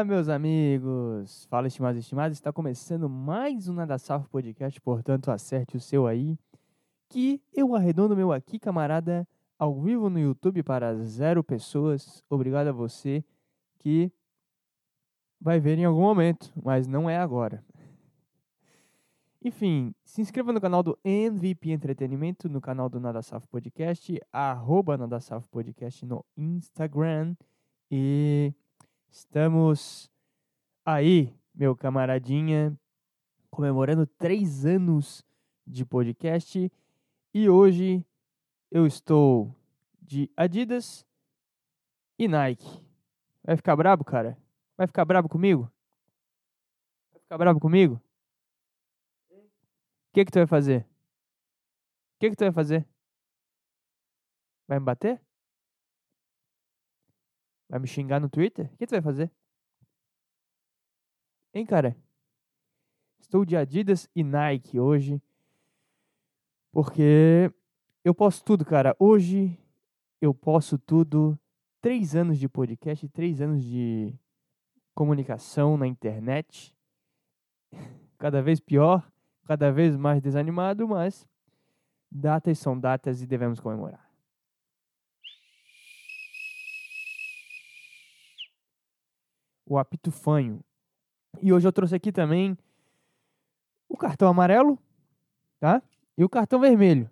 Olá, 0.00 0.04
meus 0.06 0.30
amigos! 0.30 1.44
Fala, 1.50 1.66
estimados 1.66 1.98
e 1.98 2.00
estimadas. 2.00 2.38
Está 2.38 2.50
começando 2.50 3.06
mais 3.06 3.68
um 3.68 3.74
Nada 3.74 3.98
Salvo 3.98 4.30
Podcast, 4.30 4.80
portanto, 4.80 5.30
acerte 5.30 5.76
o 5.76 5.80
seu 5.80 6.06
aí. 6.06 6.38
Que 7.06 7.38
eu 7.52 7.74
arredondo 7.74 8.16
meu 8.16 8.32
aqui, 8.32 8.58
camarada, 8.58 9.28
ao 9.58 9.78
vivo 9.78 10.08
no 10.08 10.18
YouTube 10.18 10.62
para 10.62 10.96
zero 11.04 11.44
pessoas. 11.44 12.24
Obrigado 12.30 12.68
a 12.68 12.72
você 12.72 13.22
que 13.78 14.10
vai 15.38 15.60
ver 15.60 15.76
em 15.76 15.84
algum 15.84 16.00
momento, 16.00 16.50
mas 16.64 16.86
não 16.86 17.10
é 17.10 17.18
agora. 17.18 17.62
Enfim, 19.44 19.94
se 20.02 20.22
inscreva 20.22 20.50
no 20.50 20.62
canal 20.62 20.82
do 20.82 20.98
MVP 21.04 21.72
Entretenimento, 21.72 22.48
no 22.48 22.62
canal 22.62 22.88
do 22.88 22.98
Nada 22.98 23.20
Safo 23.20 23.46
Podcast, 23.48 24.18
arroba 24.32 24.96
Nada 24.96 25.20
Safo 25.20 25.46
Podcast 25.50 26.06
no 26.06 26.24
Instagram. 26.38 27.36
E 27.90 28.54
estamos 29.10 30.10
aí, 30.84 31.34
meu 31.54 31.76
camaradinha, 31.76 32.78
comemorando 33.50 34.06
três 34.06 34.64
anos 34.64 35.26
de 35.66 35.84
podcast. 35.84 36.70
E 37.34 37.48
hoje 37.48 38.04
eu 38.70 38.86
estou 38.86 39.54
de 40.00 40.30
Adidas 40.36 41.06
e 42.18 42.28
Nike. 42.28 42.82
Vai 43.42 43.56
ficar 43.56 43.76
brabo, 43.76 44.04
cara? 44.04 44.38
Vai 44.76 44.86
ficar 44.86 45.04
brabo 45.04 45.28
comigo? 45.28 45.70
Vai 47.12 47.20
ficar 47.20 47.38
brabo 47.38 47.60
comigo? 47.60 48.00
O 49.30 50.12
que 50.12 50.24
que 50.24 50.32
tu 50.32 50.38
vai 50.38 50.46
fazer? 50.46 50.82
O 50.82 52.20
que 52.20 52.30
que 52.30 52.36
tu 52.36 52.44
vai 52.44 52.52
fazer? 52.52 52.86
Vai 54.66 54.78
me 54.78 54.84
bater? 54.84 55.20
Vai 57.70 57.78
me 57.78 57.86
xingar 57.86 58.20
no 58.20 58.28
Twitter? 58.28 58.66
O 58.66 58.76
que 58.76 58.86
tu 58.86 58.90
vai 58.90 59.00
fazer? 59.00 59.30
Hein, 61.54 61.64
cara? 61.64 61.96
Estou 63.18 63.44
de 63.44 63.56
Adidas 63.56 64.10
e 64.14 64.22
Nike 64.22 64.78
hoje. 64.78 65.22
Porque 66.70 67.50
eu 68.04 68.14
posso 68.14 68.44
tudo, 68.44 68.64
cara. 68.64 68.94
Hoje 68.98 69.56
eu 70.20 70.34
posso 70.34 70.76
tudo. 70.76 71.38
Três 71.80 72.14
anos 72.14 72.38
de 72.38 72.48
podcast, 72.48 73.08
três 73.08 73.40
anos 73.40 73.62
de 73.62 74.12
comunicação 74.94 75.78
na 75.78 75.86
internet. 75.86 76.76
Cada 78.18 78.42
vez 78.42 78.60
pior 78.60 79.10
cada 79.50 79.72
vez 79.72 79.96
mais 79.96 80.22
desanimado, 80.22 80.86
mas 80.86 81.28
datas 82.08 82.56
são 82.56 82.78
datas 82.78 83.20
e 83.20 83.26
devemos 83.26 83.58
comemorar. 83.58 84.09
O 89.70 89.78
apito 89.78 90.10
fanho. 90.10 90.64
E 91.40 91.52
hoje 91.52 91.68
eu 91.68 91.72
trouxe 91.72 91.94
aqui 91.94 92.10
também 92.10 92.58
o 93.88 93.96
cartão 93.96 94.26
amarelo, 94.26 94.76
tá? 95.60 95.80
E 96.18 96.24
o 96.24 96.28
cartão 96.28 96.58
vermelho. 96.58 97.08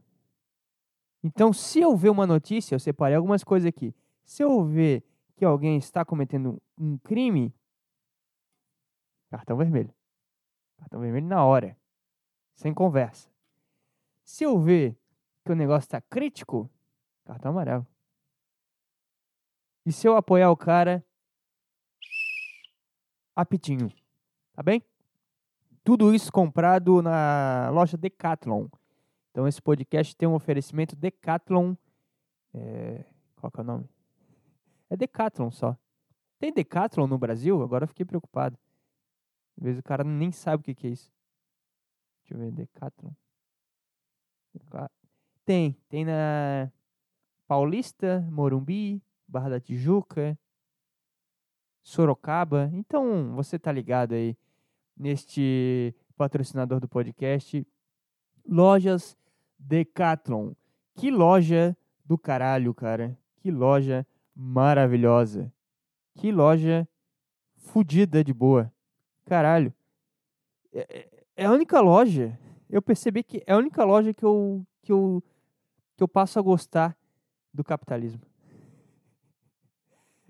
Então, 1.22 1.52
se 1.52 1.78
eu 1.78 1.96
ver 1.96 2.08
uma 2.08 2.26
notícia, 2.26 2.74
eu 2.74 2.80
separei 2.80 3.16
algumas 3.16 3.44
coisas 3.44 3.68
aqui. 3.68 3.94
Se 4.24 4.42
eu 4.42 4.64
ver 4.64 5.04
que 5.36 5.44
alguém 5.44 5.78
está 5.78 6.04
cometendo 6.04 6.60
um 6.76 6.98
crime, 6.98 7.54
cartão 9.30 9.56
vermelho. 9.56 9.94
Cartão 10.78 10.98
vermelho 10.98 11.28
na 11.28 11.44
hora 11.44 11.78
sem 12.56 12.74
conversa. 12.74 13.30
Se 14.24 14.42
eu 14.42 14.58
ver 14.58 14.98
que 15.44 15.52
o 15.52 15.54
negócio 15.54 15.86
está 15.86 16.00
crítico, 16.00 16.68
cartão 17.24 17.52
amarelo. 17.52 17.86
E 19.86 19.92
se 19.92 20.08
eu 20.08 20.16
apoiar 20.16 20.50
o 20.50 20.56
cara, 20.56 21.04
apitinho. 23.40 23.88
Tá 24.52 24.62
bem? 24.62 24.82
Tudo 25.84 26.12
isso 26.12 26.32
comprado 26.32 27.00
na 27.00 27.70
loja 27.70 27.96
Decathlon. 27.96 28.66
Então 29.30 29.46
esse 29.46 29.62
podcast 29.62 30.16
tem 30.16 30.28
um 30.28 30.34
oferecimento 30.34 30.96
Decathlon. 30.96 31.74
É, 32.52 33.04
qual 33.36 33.50
que 33.50 33.60
é 33.60 33.62
o 33.62 33.66
nome? 33.66 33.88
É 34.90 34.96
Decathlon 34.96 35.52
só. 35.52 35.76
Tem 36.40 36.52
Decathlon 36.52 37.06
no 37.06 37.16
Brasil? 37.16 37.62
Agora 37.62 37.84
eu 37.84 37.88
fiquei 37.88 38.04
preocupado. 38.04 38.58
Às 39.56 39.62
vezes 39.62 39.78
o 39.78 39.84
cara 39.84 40.02
nem 40.02 40.32
sabe 40.32 40.60
o 40.60 40.64
que, 40.64 40.74
que 40.74 40.88
é 40.88 40.90
isso. 40.90 41.12
Deixa 42.22 42.34
eu 42.34 42.38
ver, 42.38 42.50
Decathlon. 42.50 43.12
Tem, 45.44 45.72
tem 45.88 46.04
na 46.04 46.70
Paulista, 47.46 48.20
Morumbi, 48.30 49.00
Barra 49.26 49.50
da 49.50 49.60
Tijuca, 49.60 50.36
Sorocaba. 51.82 52.70
Então, 52.72 53.34
você 53.34 53.58
tá 53.58 53.72
ligado 53.72 54.12
aí 54.12 54.36
neste 54.96 55.94
patrocinador 56.16 56.80
do 56.80 56.88
podcast, 56.88 57.66
Lojas 58.46 59.16
Decathlon. 59.58 60.52
Que 60.94 61.10
loja 61.10 61.76
do 62.04 62.18
caralho, 62.18 62.74
cara. 62.74 63.16
Que 63.36 63.50
loja 63.50 64.06
maravilhosa. 64.34 65.52
Que 66.14 66.32
loja 66.32 66.88
fodida 67.56 68.24
de 68.24 68.32
boa. 68.32 68.72
Caralho. 69.24 69.72
É, 70.72 70.98
é 70.98 71.18
é 71.38 71.44
a 71.44 71.52
única 71.52 71.80
loja. 71.80 72.36
Eu 72.68 72.82
percebi 72.82 73.22
que 73.22 73.44
é 73.46 73.52
a 73.52 73.56
única 73.56 73.84
loja 73.84 74.12
que 74.12 74.24
eu, 74.24 74.66
que 74.82 74.90
eu, 74.90 75.22
que 75.96 76.02
eu 76.02 76.08
passo 76.08 76.36
a 76.36 76.42
gostar 76.42 76.98
do 77.54 77.62
capitalismo. 77.62 78.20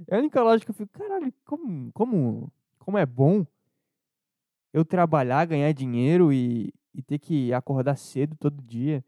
É 0.07 0.17
a 0.17 0.19
única 0.19 0.43
loja 0.43 0.65
que 0.65 0.71
eu 0.71 0.75
fico, 0.75 0.93
caralho, 0.93 1.33
como, 1.45 1.91
como, 1.93 2.53
como 2.79 2.99
é 2.99 3.05
bom 3.05 3.45
eu 4.73 4.85
trabalhar, 4.85 5.45
ganhar 5.47 5.73
dinheiro 5.73 6.33
e, 6.33 6.73
e 6.95 7.03
ter 7.03 7.19
que 7.19 7.53
acordar 7.53 7.97
cedo 7.97 8.37
todo 8.37 8.63
dia. 8.63 9.05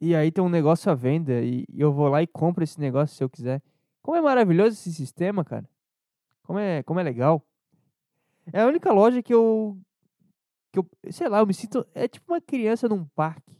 E 0.00 0.14
aí 0.14 0.32
tem 0.32 0.42
um 0.42 0.48
negócio 0.48 0.90
à 0.90 0.94
venda 0.94 1.42
e, 1.42 1.64
e 1.68 1.80
eu 1.80 1.92
vou 1.92 2.08
lá 2.08 2.22
e 2.22 2.26
compro 2.26 2.64
esse 2.64 2.80
negócio 2.80 3.16
se 3.16 3.22
eu 3.22 3.30
quiser. 3.30 3.62
Como 4.02 4.16
é 4.16 4.20
maravilhoso 4.20 4.72
esse 4.72 4.92
sistema, 4.92 5.44
cara. 5.44 5.68
Como 6.42 6.58
é, 6.58 6.82
como 6.82 6.98
é 6.98 7.02
legal. 7.02 7.44
É 8.52 8.62
a 8.62 8.66
única 8.66 8.92
loja 8.92 9.22
que 9.22 9.32
eu, 9.32 9.78
que 10.72 10.78
eu, 10.78 10.90
sei 11.10 11.28
lá, 11.28 11.38
eu 11.38 11.46
me 11.46 11.54
sinto. 11.54 11.86
É 11.94 12.08
tipo 12.08 12.32
uma 12.32 12.40
criança 12.40 12.88
num 12.88 13.04
parque. 13.04 13.54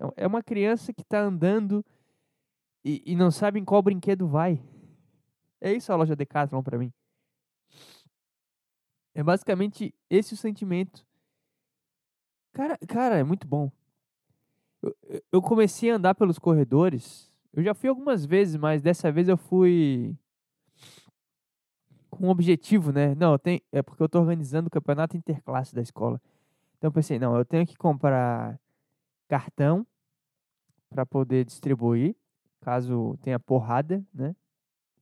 É, 0.00 0.24
é 0.24 0.26
uma 0.26 0.42
criança 0.42 0.92
que 0.92 1.02
está 1.02 1.20
andando 1.20 1.84
e, 2.84 3.02
e 3.06 3.16
não 3.16 3.30
sabe 3.30 3.58
em 3.58 3.64
qual 3.64 3.82
brinquedo 3.82 4.28
vai. 4.28 4.62
É 5.60 5.72
isso 5.72 5.92
a 5.92 5.96
loja 5.96 6.14
Decathlon 6.14 6.62
para 6.62 6.78
mim. 6.78 6.92
É 9.14 9.22
basicamente 9.22 9.94
esse 10.10 10.34
o 10.34 10.36
sentimento. 10.36 11.06
Cara, 12.52 12.76
cara, 12.86 13.16
é 13.16 13.24
muito 13.24 13.46
bom. 13.46 13.70
Eu, 14.82 14.94
eu 15.32 15.42
comecei 15.42 15.90
a 15.90 15.96
andar 15.96 16.14
pelos 16.14 16.38
corredores. 16.38 17.32
Eu 17.52 17.62
já 17.62 17.72
fui 17.72 17.88
algumas 17.88 18.26
vezes, 18.26 18.56
mas 18.56 18.82
dessa 18.82 19.10
vez 19.10 19.28
eu 19.28 19.36
fui 19.36 20.16
com 22.10 22.26
um 22.26 22.30
objetivo, 22.30 22.92
né? 22.92 23.14
Não, 23.14 23.38
tem, 23.38 23.62
é 23.72 23.82
porque 23.82 24.02
eu 24.02 24.06
estou 24.06 24.20
organizando 24.20 24.68
o 24.68 24.70
campeonato 24.70 25.16
interclasse 25.16 25.74
da 25.74 25.80
escola. 25.80 26.20
Então 26.76 26.88
eu 26.88 26.92
pensei, 26.92 27.18
não, 27.18 27.36
eu 27.36 27.44
tenho 27.44 27.66
que 27.66 27.76
comprar 27.76 28.60
cartão 29.28 29.86
para 30.90 31.06
poder 31.06 31.44
distribuir, 31.44 32.14
caso 32.64 33.18
tenha 33.20 33.38
porrada, 33.38 34.04
né? 34.12 34.34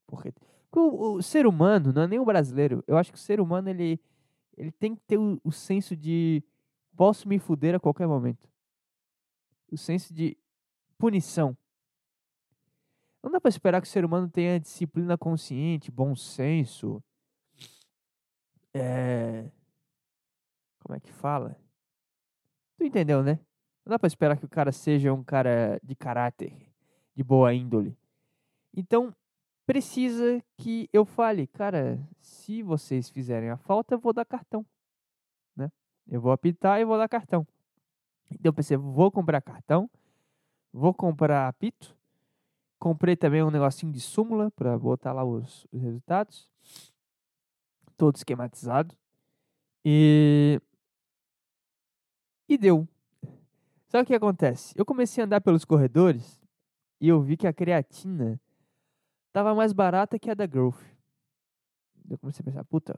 Porque 0.06 0.34
o, 0.72 1.14
o, 1.14 1.22
ser 1.22 1.46
humano, 1.46 1.92
não 1.92 2.02
é 2.02 2.06
nem 2.08 2.18
o 2.18 2.24
brasileiro, 2.24 2.82
eu 2.86 2.96
acho 2.96 3.12
que 3.12 3.18
o 3.18 3.20
ser 3.20 3.40
humano 3.40 3.68
ele, 3.68 4.00
ele 4.56 4.72
tem 4.72 4.94
que 4.94 5.02
ter 5.02 5.16
o, 5.16 5.40
o 5.44 5.52
senso 5.52 5.96
de 5.96 6.42
posso 6.96 7.28
me 7.28 7.38
fuder 7.38 7.74
a 7.74 7.80
qualquer 7.80 8.06
momento. 8.06 8.48
O 9.70 9.76
senso 9.76 10.12
de 10.12 10.36
punição. 10.98 11.56
Não 13.22 13.30
dá 13.30 13.40
para 13.40 13.48
esperar 13.48 13.80
que 13.80 13.86
o 13.86 13.90
ser 13.90 14.04
humano 14.04 14.28
tenha 14.28 14.58
disciplina 14.58 15.16
consciente, 15.16 15.90
bom 15.90 16.16
senso. 16.16 17.02
É... 18.74 19.48
Como 20.80 20.96
é 20.96 21.00
que 21.00 21.12
fala? 21.12 21.56
Tu 22.76 22.84
entendeu, 22.84 23.22
né? 23.22 23.38
Não 23.84 23.90
dá 23.90 23.98
para 23.98 24.08
esperar 24.08 24.36
que 24.36 24.44
o 24.44 24.48
cara 24.48 24.72
seja 24.72 25.12
um 25.12 25.22
cara 25.22 25.78
de 25.82 25.94
caráter, 25.94 26.71
de 27.14 27.22
boa 27.22 27.52
índole. 27.52 27.96
Então, 28.74 29.14
precisa 29.66 30.42
que 30.56 30.88
eu 30.92 31.04
fale, 31.04 31.46
cara, 31.46 31.98
se 32.20 32.62
vocês 32.62 33.10
fizerem 33.10 33.50
a 33.50 33.56
falta, 33.56 33.94
eu 33.94 33.98
vou 33.98 34.12
dar 34.12 34.24
cartão. 34.24 34.64
Né? 35.56 35.70
Eu 36.08 36.20
vou 36.20 36.32
apitar 36.32 36.80
e 36.80 36.84
vou 36.84 36.96
dar 36.96 37.08
cartão. 37.08 37.46
Então 38.30 38.48
eu 38.48 38.54
pensei, 38.54 38.76
vou 38.76 39.10
comprar 39.10 39.40
cartão, 39.42 39.90
vou 40.72 40.94
comprar 40.94 41.48
apito, 41.48 41.94
Comprei 42.82 43.14
também 43.14 43.44
um 43.44 43.50
negocinho 43.50 43.92
de 43.92 44.00
súmula 44.00 44.50
para 44.50 44.76
botar 44.76 45.12
lá 45.12 45.22
os, 45.22 45.68
os 45.70 45.80
resultados. 45.80 46.50
Todo 47.96 48.16
esquematizado. 48.16 48.92
E. 49.84 50.60
E 52.48 52.58
deu. 52.58 52.88
Sabe 53.86 54.02
o 54.02 54.06
que 54.06 54.14
acontece? 54.16 54.74
Eu 54.76 54.84
comecei 54.84 55.22
a 55.22 55.26
andar 55.26 55.40
pelos 55.40 55.64
corredores 55.64 56.41
e 57.02 57.08
eu 57.08 57.20
vi 57.20 57.36
que 57.36 57.48
a 57.48 57.52
creatina 57.52 58.40
estava 59.26 59.52
mais 59.56 59.72
barata 59.72 60.20
que 60.20 60.30
a 60.30 60.34
da 60.34 60.46
Growth. 60.46 60.80
Eu 62.08 62.16
comecei 62.16 62.42
a 62.42 62.44
pensar, 62.44 62.64
puta, 62.64 62.96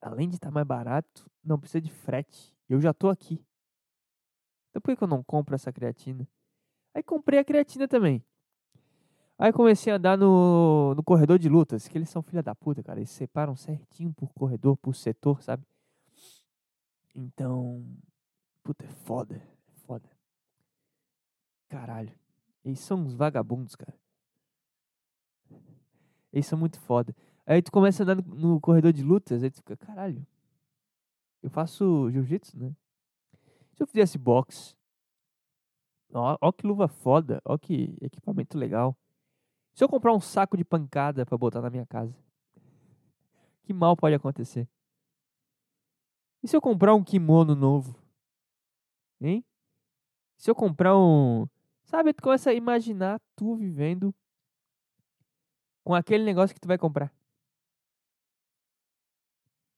além 0.00 0.28
de 0.28 0.34
estar 0.34 0.50
mais 0.50 0.66
barato, 0.66 1.30
não 1.44 1.56
precisa 1.56 1.80
de 1.80 1.92
frete. 1.92 2.52
Eu 2.68 2.80
já 2.80 2.92
tô 2.92 3.08
aqui. 3.08 3.40
Então 4.70 4.82
por 4.82 4.96
que 4.96 5.04
eu 5.04 5.06
não 5.06 5.22
compro 5.22 5.54
essa 5.54 5.72
creatina? 5.72 6.28
Aí 6.92 7.00
comprei 7.00 7.38
a 7.38 7.44
creatina 7.44 7.86
também. 7.86 8.24
Aí 9.38 9.52
comecei 9.52 9.92
a 9.92 9.96
andar 9.96 10.18
no, 10.18 10.96
no 10.96 11.02
corredor 11.04 11.38
de 11.38 11.48
lutas, 11.48 11.86
que 11.86 11.96
eles 11.96 12.08
são 12.08 12.22
filha 12.22 12.42
da 12.42 12.56
puta, 12.56 12.82
cara. 12.82 12.98
Eles 12.98 13.10
separam 13.10 13.54
certinho 13.54 14.12
por 14.12 14.32
corredor, 14.32 14.76
por 14.78 14.96
setor, 14.96 15.40
sabe? 15.42 15.64
Então, 17.14 17.86
puta, 18.64 18.84
é 18.84 18.88
foda, 18.88 19.36
é 19.36 19.72
foda. 19.86 20.10
Caralho. 21.68 22.23
Eles 22.64 22.80
são 22.80 22.98
uns 23.00 23.14
vagabundos, 23.14 23.76
cara. 23.76 23.94
Eles 26.32 26.46
são 26.46 26.58
muito 26.58 26.80
foda. 26.80 27.14
Aí 27.46 27.60
tu 27.60 27.70
começa 27.70 28.02
a 28.02 28.04
andar 28.04 28.16
no, 28.26 28.60
corredor 28.60 28.92
de 28.92 29.02
lutas, 29.02 29.42
aí 29.42 29.50
tu 29.50 29.56
fica, 29.56 29.76
caralho. 29.76 30.26
Eu 31.42 31.50
faço 31.50 32.10
jiu-jitsu, 32.10 32.58
né? 32.58 32.74
Se 33.74 33.82
eu 33.82 33.86
fizesse 33.86 34.16
boxe, 34.16 34.74
ó, 36.12 36.38
ó 36.40 36.52
que 36.52 36.66
luva 36.66 36.88
foda, 36.88 37.40
ó 37.44 37.58
que 37.58 37.96
equipamento 38.00 38.56
legal. 38.56 38.96
Se 39.74 39.84
eu 39.84 39.88
comprar 39.88 40.14
um 40.14 40.20
saco 40.20 40.56
de 40.56 40.64
pancada 40.64 41.26
para 41.26 41.36
botar 41.36 41.60
na 41.60 41.68
minha 41.68 41.84
casa, 41.84 42.16
que 43.64 43.72
mal 43.72 43.96
pode 43.96 44.14
acontecer? 44.14 44.68
E 46.42 46.48
se 46.48 46.56
eu 46.56 46.60
comprar 46.60 46.94
um 46.94 47.02
kimono 47.02 47.54
novo? 47.54 47.96
Hein? 49.20 49.44
Se 50.36 50.50
eu 50.50 50.54
comprar 50.54 50.96
um. 50.96 51.48
Sabe, 51.84 52.12
tu 52.12 52.22
começa 52.22 52.50
a 52.50 52.54
imaginar 52.54 53.20
tu 53.36 53.54
vivendo 53.54 54.14
com 55.84 55.94
aquele 55.94 56.24
negócio 56.24 56.54
que 56.54 56.60
tu 56.60 56.68
vai 56.68 56.78
comprar. 56.78 57.12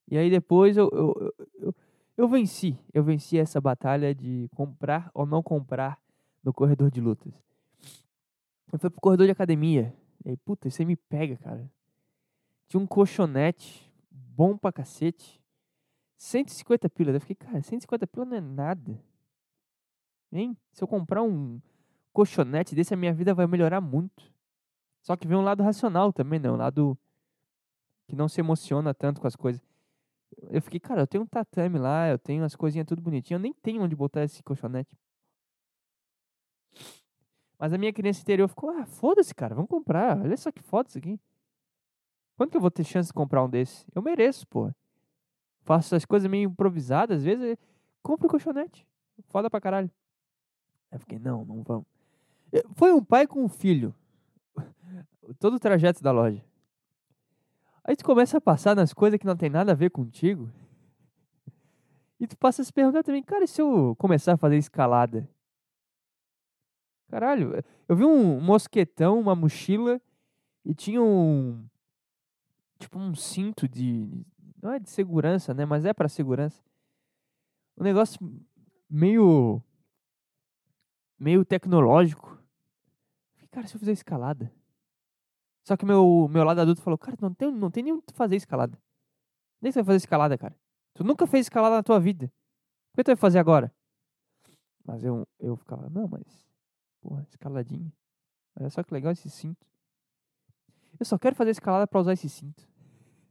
E 0.08 0.17
aí 0.17 0.31
depois 0.31 0.76
eu, 0.76 0.88
eu, 0.93 1.35
eu, 1.55 1.75
eu 2.17 2.29
venci. 2.29 2.79
Eu 2.94 3.03
venci 3.03 3.38
essa 3.38 3.61
batalha 3.61 4.14
de 4.14 4.49
comprar 4.55 5.11
ou 5.12 5.26
não 5.26 5.43
comprar 5.43 6.00
no 6.44 6.55
corredor 6.55 6.91
de 6.91 7.00
lutas. 7.00 7.35
Eu 8.73 8.79
fui 8.79 8.88
pro 8.88 9.00
corredor 9.00 9.26
de 9.26 9.32
academia. 9.32 9.93
E 10.25 10.31
aí, 10.31 10.37
puta, 10.37 10.69
aí 10.69 10.85
me 10.85 10.97
pega, 10.97 11.37
cara. 11.37 11.70
Tinha 12.69 12.81
um 12.81 12.87
colchonete 12.87 13.93
bom 14.11 14.56
pra 14.56 14.73
cacete. 14.73 15.41
150 16.17 16.88
pila. 16.88 17.11
Eu 17.11 17.20
fiquei, 17.20 17.37
cara, 17.37 17.61
150 17.61 18.06
pila 18.06 18.25
não 18.25 18.37
é 18.37 18.41
nada. 18.41 18.99
Hein? 20.32 20.56
Se 20.73 20.82
eu 20.82 20.88
comprar 20.88 21.23
um 21.23 21.61
colchonete 22.16 22.74
desse, 22.74 22.94
a 22.94 22.96
minha 22.96 23.12
vida 23.12 23.34
vai 23.34 23.46
melhorar 23.46 23.78
muito. 23.78 24.32
Só 25.02 25.14
que 25.16 25.28
vem 25.28 25.36
um 25.36 25.42
lado 25.42 25.62
racional 25.62 26.14
também, 26.14 26.40
né? 26.40 26.50
Um 26.50 26.56
lado 26.56 26.98
que 28.08 28.16
não 28.16 28.26
se 28.26 28.40
emociona 28.40 28.94
tanto 28.94 29.20
com 29.20 29.26
as 29.26 29.36
coisas. 29.36 29.62
Eu 30.48 30.62
fiquei, 30.62 30.80
cara, 30.80 31.02
eu 31.02 31.06
tenho 31.06 31.24
um 31.24 31.26
tatame 31.26 31.78
lá, 31.78 32.08
eu 32.08 32.18
tenho 32.18 32.42
as 32.42 32.56
coisinhas 32.56 32.86
tudo 32.86 33.02
bonitinho, 33.02 33.36
eu 33.36 33.40
nem 33.40 33.52
tenho 33.52 33.82
onde 33.82 33.94
botar 33.94 34.24
esse 34.24 34.42
colchonete. 34.42 34.96
Mas 37.58 37.74
a 37.74 37.78
minha 37.78 37.92
criança 37.92 38.22
interior 38.22 38.48
ficou, 38.48 38.70
ah, 38.70 38.86
foda-se, 38.86 39.34
cara, 39.34 39.54
vamos 39.54 39.68
comprar. 39.68 40.18
Olha 40.18 40.36
só 40.38 40.50
que 40.50 40.62
foda 40.62 40.88
isso 40.88 40.98
aqui. 40.98 41.20
Quando 42.36 42.50
que 42.50 42.56
eu 42.56 42.60
vou 42.62 42.70
ter 42.70 42.84
chance 42.84 43.08
de 43.08 43.14
comprar 43.14 43.44
um 43.44 43.48
desse? 43.48 43.86
Eu 43.94 44.00
mereço, 44.00 44.46
pô. 44.48 44.72
Faço 45.60 45.94
essas 45.94 46.06
coisas 46.06 46.30
meio 46.30 46.48
improvisadas, 46.48 47.18
às 47.18 47.24
vezes 47.24 47.58
compro 48.02 48.26
o 48.26 48.30
colchonete. 48.30 48.86
Foda 49.28 49.50
pra 49.50 49.60
caralho. 49.60 49.90
Eu 50.90 50.98
fiquei, 50.98 51.18
não, 51.18 51.44
não 51.44 51.62
vamos. 51.62 51.95
Foi 52.75 52.93
um 52.93 53.03
pai 53.03 53.26
com 53.26 53.44
um 53.44 53.49
filho. 53.49 53.94
Todo 55.38 55.55
o 55.55 55.61
trajeto 55.61 56.03
da 56.03 56.12
loja. 56.12 56.44
Aí 57.85 57.94
tu 57.94 58.05
começa 58.05 58.38
a 58.38 58.41
passar 58.41 58.75
nas 58.75 58.93
coisas 58.93 59.19
que 59.19 59.26
não 59.26 59.37
tem 59.37 59.49
nada 59.49 59.73
a 59.73 59.75
ver 59.75 59.91
contigo. 59.91 60.50
E 62.19 62.26
tu 62.26 62.37
passa 62.37 62.62
a 62.62 62.64
se 62.64 62.73
perguntar 62.73 63.03
também, 63.03 63.23
cara, 63.23 63.44
e 63.44 63.49
se 63.49 63.61
eu 63.61 63.94
começar 63.97 64.32
a 64.32 64.37
fazer 64.37 64.56
escalada? 64.56 65.29
Caralho, 67.08 67.62
eu 67.88 67.94
vi 67.94 68.05
um 68.05 68.41
mosquetão, 68.41 69.20
uma 69.20 69.35
mochila 69.35 70.00
e 70.64 70.75
tinha 70.75 71.00
um. 71.00 71.64
Tipo 72.79 72.99
um 72.99 73.14
cinto 73.14 73.69
de. 73.69 74.25
Não 74.61 74.73
é 74.73 74.79
de 74.79 74.91
segurança, 74.91 75.55
né? 75.55 75.64
Mas 75.64 75.85
é 75.85 75.93
para 75.93 76.09
segurança. 76.09 76.61
Um 77.79 77.85
negócio 77.85 78.19
meio. 78.91 79.62
meio 81.19 81.44
tecnológico. 81.44 82.36
Cara, 83.56 83.67
se 83.67 83.75
eu 83.75 83.79
fizer 83.79 83.93
escalada. 83.93 84.53
Só 85.64 85.79
que 85.79 85.87
meu, 85.87 86.29
meu 86.29 86.44
lado 86.44 86.61
adulto 86.61 86.82
falou: 86.82 86.99
Cara, 86.99 87.17
não 87.23 87.32
tem, 87.32 87.50
não 87.50 87.70
tem 87.70 87.82
nem 87.82 87.94
onde 87.94 88.05
fazer 88.12 88.37
escalada. 88.37 88.79
Nem 89.62 89.73
você 89.73 89.79
vai 89.79 89.87
fazer 89.87 89.97
escalada, 89.97 90.37
cara. 90.37 90.55
Tu 90.93 91.03
nunca 91.03 91.26
fez 91.26 91.47
escalada 91.47 91.75
na 91.75 91.82
tua 91.82 91.99
vida. 91.99 92.31
Por 92.93 92.99
que 92.99 93.05
tu 93.05 93.06
vai 93.06 93.17
fazer 93.17 93.38
agora? 93.38 93.75
Mas 94.85 95.03
eu, 95.03 95.26
eu 95.41 95.56
ficava: 95.56 95.88
Não, 95.88 96.06
mas 96.06 96.23
Porra, 97.00 97.23
escaladinha. 97.31 97.91
Olha 98.61 98.69
só 98.69 98.82
que 98.82 98.93
legal 98.93 99.11
esse 99.11 99.31
cinto. 99.31 99.67
Eu 101.00 101.06
só 101.06 101.17
quero 101.17 101.35
fazer 101.35 101.52
escalada 101.52 101.87
para 101.87 102.00
usar 102.00 102.12
esse 102.12 102.29
cinto. 102.29 102.62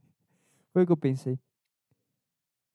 Foi 0.73 0.81
o 0.81 0.85
que 0.87 0.91
eu 0.91 0.97
pensei. 0.97 1.37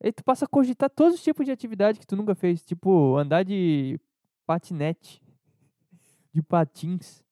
Aí 0.01 0.13
tu 0.13 0.23
passa 0.23 0.45
a 0.45 0.49
cogitar 0.49 0.89
todos 0.89 1.17
os 1.17 1.23
tipos 1.25 1.45
de 1.45 1.51
atividade 1.51 1.99
que 1.99 2.07
tu 2.07 2.15
nunca 2.15 2.37
fez. 2.37 2.63
Tipo, 2.63 3.17
andar 3.17 3.43
de 3.43 3.99
patinete. 4.47 5.21
De 6.33 6.41
patins. 6.41 7.25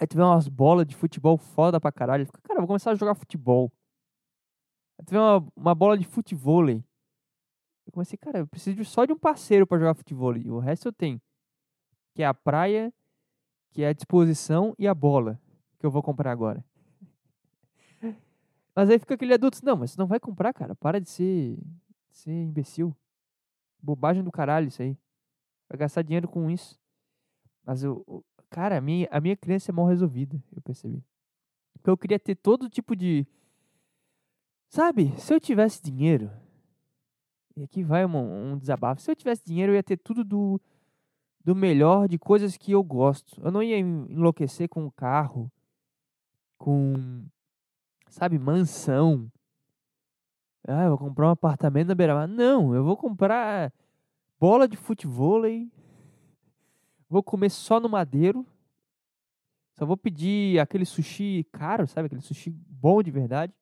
Aí 0.00 0.06
tu 0.06 0.16
vê 0.16 0.22
umas 0.22 0.48
bolas 0.48 0.86
de 0.86 0.96
futebol 0.96 1.36
foda 1.36 1.78
pra 1.78 1.92
caralho. 1.92 2.24
Fica, 2.24 2.40
cara, 2.40 2.60
vou 2.60 2.66
começar 2.66 2.90
a 2.90 2.94
jogar 2.94 3.14
futebol. 3.14 3.70
Aí 4.98 5.04
tu 5.04 5.10
vê 5.10 5.18
uma, 5.18 5.46
uma 5.54 5.74
bola 5.74 5.98
de 5.98 6.06
futebol. 6.06 6.66
Eu 6.70 6.82
comecei, 7.92 8.16
cara, 8.16 8.38
eu 8.38 8.46
preciso 8.46 8.82
só 8.86 9.04
de 9.04 9.12
um 9.12 9.18
parceiro 9.18 9.66
para 9.66 9.78
jogar 9.78 9.92
futebol. 9.92 10.34
E 10.38 10.50
o 10.50 10.58
resto 10.58 10.88
eu 10.88 10.92
tenho 10.92 11.20
que 12.14 12.22
é 12.22 12.26
a 12.26 12.32
praia, 12.32 12.90
que 13.72 13.82
é 13.82 13.88
a 13.88 13.92
disposição 13.92 14.74
e 14.78 14.88
a 14.88 14.94
bola 14.94 15.38
que 15.78 15.84
eu 15.84 15.90
vou 15.90 16.02
comprar 16.02 16.32
agora. 16.32 16.64
Mas 18.74 18.88
aí 18.88 18.98
fica 18.98 19.16
aquele 19.16 19.34
adulto, 19.34 19.58
não, 19.62 19.76
mas 19.76 19.90
você 19.90 19.98
não 19.98 20.06
vai 20.06 20.18
comprar, 20.18 20.54
cara. 20.54 20.74
Para 20.74 20.98
de 20.98 21.10
ser, 21.10 21.56
de 22.08 22.16
ser 22.16 22.30
imbecil. 22.30 22.96
Bobagem 23.82 24.22
do 24.22 24.32
caralho 24.32 24.68
isso 24.68 24.80
aí. 24.80 24.96
Vai 25.68 25.78
gastar 25.78 26.00
dinheiro 26.00 26.26
com 26.26 26.48
isso. 26.48 26.80
Mas 27.64 27.82
eu, 27.82 28.24
cara, 28.50 28.78
a 28.78 28.80
minha, 28.80 29.08
a 29.10 29.20
minha 29.20 29.36
criança 29.36 29.70
é 29.70 29.74
mal 29.74 29.86
resolvida, 29.86 30.42
eu 30.54 30.60
percebi. 30.60 31.02
Eu 31.84 31.96
queria 31.96 32.18
ter 32.18 32.34
todo 32.34 32.68
tipo 32.68 32.94
de. 32.94 33.26
Sabe, 34.68 35.12
se 35.18 35.32
eu 35.32 35.40
tivesse 35.40 35.82
dinheiro. 35.82 36.30
E 37.56 37.62
aqui 37.62 37.82
vai 37.82 38.04
um, 38.04 38.52
um 38.52 38.58
desabafo. 38.58 39.00
Se 39.00 39.10
eu 39.10 39.16
tivesse 39.16 39.44
dinheiro, 39.44 39.72
eu 39.72 39.76
ia 39.76 39.82
ter 39.82 39.96
tudo 39.96 40.22
do, 40.22 40.60
do 41.44 41.54
melhor 41.54 42.08
de 42.08 42.18
coisas 42.18 42.56
que 42.56 42.72
eu 42.72 42.82
gosto. 42.82 43.40
Eu 43.42 43.50
não 43.50 43.62
ia 43.62 43.78
enlouquecer 43.78 44.68
com 44.68 44.90
carro, 44.90 45.50
com, 46.58 47.24
sabe, 48.08 48.38
mansão. 48.38 49.30
Ah, 50.66 50.84
eu 50.84 50.90
vou 50.90 50.98
comprar 50.98 51.28
um 51.28 51.30
apartamento 51.30 51.88
na 51.88 51.94
beira-mar. 51.94 52.28
Não, 52.28 52.74
eu 52.74 52.84
vou 52.84 52.96
comprar 52.96 53.72
bola 54.38 54.68
de 54.68 54.76
futebol. 54.76 55.42
Vou 57.10 57.24
comer 57.24 57.50
só 57.50 57.80
no 57.80 57.88
madeiro. 57.88 58.46
Só 59.76 59.84
vou 59.84 59.96
pedir 59.96 60.60
aquele 60.60 60.84
sushi 60.84 61.44
caro, 61.50 61.88
sabe? 61.88 62.06
Aquele 62.06 62.20
sushi 62.20 62.50
bom 62.50 63.02
de 63.02 63.10
verdade. 63.10 63.52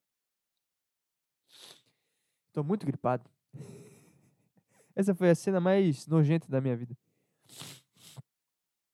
Tô 2.52 2.62
muito 2.62 2.85
gripado. 2.85 3.25
Essa 4.95 5.14
foi 5.14 5.31
a 5.31 5.35
cena 5.35 5.61
mais 5.61 6.07
nojenta 6.07 6.47
da 6.49 6.61
minha 6.61 6.76
vida. 6.76 6.95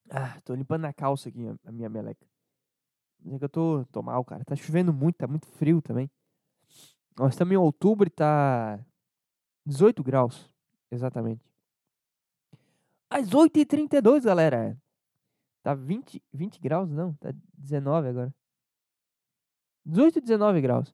Ah, 0.08 0.40
tô 0.42 0.54
limpando 0.54 0.84
a 0.84 0.92
calça 0.92 1.28
aqui, 1.28 1.40
a 1.64 1.72
minha 1.72 1.88
meleca. 1.88 2.24
É 3.26 3.38
que 3.38 3.44
eu 3.44 3.48
tô, 3.48 3.84
tô 3.90 4.02
mal, 4.02 4.24
cara. 4.24 4.44
Tá 4.44 4.54
chovendo 4.54 4.92
muito, 4.92 5.16
tá 5.16 5.26
muito 5.26 5.46
frio 5.46 5.82
também. 5.82 6.08
Nós 7.18 7.32
estamos 7.32 7.52
em 7.52 7.56
outubro 7.56 8.06
e 8.06 8.10
tá 8.10 8.78
18 9.66 10.04
graus, 10.04 10.48
exatamente. 10.90 11.53
Às 13.14 13.30
8h32, 13.30 14.24
galera. 14.24 14.76
Tá 15.62 15.72
20, 15.72 16.20
20 16.32 16.60
graus, 16.60 16.90
não, 16.90 17.14
tá 17.14 17.32
19 17.56 18.08
agora. 18.08 18.34
18 19.86 20.18
e 20.18 20.20
19 20.20 20.60
graus. 20.60 20.92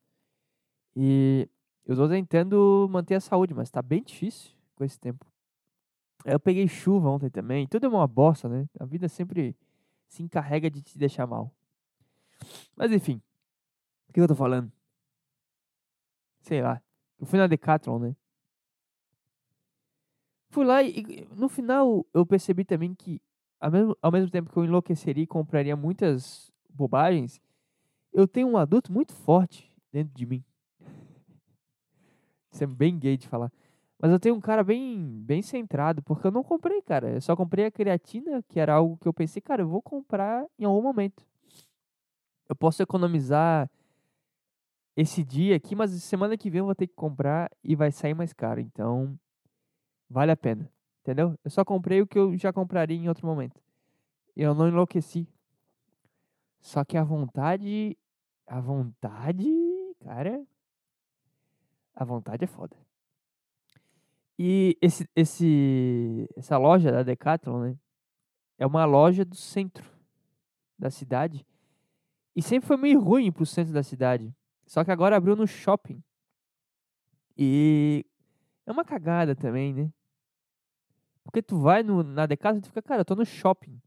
E 0.95 1.49
eu 1.87 1.97
tô 1.97 2.07
tentando 2.07 2.87
manter 2.91 3.15
a 3.15 3.21
saúde, 3.21 3.55
mas 3.55 3.71
tá 3.71 3.81
bem 3.81 4.03
difícil 4.03 4.55
com 4.75 4.85
esse 4.85 5.01
tempo. 5.01 5.25
Eu 6.27 6.39
peguei 6.39 6.69
chuva 6.69 7.09
ontem 7.09 7.31
também. 7.31 7.67
Tudo 7.67 7.87
é 7.87 7.89
uma 7.89 8.07
bosta, 8.07 8.51
né? 8.51 8.69
A 8.79 8.85
vida 8.85 9.09
sempre 9.09 9.57
se 10.07 10.23
encarrega 10.23 10.71
de 10.71 10.83
te 10.83 10.99
deixar 10.99 11.27
mal. 11.27 11.51
Mas 12.77 12.93
enfim. 12.93 13.23
O 14.11 14.13
que 14.13 14.21
eu 14.21 14.29
tô 14.29 14.35
falando? 14.35 14.71
Sei 16.43 16.61
lá. 16.61 16.83
Eu 17.19 17.25
fui 17.25 17.39
na 17.39 17.47
Decathlon, 17.47 17.99
né? 17.99 18.17
Fui 20.51 20.65
lá 20.65 20.83
e 20.83 21.27
no 21.37 21.49
final 21.49 22.05
eu 22.13 22.27
percebi 22.27 22.65
também 22.65 22.93
que 22.93 23.23
ao 23.61 23.71
mesmo, 23.71 23.97
ao 24.03 24.11
mesmo 24.11 24.31
tempo 24.31 24.51
que 24.51 24.57
eu 24.57 24.65
enlouqueceria 24.65 25.23
e 25.23 25.27
compraria 25.27 25.77
muitas 25.77 26.53
bobagens, 26.69 27.41
eu 28.13 28.27
tenho 28.27 28.49
um 28.49 28.57
adulto 28.57 28.93
muito 28.93 29.15
forte 29.15 29.71
dentro 29.93 30.13
de 30.13 30.27
mim. 30.27 30.45
Isso 32.51 32.65
é 32.65 32.67
bem 32.67 32.99
gay 32.99 33.17
de 33.17 33.29
falar. 33.29 33.53
Mas 34.01 34.11
eu 34.11 34.19
tenho 34.19 34.35
um 34.35 34.41
cara 34.41 34.65
bem, 34.65 35.23
bem 35.23 35.43
centrado, 35.43 36.03
porque 36.03 36.27
eu 36.27 36.31
não 36.33 36.43
comprei, 36.43 36.81
cara. 36.83 37.11
Eu 37.11 37.21
só 37.21 37.37
comprei 37.37 37.67
a 37.67 37.71
creatina, 37.71 38.43
que 38.49 38.59
era 38.59 38.75
algo 38.75 38.97
que 38.97 39.07
eu 39.07 39.13
pensei, 39.13 39.43
cara, 39.43 39.63
eu 39.63 39.69
vou 39.69 39.83
comprar 39.83 40.45
em 40.59 40.65
algum 40.65 40.83
momento. 40.83 41.25
Eu 42.49 42.57
posso 42.57 42.83
economizar 42.83 43.71
esse 44.97 45.23
dia 45.23 45.55
aqui, 45.55 45.77
mas 45.77 45.91
semana 46.03 46.37
que 46.37 46.51
vem 46.51 46.59
eu 46.61 46.65
vou 46.65 46.75
ter 46.75 46.87
que 46.87 46.95
comprar 46.95 47.51
e 47.63 47.77
vai 47.77 47.93
sair 47.93 48.15
mais 48.15 48.33
caro. 48.33 48.59
Então, 48.59 49.17
vale 50.11 50.33
a 50.33 50.37
pena. 50.37 50.71
Entendeu? 51.01 51.39
Eu 51.43 51.51
só 51.51 51.65
comprei 51.65 52.03
o 52.03 52.07
que 52.07 52.19
eu 52.19 52.37
já 52.37 52.53
compraria 52.53 52.97
em 52.97 53.09
outro 53.09 53.27
momento. 53.27 53.59
Eu 54.37 54.55
não 54.55 54.69
enlouqueci. 54.69 55.27
Só 56.61 56.85
que 56.85 56.97
a 56.97 57.05
vontade. 57.05 57.97
A 58.47 58.61
vontade. 58.61 59.47
Cara. 60.01 60.45
A 61.95 62.05
vontade 62.05 62.45
é 62.45 62.47
foda. 62.47 62.77
E 64.39 64.77
esse, 64.81 65.09
esse, 65.15 66.29
essa 66.37 66.57
loja 66.57 66.91
da 66.91 67.03
Decathlon, 67.03 67.61
né? 67.61 67.79
É 68.59 68.67
uma 68.67 68.85
loja 68.85 69.25
do 69.25 69.37
centro 69.37 69.91
da 70.79 70.91
cidade. 70.91 71.47
E 72.35 72.43
sempre 72.43 72.67
foi 72.67 72.77
meio 72.77 73.01
ruim 73.01 73.31
pro 73.31 73.45
centro 73.45 73.73
da 73.73 73.83
cidade. 73.83 74.35
Só 74.67 74.85
que 74.85 74.91
agora 74.91 75.17
abriu 75.17 75.37
no 75.37 75.47
shopping. 75.47 76.03
E 77.37 78.05
é 78.67 78.73
uma 78.73 78.85
cagada 78.85 79.35
também, 79.35 79.75
né? 79.75 79.93
Porque 81.23 81.43
tu 81.43 81.59
vai 81.59 81.83
no, 81.83 82.03
na 82.03 82.27
Decathlon 82.27 82.59
e 82.59 82.63
tu 82.63 82.69
fica, 82.69 82.83
cara, 82.83 83.01
eu 83.01 83.05
tô 83.05 83.15
no 83.15 83.25
shopping. 83.25 83.81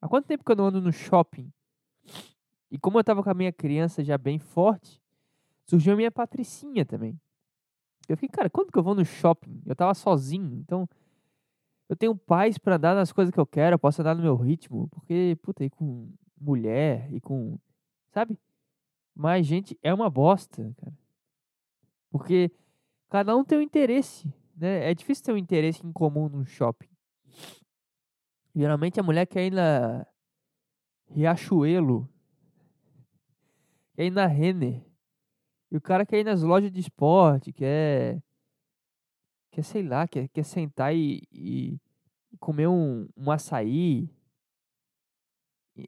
Há 0.00 0.08
quanto 0.08 0.26
tempo 0.26 0.44
que 0.44 0.52
eu 0.52 0.56
não 0.56 0.66
ando 0.66 0.80
no 0.80 0.92
shopping? 0.92 1.52
E 2.70 2.78
como 2.78 2.98
eu 2.98 3.04
tava 3.04 3.22
com 3.22 3.30
a 3.30 3.34
minha 3.34 3.52
criança 3.52 4.02
já 4.02 4.18
bem 4.18 4.38
forte, 4.38 5.00
surgiu 5.64 5.94
a 5.94 5.96
minha 5.96 6.10
patricinha 6.10 6.84
também. 6.84 7.18
Eu 8.08 8.16
fiquei, 8.16 8.28
cara, 8.28 8.50
quando 8.50 8.70
que 8.70 8.78
eu 8.78 8.82
vou 8.82 8.94
no 8.94 9.04
shopping? 9.04 9.62
Eu 9.64 9.74
tava 9.74 9.94
sozinho, 9.94 10.56
então 10.58 10.88
eu 11.88 11.96
tenho 11.96 12.16
paz 12.16 12.58
para 12.58 12.76
andar 12.76 12.94
nas 12.94 13.12
coisas 13.12 13.32
que 13.32 13.40
eu 13.40 13.46
quero, 13.46 13.74
eu 13.74 13.78
posso 13.78 14.00
andar 14.00 14.14
no 14.14 14.22
meu 14.22 14.36
ritmo, 14.36 14.88
porque, 14.88 15.38
puta, 15.42 15.64
e 15.64 15.70
com 15.70 16.10
mulher 16.40 17.12
e 17.12 17.20
com, 17.20 17.58
sabe? 18.10 18.38
Mas, 19.14 19.46
gente, 19.46 19.78
é 19.82 19.92
uma 19.94 20.10
bosta, 20.10 20.74
cara. 20.76 20.92
Porque 22.10 22.50
cada 23.08 23.36
um 23.36 23.44
tem 23.44 23.58
um 23.58 23.62
interesse, 23.62 24.32
né? 24.56 24.90
É 24.90 24.94
difícil 24.94 25.24
ter 25.24 25.32
um 25.32 25.36
interesse 25.36 25.86
em 25.86 25.92
comum 25.92 26.28
num 26.28 26.44
shopping. 26.44 26.88
Geralmente 28.54 29.00
a 29.00 29.02
mulher 29.02 29.26
quer 29.26 29.46
ir 29.46 29.52
na 29.52 30.06
Riachuelo, 31.06 32.08
quer 33.94 34.06
ir 34.06 34.10
na 34.10 34.26
Renner, 34.26 34.84
e 35.74 35.76
o 35.76 35.80
cara 35.80 36.06
quer 36.06 36.20
ir 36.20 36.24
nas 36.24 36.40
lojas 36.42 36.70
de 36.70 36.78
esporte, 36.78 37.52
quer. 37.52 38.22
Quer, 39.50 39.62
sei 39.64 39.82
lá, 39.82 40.06
quer, 40.06 40.28
quer 40.28 40.44
sentar 40.44 40.94
e, 40.94 41.22
e 41.32 41.80
comer 42.38 42.68
um, 42.68 43.08
um 43.16 43.28
açaí. 43.28 44.08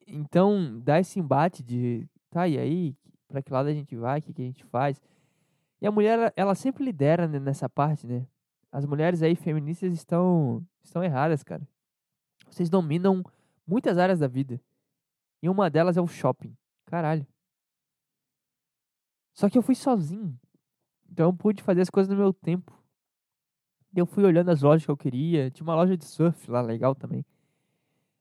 Então, 0.09 0.81
dá 0.81 0.99
esse 0.99 1.21
embate 1.21 1.63
de. 1.63 2.09
Tá, 2.31 2.49
e 2.49 2.59
aí? 2.59 2.97
Pra 3.29 3.41
que 3.41 3.53
lado 3.53 3.69
a 3.69 3.73
gente 3.73 3.95
vai? 3.95 4.19
O 4.19 4.23
que, 4.23 4.33
que 4.33 4.43
a 4.43 4.45
gente 4.45 4.65
faz? 4.65 5.01
E 5.81 5.87
a 5.87 5.93
mulher, 5.93 6.33
ela 6.35 6.57
sempre 6.57 6.85
lidera 6.85 7.29
nessa 7.29 7.69
parte, 7.69 8.09
né? 8.09 8.27
As 8.77 8.85
mulheres 8.85 9.23
aí 9.23 9.35
feministas 9.35 9.91
estão, 9.95 10.63
estão 10.85 11.03
erradas, 11.03 11.43
cara. 11.43 11.67
Vocês 12.47 12.69
dominam 12.69 13.25
muitas 13.67 13.97
áreas 13.97 14.19
da 14.19 14.29
vida. 14.29 14.61
E 15.43 15.49
uma 15.49 15.71
delas 15.71 15.97
é 15.97 16.01
o 16.03 16.07
shopping. 16.07 16.55
Caralho. 16.85 17.27
Só 19.33 19.49
que 19.49 19.57
eu 19.57 19.63
fui 19.63 19.75
sozinho. 19.75 20.39
Então 21.11 21.31
eu 21.31 21.33
pude 21.33 21.63
fazer 21.63 21.81
as 21.81 21.89
coisas 21.89 22.15
no 22.15 22.21
meu 22.21 22.35
tempo. 22.35 22.71
Eu 23.95 24.05
fui 24.05 24.25
olhando 24.25 24.51
as 24.51 24.61
lojas 24.61 24.85
que 24.85 24.91
eu 24.91 24.97
queria. 24.97 25.51
Tinha 25.51 25.65
uma 25.65 25.75
loja 25.75 25.97
de 25.97 26.05
surf 26.05 26.51
lá, 26.51 26.61
legal 26.61 26.95
também. 26.95 27.25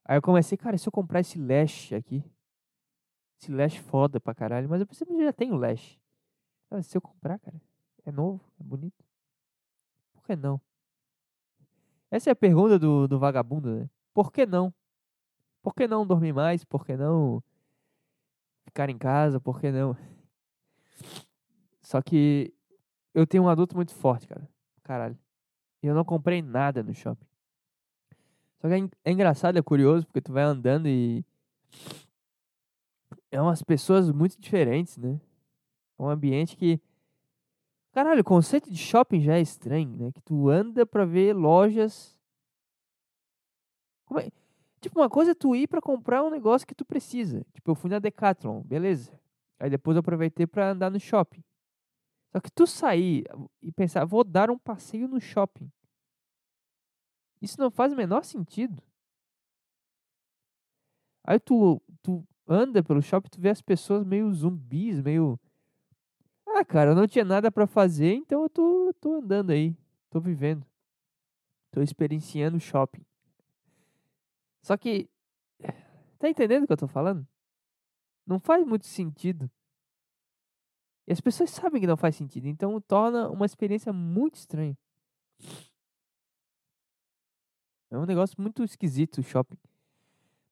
Aí 0.05 0.17
eu 0.17 0.21
comecei, 0.21 0.57
cara, 0.57 0.77
se 0.77 0.87
eu 0.87 0.91
comprar 0.93 1.19
esse 1.19 1.37
lash 1.37 1.91
aqui. 1.91 2.23
Esse 3.41 3.51
lash 3.51 3.75
foda 3.75 4.21
pra 4.21 4.33
caralho. 4.33 4.69
Mas 4.69 4.79
eu 4.79 4.87
pensei, 4.87 5.05
que 5.05 5.21
já 5.21 5.33
tenho 5.33 5.57
lash. 5.57 5.99
Se 6.81 6.97
eu 6.97 7.01
comprar, 7.01 7.39
cara, 7.39 7.61
é 8.05 8.11
novo, 8.13 8.41
é 8.57 8.63
bonito. 8.63 9.04
Que 10.25 10.35
não? 10.35 10.59
Essa 12.09 12.29
é 12.29 12.33
a 12.33 12.35
pergunta 12.35 12.79
do, 12.79 13.07
do 13.07 13.19
vagabundo, 13.19 13.75
né? 13.75 13.89
Por 14.13 14.31
que 14.31 14.45
não? 14.45 14.73
Por 15.61 15.73
que 15.73 15.87
não 15.87 16.05
dormir 16.05 16.33
mais? 16.33 16.63
Por 16.63 16.85
que 16.85 16.95
não 16.95 17.43
ficar 18.63 18.89
em 18.89 18.97
casa? 18.97 19.39
Por 19.39 19.59
que 19.59 19.71
não? 19.71 19.95
Só 21.81 22.01
que 22.01 22.53
eu 23.13 23.27
tenho 23.27 23.43
um 23.43 23.49
adulto 23.49 23.75
muito 23.75 23.93
forte, 23.93 24.27
cara. 24.27 24.47
Caralho. 24.83 25.17
E 25.81 25.87
eu 25.87 25.93
não 25.93 26.03
comprei 26.03 26.41
nada 26.41 26.81
no 26.81 26.93
shopping. 26.93 27.25
Só 28.59 28.67
que 28.67 28.73
é, 28.73 28.89
é 29.05 29.11
engraçado, 29.11 29.57
é 29.57 29.61
curioso, 29.61 30.05
porque 30.07 30.21
tu 30.21 30.33
vai 30.33 30.43
andando 30.43 30.87
e. 30.87 31.23
É 33.31 33.41
umas 33.41 33.61
pessoas 33.61 34.09
muito 34.11 34.39
diferentes, 34.39 34.97
né? 34.97 35.19
É 35.99 36.01
um 36.01 36.09
ambiente 36.09 36.57
que. 36.57 36.81
Caralho, 37.95 38.19
o 38.19 38.25
conceito 38.25 38.69
de 38.69 38.77
shopping 38.77 39.21
já 39.21 39.37
é 39.37 39.41
estranho, 39.41 39.95
né? 39.95 40.11
Que 40.11 40.19
tu 40.19 40.49
anda 40.49 40.85
pra 40.85 41.05
ver 41.05 41.31
lojas. 41.33 42.19
Como 44.03 44.19
é? 44.19 44.29
Tipo, 44.81 44.99
uma 44.99 45.09
coisa 45.09 45.31
é 45.31 45.33
tu 45.33 45.55
ir 45.55 45.65
pra 45.65 45.79
comprar 45.79 46.21
um 46.21 46.29
negócio 46.29 46.67
que 46.67 46.75
tu 46.75 46.83
precisa. 46.83 47.45
Tipo, 47.53 47.71
eu 47.71 47.75
fui 47.75 47.89
na 47.89 47.97
Decathlon, 47.97 48.61
beleza. 48.63 49.17
Aí 49.57 49.69
depois 49.69 49.95
eu 49.95 50.01
aproveitei 50.01 50.45
para 50.45 50.71
andar 50.71 50.91
no 50.91 50.99
shopping. 50.99 51.41
Só 52.33 52.41
que 52.41 52.51
tu 52.51 52.67
sair 52.67 53.23
e 53.61 53.71
pensar, 53.71 54.03
vou 54.03 54.25
dar 54.25 54.51
um 54.51 54.59
passeio 54.59 55.07
no 55.07 55.21
shopping. 55.21 55.71
Isso 57.41 57.57
não 57.57 57.71
faz 57.71 57.93
o 57.93 57.95
menor 57.95 58.25
sentido. 58.25 58.83
Aí 61.23 61.39
tu, 61.39 61.81
tu 62.03 62.27
anda 62.45 62.83
pelo 62.83 63.01
shopping, 63.01 63.29
tu 63.29 63.39
vê 63.39 63.51
as 63.51 63.61
pessoas 63.61 64.03
meio 64.03 64.33
zumbis, 64.33 64.99
meio. 64.99 65.39
Ah, 66.57 66.63
cara, 66.63 66.91
eu 66.91 66.95
não 66.95 67.05
tinha 67.05 67.25
nada 67.25 67.51
para 67.51 67.67
fazer, 67.67 68.13
então 68.13 68.43
eu 68.43 68.49
tô, 68.49 68.93
tô 69.01 69.15
andando 69.15 69.49
aí. 69.49 69.75
Tô 70.09 70.21
vivendo. 70.21 70.65
Tô 71.69 71.81
experienciando 71.81 72.55
o 72.55 72.61
shopping. 72.61 73.05
Só 74.61 74.77
que. 74.77 75.09
Tá 76.17 76.29
entendendo 76.29 76.63
o 76.63 76.67
que 76.67 76.71
eu 76.71 76.77
tô 76.77 76.87
falando? 76.87 77.27
Não 78.25 78.39
faz 78.39 78.65
muito 78.65 78.85
sentido. 78.85 79.51
E 81.05 81.11
as 81.11 81.19
pessoas 81.19 81.49
sabem 81.49 81.81
que 81.81 81.87
não 81.87 81.97
faz 81.97 82.15
sentido, 82.15 82.47
então 82.47 82.79
torna 82.79 83.27
uma 83.29 83.45
experiência 83.45 83.91
muito 83.91 84.35
estranha. 84.35 84.77
É 87.91 87.97
um 87.97 88.05
negócio 88.05 88.41
muito 88.41 88.63
esquisito 88.63 89.17
o 89.17 89.23
shopping. 89.23 89.57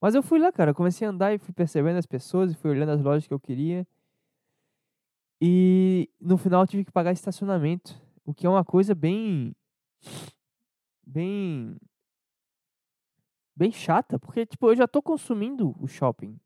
Mas 0.02 0.16
eu 0.16 0.22
fui 0.22 0.38
lá, 0.38 0.52
cara, 0.52 0.74
comecei 0.74 1.08
a 1.08 1.12
andar 1.12 1.34
e 1.34 1.38
fui 1.38 1.54
percebendo 1.54 1.98
as 1.98 2.06
pessoas 2.06 2.52
e 2.52 2.56
fui 2.56 2.72
olhando 2.72 2.92
as 2.92 3.02
lojas 3.02 3.26
que 3.26 3.34
eu 3.34 3.40
queria. 3.40 3.88
E 5.46 6.10
no 6.22 6.38
final 6.38 6.66
tive 6.66 6.86
que 6.86 6.92
pagar 6.92 7.12
estacionamento, 7.12 8.02
o 8.24 8.34
que 8.34 8.48
é 8.48 8.50
uma 8.50 8.64
coisa 8.64 8.96
bem 8.96 9.54
bem 11.06 11.78
bem 13.54 13.70
chata, 13.70 14.18
porque 14.18 14.46
tipo, 14.46 14.70
eu 14.70 14.76
já 14.78 14.88
tô 14.88 15.02
consumindo 15.02 15.76
o 15.82 15.86
shopping. 15.86 16.40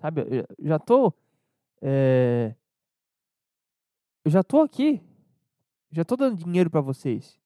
Sabe? 0.00 0.22
Eu 0.22 0.46
já 0.60 0.78
tô. 0.78 1.12
É, 1.82 2.54
eu 4.24 4.30
já 4.30 4.44
tô 4.44 4.60
aqui. 4.60 5.02
Já 5.90 6.04
tô 6.04 6.14
dando 6.14 6.36
dinheiro 6.36 6.70
para 6.70 6.80
vocês. 6.80 7.36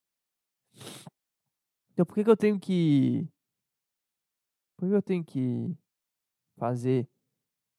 Então 1.93 2.05
por 2.05 2.13
que, 2.13 2.23
que 2.23 2.29
eu 2.29 2.37
tenho 2.37 2.59
que. 2.59 3.27
Por 4.77 4.87
que 4.87 4.93
eu 4.93 5.01
tenho 5.01 5.23
que 5.23 5.75
fazer 6.57 7.09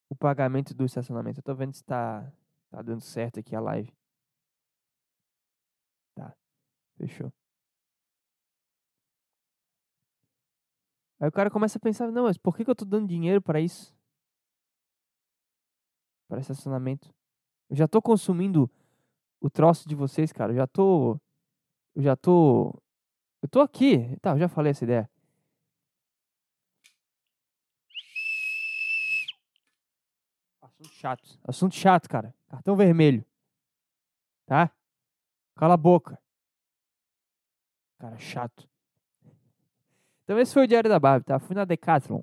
o 0.09 0.17
pagamento 0.17 0.75
do 0.75 0.85
estacionamento? 0.85 1.38
Eu 1.38 1.45
tô 1.45 1.55
vendo 1.55 1.73
se 1.73 1.85
tá, 1.85 2.29
tá 2.73 2.83
dando 2.83 3.02
certo 3.02 3.38
aqui 3.38 3.55
a 3.55 3.61
live. 3.61 3.93
Tá. 6.14 6.35
Fechou. 6.97 7.33
Aí 11.21 11.29
o 11.29 11.33
cara 11.33 11.50
começa 11.50 11.79
a 11.79 11.81
pensar, 11.81 12.11
não, 12.11 12.25
mas 12.25 12.37
por 12.37 12.57
que, 12.57 12.64
que 12.64 12.71
eu 12.71 12.75
tô 12.75 12.85
dando 12.85 13.07
dinheiro 13.07 13.41
para 13.41 13.61
isso? 13.61 13.95
para 16.33 16.41
estacionamento. 16.41 17.14
Eu 17.69 17.76
já 17.76 17.87
tô 17.87 18.00
consumindo 18.00 18.71
o 19.38 19.50
troço 19.50 19.87
de 19.87 19.95
vocês, 19.95 20.33
cara. 20.33 20.52
Eu 20.52 20.57
já 20.57 20.67
tô. 20.67 21.21
Eu 21.95 22.02
já 22.02 22.17
tô. 22.17 22.75
Eu 23.43 23.49
tô 23.50 23.61
aqui. 23.61 24.17
Tá, 24.23 24.31
eu 24.31 24.38
já 24.38 24.49
falei 24.49 24.71
essa 24.71 24.85
ideia. 24.85 25.11
Assunto 30.62 30.95
chato. 30.95 31.38
Assunto 31.47 31.75
chato, 31.75 32.09
cara. 32.09 32.35
Cartão 32.52 32.76
vermelho. 32.76 33.25
Tá? 34.44 34.71
Cala 35.56 35.73
a 35.73 35.78
boca. 35.78 36.23
Cara, 37.99 38.18
chato. 38.18 38.68
Então 40.23 40.38
esse 40.38 40.52
foi 40.52 40.64
o 40.64 40.68
Diário 40.68 40.90
da 40.90 41.00
Barbie, 41.00 41.25
tá? 41.25 41.38
Fui 41.38 41.56
na 41.56 41.64
Decathlon 41.64 42.23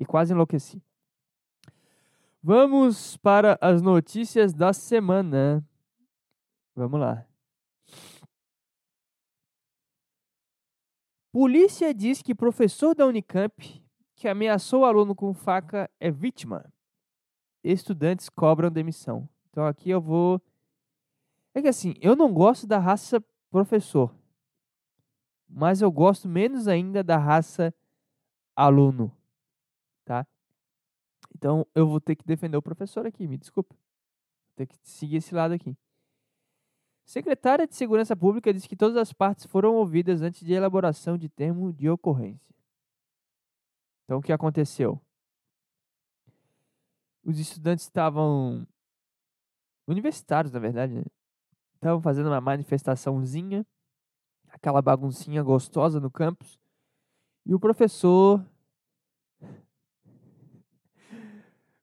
e 0.00 0.06
quase 0.06 0.32
enlouqueci. 0.32 0.82
Vamos 2.42 3.18
para 3.18 3.58
as 3.60 3.82
notícias 3.82 4.54
da 4.54 4.72
semana. 4.72 5.62
Vamos 6.74 6.98
lá. 6.98 7.26
Polícia 11.30 11.92
diz 11.92 12.22
que 12.22 12.34
professor 12.34 12.94
da 12.94 13.04
Unicamp 13.04 13.84
que 14.14 14.26
ameaçou 14.26 14.86
aluno 14.86 15.14
com 15.14 15.34
faca 15.34 15.90
é 16.00 16.10
vítima. 16.10 16.72
Estudantes 17.62 18.30
cobram 18.30 18.70
demissão. 18.70 19.28
Então 19.56 19.66
aqui 19.66 19.88
eu 19.88 20.02
vou. 20.02 20.38
É 21.54 21.62
que 21.62 21.68
assim, 21.68 21.94
eu 22.02 22.14
não 22.14 22.30
gosto 22.30 22.66
da 22.66 22.78
raça 22.78 23.24
professor, 23.50 24.14
mas 25.48 25.80
eu 25.80 25.90
gosto 25.90 26.28
menos 26.28 26.68
ainda 26.68 27.02
da 27.02 27.16
raça 27.16 27.74
aluno, 28.54 29.10
tá? 30.04 30.26
Então 31.34 31.66
eu 31.74 31.88
vou 31.88 31.98
ter 32.02 32.16
que 32.16 32.26
defender 32.26 32.58
o 32.58 32.60
professor 32.60 33.06
aqui, 33.06 33.26
me 33.26 33.38
desculpa. 33.38 33.74
Vou 33.74 34.56
ter 34.56 34.66
que 34.66 34.76
seguir 34.82 35.16
esse 35.16 35.34
lado 35.34 35.54
aqui. 35.54 35.74
Secretária 37.06 37.66
de 37.66 37.74
Segurança 37.74 38.14
Pública 38.14 38.52
diz 38.52 38.66
que 38.66 38.76
todas 38.76 38.98
as 38.98 39.14
partes 39.14 39.46
foram 39.46 39.74
ouvidas 39.76 40.20
antes 40.20 40.44
de 40.44 40.52
elaboração 40.52 41.16
de 41.16 41.30
termo 41.30 41.72
de 41.72 41.88
ocorrência. 41.88 42.54
Então, 44.04 44.18
o 44.18 44.22
que 44.22 44.34
aconteceu? 44.34 45.00
Os 47.24 47.38
estudantes 47.38 47.86
estavam. 47.86 48.66
Universitários, 49.86 50.52
na 50.52 50.58
verdade, 50.58 50.94
né? 50.94 51.04
Estavam 51.74 52.00
fazendo 52.00 52.26
uma 52.26 52.40
manifestaçãozinha, 52.40 53.64
aquela 54.48 54.82
baguncinha 54.82 55.42
gostosa 55.42 56.00
no 56.00 56.10
campus. 56.10 56.58
E 57.44 57.54
o 57.54 57.60
professor. 57.60 58.44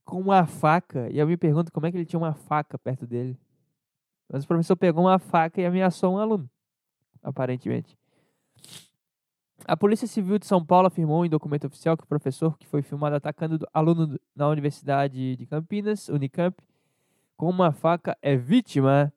com 0.03 0.19
uma 0.19 0.45
faca. 0.45 1.09
E 1.09 1.17
eu 1.17 1.27
me 1.27 1.37
pergunto 1.37 1.71
como 1.71 1.85
é 1.85 1.91
que 1.91 1.97
ele 1.97 2.05
tinha 2.05 2.19
uma 2.19 2.33
faca 2.33 2.77
perto 2.77 3.07
dele. 3.07 3.39
Mas 4.29 4.43
o 4.43 4.47
professor 4.47 4.75
pegou 4.75 5.05
uma 5.05 5.19
faca 5.19 5.61
e 5.61 5.65
ameaçou 5.65 6.15
um 6.15 6.17
aluno, 6.17 6.49
aparentemente. 7.21 7.97
A 9.65 9.77
Polícia 9.77 10.07
Civil 10.07 10.37
de 10.39 10.45
São 10.45 10.65
Paulo 10.65 10.87
afirmou 10.87 11.25
em 11.25 11.29
documento 11.29 11.67
oficial 11.67 11.95
que 11.95 12.03
o 12.03 12.07
professor 12.07 12.57
que 12.57 12.67
foi 12.67 12.81
filmado 12.81 13.15
atacando 13.15 13.65
aluno 13.73 14.19
na 14.35 14.49
Universidade 14.49 15.37
de 15.37 15.45
Campinas, 15.45 16.09
Unicamp, 16.09 16.57
com 17.43 17.49
uma 17.49 17.73
faca 17.73 18.17
é 18.21 18.37
vítima. 18.37 19.11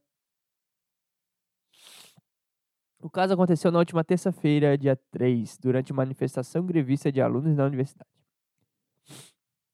O 2.98 3.08
caso 3.08 3.34
aconteceu 3.34 3.70
na 3.70 3.78
última 3.78 4.02
terça-feira, 4.02 4.76
dia 4.76 4.96
3, 5.12 5.56
durante 5.58 5.92
manifestação 5.92 6.66
grevista 6.66 7.12
de 7.12 7.20
alunos 7.20 7.54
na 7.54 7.64
universidade. 7.64 8.10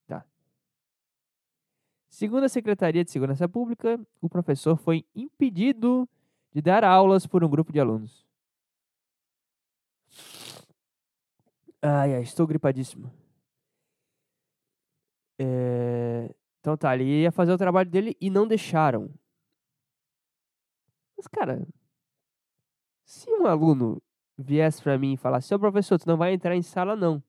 Tá. 0.06 0.22
Segundo 2.10 2.44
a 2.44 2.48
Secretaria 2.50 3.02
de 3.02 3.10
Segurança 3.10 3.48
Pública, 3.48 3.98
o 4.20 4.28
professor 4.28 4.76
foi 4.76 5.06
impedido 5.14 6.06
de 6.52 6.60
dar 6.60 6.84
aulas 6.84 7.26
por 7.26 7.42
um 7.42 7.48
grupo 7.48 7.72
de 7.72 7.80
alunos. 7.80 8.22
Ai, 11.80 12.16
ai, 12.16 12.22
estou 12.22 12.46
gripadíssimo. 12.46 13.10
É... 15.38 16.34
Então 16.62 16.76
tá, 16.76 16.94
ele 16.94 17.22
ia 17.22 17.32
fazer 17.32 17.52
o 17.52 17.58
trabalho 17.58 17.90
dele 17.90 18.16
e 18.20 18.30
não 18.30 18.46
deixaram. 18.46 19.10
Mas, 21.16 21.26
cara, 21.26 21.66
se 23.04 23.28
um 23.28 23.48
aluno 23.48 24.00
viesse 24.38 24.80
pra 24.80 24.96
mim 24.96 25.14
e 25.14 25.16
falasse, 25.16 25.48
seu 25.48 25.58
professor, 25.58 25.98
tu 25.98 26.06
não 26.06 26.16
vai 26.16 26.32
entrar 26.32 26.54
em 26.54 26.62
sala, 26.62 26.94
não. 26.94 27.20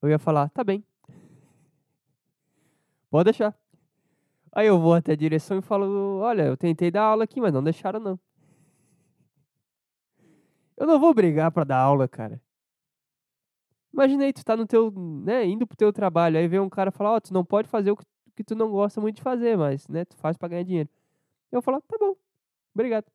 Eu 0.00 0.08
ia 0.08 0.20
falar, 0.20 0.48
tá 0.50 0.62
bem. 0.62 0.84
Pode 3.10 3.24
deixar. 3.24 3.52
Aí 4.52 4.68
eu 4.68 4.78
vou 4.78 4.94
até 4.94 5.12
a 5.12 5.16
direção 5.16 5.58
e 5.58 5.62
falo, 5.62 6.20
olha, 6.20 6.44
eu 6.44 6.56
tentei 6.56 6.92
dar 6.92 7.02
aula 7.02 7.24
aqui, 7.24 7.40
mas 7.40 7.52
não 7.52 7.62
deixaram, 7.62 7.98
não. 7.98 8.20
Eu 10.76 10.86
não 10.86 11.00
vou 11.00 11.12
brigar 11.12 11.50
para 11.50 11.64
dar 11.64 11.78
aula, 11.78 12.06
cara. 12.06 12.40
Imaginei, 13.98 14.32
tu 14.32 14.44
tá 14.44 14.56
no 14.56 14.64
teu, 14.64 14.92
né, 14.92 15.44
indo 15.44 15.66
pro 15.66 15.76
teu 15.76 15.92
trabalho, 15.92 16.38
aí 16.38 16.46
vem 16.46 16.60
um 16.60 16.68
cara 16.68 16.92
falar, 16.92 17.14
ó, 17.14 17.16
oh, 17.16 17.20
tu 17.20 17.34
não 17.34 17.44
pode 17.44 17.66
fazer 17.66 17.90
o 17.90 17.96
que, 17.96 18.04
que 18.36 18.44
tu 18.44 18.54
não 18.54 18.70
gosta 18.70 19.00
muito 19.00 19.16
de 19.16 19.22
fazer, 19.22 19.58
mas, 19.58 19.88
né, 19.88 20.04
tu 20.04 20.16
faz 20.18 20.36
pra 20.36 20.46
ganhar 20.46 20.62
dinheiro. 20.62 20.88
Eu 21.50 21.56
vou 21.56 21.62
falar, 21.62 21.80
tá 21.80 21.98
bom, 21.98 22.14
obrigado. 22.72 23.06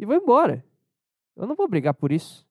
E 0.00 0.04
vou 0.04 0.16
embora. 0.16 0.64
Eu 1.36 1.46
não 1.46 1.54
vou 1.54 1.68
brigar 1.68 1.94
por 1.94 2.10
isso. 2.10 2.44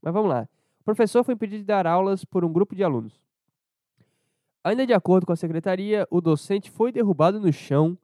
Mas 0.00 0.14
vamos 0.14 0.30
lá. 0.30 0.48
O 0.78 0.84
professor 0.84 1.24
foi 1.24 1.34
impedido 1.34 1.58
de 1.58 1.66
dar 1.66 1.88
aulas 1.88 2.24
por 2.24 2.44
um 2.44 2.52
grupo 2.52 2.76
de 2.76 2.84
alunos. 2.84 3.20
Ainda 4.62 4.86
de 4.86 4.94
acordo 4.94 5.26
com 5.26 5.32
a 5.32 5.36
secretaria, 5.36 6.06
o 6.08 6.20
docente 6.20 6.70
foi 6.70 6.92
derrubado 6.92 7.40
no 7.40 7.52
chão 7.52 7.98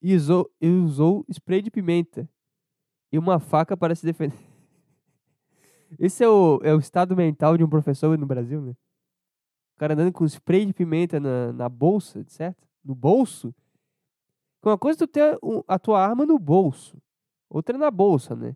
e 0.00 0.16
usou, 0.16 0.50
e 0.58 0.66
usou 0.66 1.26
spray 1.28 1.60
de 1.60 1.70
pimenta 1.70 2.26
e 3.12 3.18
uma 3.18 3.38
faca 3.38 3.76
para 3.76 3.94
se 3.94 4.06
defender. 4.06 4.49
Esse 5.98 6.24
é 6.24 6.28
o, 6.28 6.60
é 6.62 6.74
o 6.74 6.78
estado 6.78 7.16
mental 7.16 7.56
de 7.56 7.64
um 7.64 7.68
professor 7.68 8.16
no 8.16 8.26
Brasil, 8.26 8.60
né? 8.60 8.72
O 9.74 9.78
cara 9.78 9.94
andando 9.94 10.12
com 10.12 10.24
spray 10.24 10.66
de 10.66 10.72
pimenta 10.72 11.18
na, 11.18 11.52
na 11.52 11.68
bolsa, 11.68 12.24
certo? 12.28 12.68
No 12.84 12.94
bolso. 12.94 13.54
Uma 14.62 14.76
coisa 14.76 15.02
é 15.02 15.06
tu 15.06 15.10
ter 15.10 15.38
a 15.66 15.78
tua 15.78 16.04
arma 16.04 16.26
no 16.26 16.38
bolso. 16.38 17.00
Outra 17.48 17.76
na 17.76 17.90
bolsa, 17.90 18.36
né? 18.36 18.54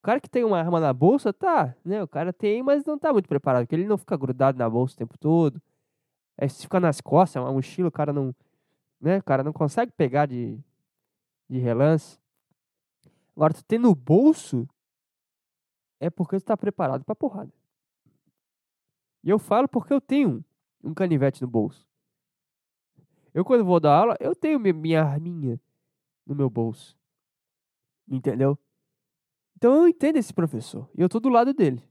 O 0.00 0.02
cara 0.02 0.20
que 0.20 0.30
tem 0.30 0.44
uma 0.44 0.58
arma 0.58 0.80
na 0.80 0.92
bolsa, 0.92 1.32
tá, 1.32 1.74
né? 1.84 2.02
O 2.02 2.08
cara 2.08 2.32
tem, 2.32 2.62
mas 2.62 2.84
não 2.84 2.98
tá 2.98 3.12
muito 3.12 3.28
preparado, 3.28 3.64
porque 3.64 3.74
ele 3.74 3.86
não 3.86 3.98
fica 3.98 4.16
grudado 4.16 4.56
na 4.56 4.68
bolsa 4.68 4.94
o 4.94 4.98
tempo 4.98 5.18
todo. 5.18 5.60
Aí 6.38 6.48
se 6.48 6.62
fica 6.62 6.80
nas 6.80 7.00
costas, 7.00 7.36
é 7.36 7.44
uma 7.44 7.52
mochila, 7.52 7.88
o 7.88 7.92
cara 7.92 8.12
não, 8.12 8.34
né? 9.00 9.18
O 9.18 9.22
cara 9.22 9.42
não 9.42 9.52
consegue 9.52 9.92
pegar 9.92 10.26
de, 10.26 10.58
de 11.48 11.58
relance. 11.58 12.18
Agora, 13.34 13.52
tu 13.52 13.64
tem 13.64 13.78
no 13.78 13.94
bolso, 13.94 14.68
é 16.00 16.10
porque 16.10 16.38
tu 16.38 16.44
tá 16.44 16.56
preparado 16.56 17.04
pra 17.04 17.14
porrada. 17.14 17.52
E 19.22 19.30
eu 19.30 19.38
falo 19.38 19.68
porque 19.68 19.92
eu 19.92 20.00
tenho 20.00 20.44
um 20.82 20.94
canivete 20.94 21.42
no 21.42 21.48
bolso. 21.48 21.86
Eu, 23.34 23.44
quando 23.44 23.64
vou 23.64 23.78
dar 23.78 23.94
aula, 23.94 24.16
eu 24.18 24.34
tenho 24.34 24.58
minha 24.58 25.02
arminha 25.02 25.60
no 26.24 26.34
meu 26.34 26.48
bolso. 26.48 26.96
Entendeu? 28.08 28.58
Então 29.56 29.74
eu 29.74 29.88
entendo 29.88 30.16
esse 30.16 30.32
professor. 30.32 30.88
E 30.96 31.02
eu 31.02 31.08
tô 31.08 31.20
do 31.20 31.28
lado 31.28 31.52
dele. 31.52 31.82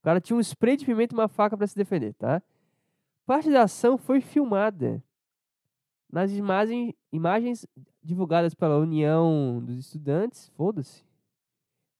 O 0.00 0.02
cara 0.02 0.20
tinha 0.20 0.36
um 0.36 0.40
spray 0.40 0.76
de 0.76 0.84
pimenta 0.84 1.14
e 1.14 1.18
uma 1.18 1.28
faca 1.28 1.56
para 1.56 1.66
se 1.66 1.76
defender, 1.76 2.14
tá? 2.14 2.42
Parte 3.24 3.50
da 3.50 3.62
ação 3.62 3.96
foi 3.96 4.20
filmada 4.20 5.00
nas 6.10 6.32
imagens, 6.32 6.92
imagens 7.12 7.66
divulgadas 8.02 8.52
pela 8.52 8.78
União 8.78 9.62
dos 9.64 9.78
Estudantes. 9.78 10.48
Foda-se. 10.56 11.05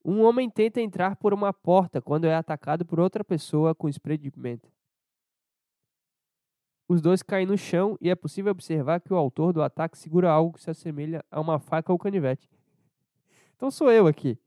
Um 0.08 0.22
homem 0.22 0.48
tenta 0.48 0.80
entrar 0.80 1.16
por 1.16 1.34
uma 1.34 1.52
porta 1.52 2.00
quando 2.00 2.26
é 2.26 2.34
atacado 2.36 2.86
por 2.86 3.00
outra 3.00 3.24
pessoa 3.24 3.74
com 3.74 3.88
spray 3.88 4.16
de 4.16 4.30
pimenta. 4.30 4.70
Os 6.88 7.02
dois 7.02 7.24
caem 7.24 7.44
no 7.44 7.58
chão 7.58 7.98
e 8.00 8.08
é 8.08 8.14
possível 8.14 8.52
observar 8.52 9.00
que 9.00 9.12
o 9.12 9.16
autor 9.16 9.52
do 9.52 9.60
ataque 9.60 9.98
segura 9.98 10.30
algo 10.30 10.52
que 10.52 10.62
se 10.62 10.70
assemelha 10.70 11.24
a 11.28 11.40
uma 11.40 11.58
faca 11.58 11.90
ou 11.90 11.98
canivete. 11.98 12.48
Então 13.56 13.68
sou 13.68 13.90
eu 13.90 14.06
aqui. 14.06 14.38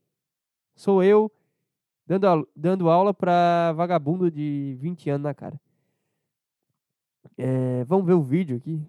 Sou 0.78 1.04
eu 1.04 1.30
dando, 2.08 2.48
dando 2.56 2.90
aula 2.90 3.14
para 3.14 3.74
vagabundo 3.74 4.32
de 4.32 4.78
20 4.80 5.10
anos 5.10 5.26
na 5.26 5.34
cara. 5.34 5.60
É, 7.38 7.84
vamos 7.84 8.06
ver 8.06 8.14
o 8.14 8.24
vídeo 8.24 8.56
aqui. 8.56 8.82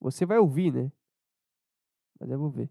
Você 0.00 0.26
vai 0.26 0.38
ouvir, 0.38 0.72
né? 0.72 0.90
Mas 2.18 2.28
eu 2.28 2.40
vou 2.40 2.50
ver. 2.50 2.68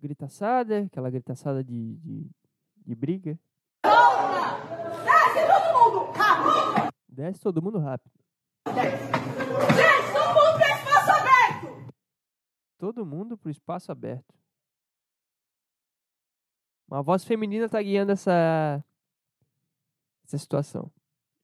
Gritaçada, 0.00 0.80
aquela 0.80 1.10
gritaçada 1.10 1.64
de, 1.64 1.96
de, 1.96 2.30
de 2.86 2.94
briga. 2.94 3.38
Desce 3.82 5.46
todo 5.46 5.72
mundo, 5.74 6.12
rápido! 6.12 6.68
Desce 7.08 7.40
todo 7.40 7.62
mundo 7.62 7.78
rápido. 7.78 8.12
Desce 8.74 10.12
todo 10.12 10.34
mundo 10.34 10.56
pro 10.56 10.70
espaço 10.70 11.10
aberto! 11.10 11.94
Todo 12.78 13.06
mundo 13.06 13.36
pro 13.38 13.50
espaço 13.50 13.92
aberto. 13.92 14.34
Uma 16.86 17.02
voz 17.02 17.24
feminina 17.24 17.68
tá 17.68 17.82
guiando 17.82 18.12
essa, 18.12 18.82
essa 20.24 20.38
situação. 20.38 20.90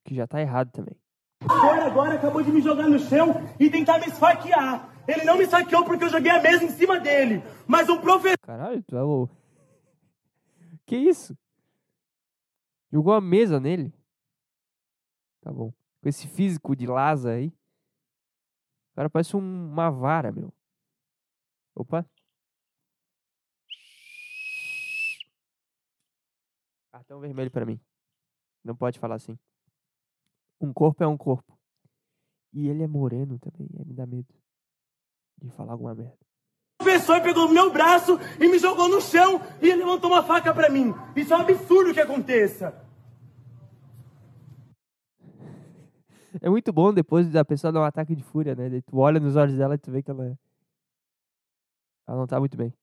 Que 0.05 0.14
já 0.14 0.27
tá 0.29 0.40
errado 0.40 0.71
também. 0.71 0.97
Foi 1.43 1.81
agora, 1.81 2.14
acabou 2.14 2.43
de 2.43 2.53
me 2.53 2.61
jogar 2.61 2.88
no 2.88 2.99
chão 2.99 3.35
e 3.59 3.69
tentar 3.69 3.99
me 3.99 4.07
esfaquear. 4.07 4.93
Ele 5.07 5.25
não 5.25 5.37
me 5.37 5.47
saqueou 5.47 5.85
porque 5.85 6.05
eu 6.05 6.09
joguei 6.09 6.31
a 6.31 6.40
mesa 6.40 6.64
em 6.64 6.71
cima 6.71 6.99
dele. 6.99 7.43
Mas 7.67 7.88
o 7.88 8.01
professor. 8.01 8.38
Caralho, 8.40 8.83
tu 8.83 8.97
é 8.97 9.03
o. 9.03 9.29
Que 10.87 10.97
isso? 10.97 11.37
Jogou 12.93 13.12
a 13.12 13.21
mesa 13.21 13.59
nele? 13.59 13.93
Tá 15.40 15.53
bom. 15.53 15.73
Com 16.03 16.09
esse 16.09 16.29
físico 16.29 16.77
de 16.77 16.87
Laza 16.87 17.33
aí. 17.33 17.49
O 17.49 18.95
cara 18.95 19.11
parece 19.11 19.37
um, 19.37 19.40
uma 19.40 19.90
vara, 19.90 20.31
meu. 20.31 20.53
Opa. 21.75 22.07
Cartão 26.93 27.19
vermelho 27.21 27.51
pra 27.51 27.67
mim. 27.67 27.81
Não 28.62 28.77
pode 28.77 28.99
falar 28.99 29.17
assim. 29.17 29.38
Um 30.61 30.73
corpo 30.73 31.03
é 31.03 31.07
um 31.07 31.17
corpo. 31.17 31.59
E 32.53 32.69
ele 32.69 32.83
é 32.83 32.87
moreno 32.87 33.38
também, 33.38 33.69
me 33.85 33.93
dá 33.93 34.07
medo 34.07 34.33
de 35.40 35.51
falar 35.51 35.73
alguma 35.73 35.94
merda. 35.94 36.16
O 36.81 36.85
professor 36.85 37.20
pegou 37.23 37.49
meu 37.49 37.73
braço 37.73 38.18
e 38.38 38.49
me 38.49 38.59
jogou 38.59 38.88
no 38.88 39.01
chão 39.01 39.40
e 39.62 39.68
ele 39.68 39.85
levantou 39.85 40.11
uma 40.11 40.23
faca 40.23 40.53
pra 40.53 40.68
mim. 40.68 40.92
Isso 41.16 41.33
é 41.33 41.37
um 41.37 41.40
absurdo 41.40 41.94
que 41.94 42.01
aconteça. 42.01 42.85
É 46.42 46.51
muito 46.51 46.73
bom 46.73 46.92
depois 46.92 47.31
da 47.31 47.44
pessoa 47.44 47.73
dar 47.73 47.81
um 47.81 47.85
ataque 47.85 48.14
de 48.14 48.23
fúria, 48.23 48.55
né? 48.55 48.81
Tu 48.81 48.99
olha 48.99 49.20
nos 49.20 49.37
olhos 49.37 49.57
dela 49.57 49.77
e 49.77 49.79
tu 49.79 49.90
vê 49.90 50.03
que 50.03 50.11
ela. 50.11 50.38
Ela 52.07 52.18
não 52.18 52.27
tá 52.27 52.38
muito 52.38 52.57
bem. 52.57 52.75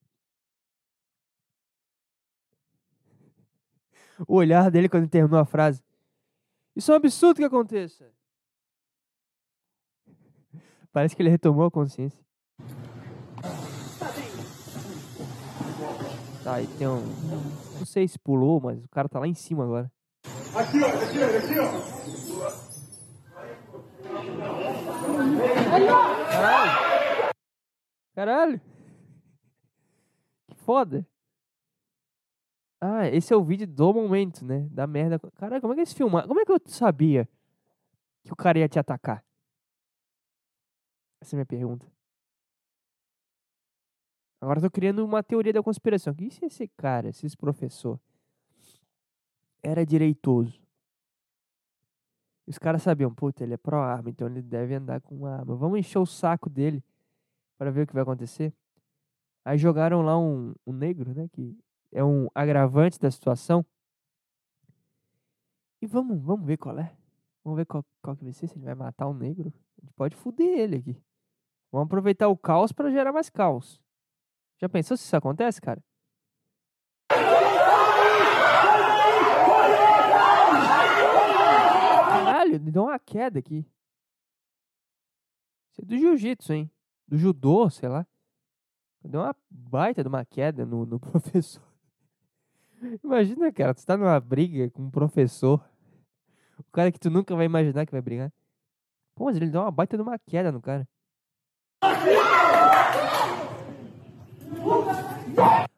O 4.27 4.35
olhar 4.35 4.71
dele 4.71 4.87
quando 4.87 5.09
terminou 5.09 5.39
a 5.39 5.45
frase. 5.45 5.83
Isso 6.75 6.91
é 6.91 6.93
um 6.93 6.97
absurdo 6.97 7.37
que 7.37 7.43
aconteça. 7.43 8.11
Parece 10.91 11.15
que 11.15 11.21
ele 11.21 11.29
retomou 11.29 11.65
a 11.65 11.71
consciência. 11.71 12.23
Tá, 16.51 16.55
aí 16.55 16.67
tem 16.77 16.85
um. 16.85 16.99
Não 17.79 17.85
sei 17.85 18.05
se 18.09 18.19
pulou, 18.19 18.59
mas 18.59 18.83
o 18.83 18.89
cara 18.89 19.07
tá 19.07 19.17
lá 19.19 19.25
em 19.25 19.33
cima 19.33 19.63
agora. 19.63 19.89
Aqui, 20.53 20.83
ó, 20.83 20.87
aqui, 20.87 21.17
ó, 21.17 21.27
aqui, 21.37 21.57
ó. 21.59 21.71
Caralho! 26.29 27.31
Caralho! 28.13 28.61
Que 30.49 30.55
foda! 30.55 31.07
Ah, 32.81 33.07
esse 33.07 33.31
é 33.31 33.37
o 33.37 33.43
vídeo 33.45 33.65
do 33.65 33.93
momento, 33.93 34.43
né? 34.43 34.67
Da 34.71 34.85
merda. 34.85 35.19
Caralho, 35.35 35.61
como 35.61 35.71
é 35.71 35.75
que 35.77 35.81
eles 35.81 35.93
filmaram? 35.93 36.27
Como 36.27 36.41
é 36.41 36.45
que 36.45 36.51
eu 36.51 36.59
sabia 36.65 37.29
que 38.25 38.33
o 38.33 38.35
cara 38.35 38.59
ia 38.59 38.67
te 38.67 38.77
atacar? 38.77 39.23
Essa 41.21 41.33
é 41.33 41.37
a 41.37 41.37
minha 41.37 41.45
pergunta. 41.45 41.87
Agora 44.41 44.59
tô 44.59 44.71
criando 44.71 45.05
uma 45.05 45.21
teoria 45.21 45.53
da 45.53 45.61
conspiração. 45.61 46.15
E 46.17 46.31
se 46.31 46.43
esse 46.43 46.67
cara, 46.69 47.13
se 47.13 47.27
esse 47.27 47.37
professor, 47.37 47.99
era 49.61 49.85
direitoso? 49.85 50.59
Os 52.47 52.57
caras 52.57 52.81
sabiam, 52.81 53.13
puta, 53.13 53.43
ele 53.43 53.53
é 53.53 53.57
pró-arma, 53.57 54.09
então 54.09 54.27
ele 54.27 54.41
deve 54.41 54.73
andar 54.73 54.99
com 54.99 55.15
uma 55.15 55.35
arma. 55.37 55.55
Vamos 55.55 55.79
encher 55.79 55.99
o 55.99 56.07
saco 56.07 56.49
dele 56.49 56.83
para 57.55 57.69
ver 57.69 57.83
o 57.83 57.87
que 57.87 57.93
vai 57.93 58.01
acontecer. 58.01 58.51
Aí 59.45 59.59
jogaram 59.59 60.01
lá 60.01 60.17
um, 60.17 60.55
um 60.65 60.73
negro, 60.73 61.13
né? 61.13 61.27
Que 61.31 61.55
é 61.91 62.03
um 62.03 62.27
agravante 62.33 62.99
da 62.99 63.11
situação. 63.11 63.63
E 65.79 65.85
vamos, 65.85 66.19
vamos 66.19 66.45
ver 66.47 66.57
qual 66.57 66.79
é. 66.79 66.91
Vamos 67.43 67.57
ver 67.57 67.65
qual, 67.65 67.85
qual 68.01 68.15
que 68.15 68.23
vai 68.23 68.33
ser, 68.33 68.47
se 68.47 68.57
ele 68.57 68.65
vai 68.65 68.75
matar 68.75 69.07
o 69.07 69.13
negro. 69.13 69.53
A 69.77 69.85
gente 69.85 69.93
pode 69.93 70.15
foder 70.15 70.59
ele 70.59 70.77
aqui. 70.77 70.97
Vamos 71.71 71.85
aproveitar 71.85 72.27
o 72.27 72.35
caos 72.35 72.71
para 72.71 72.89
gerar 72.89 73.13
mais 73.13 73.29
caos. 73.29 73.79
Já 74.61 74.69
pensou 74.69 74.95
se 74.95 75.03
isso 75.03 75.15
acontece, 75.15 75.59
cara? 75.59 75.83
Caralho, 82.07 82.59
deu 82.59 82.83
uma 82.83 82.99
queda 82.99 83.39
aqui. 83.39 83.65
Isso 85.71 85.81
é 85.81 85.85
do 85.85 85.97
jiu-jitsu, 85.97 86.53
hein? 86.53 86.71
Do 87.07 87.17
judô, 87.17 87.69
sei 87.69 87.89
lá. 87.89 88.05
Deu 89.03 89.21
uma 89.21 89.35
baita 89.49 90.03
de 90.03 90.09
uma 90.09 90.23
queda 90.23 90.63
no, 90.63 90.85
no 90.85 90.99
professor. 91.01 91.63
Imagina, 93.03 93.51
cara, 93.51 93.73
tu 93.73 93.85
tá 93.85 93.97
numa 93.97 94.19
briga 94.19 94.69
com 94.69 94.83
um 94.83 94.91
professor. 94.91 95.63
O 96.59 96.63
cara 96.71 96.91
que 96.91 96.99
tu 96.99 97.09
nunca 97.09 97.35
vai 97.35 97.45
imaginar 97.45 97.85
que 97.85 97.91
vai 97.91 98.01
brigar. 98.01 98.31
Pô, 99.15 99.25
mas 99.25 99.35
ele 99.35 99.49
deu 99.49 99.61
uma 99.61 99.71
baita 99.71 99.97
de 99.97 100.03
uma 100.03 100.19
queda 100.19 100.51
no 100.51 100.61
cara. 100.61 100.87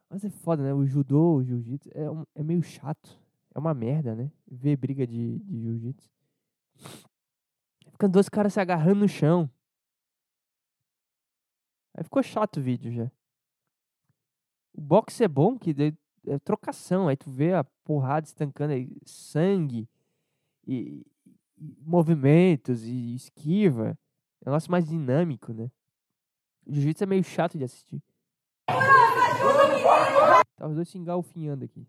Mas 0.09 0.23
é 0.23 0.29
foda, 0.29 0.61
né? 0.61 0.73
O 0.73 0.85
judô, 0.85 1.37
o 1.37 1.43
jiu-jitsu 1.43 1.89
é, 1.93 2.09
um, 2.09 2.23
é 2.35 2.43
meio 2.43 2.61
chato. 2.61 3.19
É 3.55 3.59
uma 3.59 3.73
merda, 3.73 4.15
né? 4.15 4.31
Ver 4.47 4.77
briga 4.77 5.07
de, 5.07 5.39
de 5.39 5.61
jiu-jitsu. 5.61 6.09
Ficam 7.91 8.09
dois 8.09 8.29
caras 8.29 8.53
se 8.53 8.59
agarrando 8.59 9.01
no 9.01 9.07
chão. 9.07 9.49
Aí 11.95 12.03
ficou 12.03 12.21
chato 12.21 12.57
o 12.57 12.61
vídeo 12.61 12.91
já. 12.91 13.11
O 14.73 14.81
boxe 14.81 15.23
é 15.23 15.27
bom, 15.27 15.57
que 15.57 15.75
é 16.27 16.39
trocação. 16.39 17.07
Aí 17.07 17.17
tu 17.17 17.29
vê 17.29 17.53
a 17.53 17.63
porrada 17.83 18.25
estancando 18.25 18.73
aí, 18.73 18.95
sangue 19.05 19.87
e, 20.67 21.05
e 21.57 21.75
movimentos 21.81 22.83
e 22.83 23.15
esquiva. 23.15 23.97
É 24.41 24.49
um 24.49 24.51
negócio 24.51 24.71
mais 24.71 24.87
dinâmico, 24.87 25.53
né? 25.53 25.71
O 26.65 26.73
jiu-jitsu 26.73 27.03
é 27.03 27.07
meio 27.07 27.23
chato 27.23 27.57
de 27.57 27.63
assistir. 27.63 28.01
Tá 30.63 30.67
os 30.67 30.75
dois 30.75 30.87
se 30.89 30.97
engalfinhando 30.97 31.65
aqui. 31.65 31.85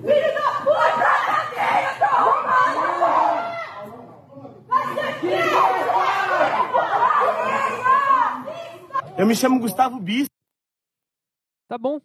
Filho 0.00 0.32
da 0.34 0.48
puta! 0.64 1.10
Cadeia, 1.54 1.90
tô 1.98 2.04
arrumando! 2.04 2.82
Vai 4.66 4.84
ser 4.94 5.20
Eu 9.16 9.26
me 9.26 9.36
chamo 9.36 9.60
Gustavo 9.60 10.00
Bis. 10.00 10.26
Tá 11.68 11.78
bom. 11.78 12.00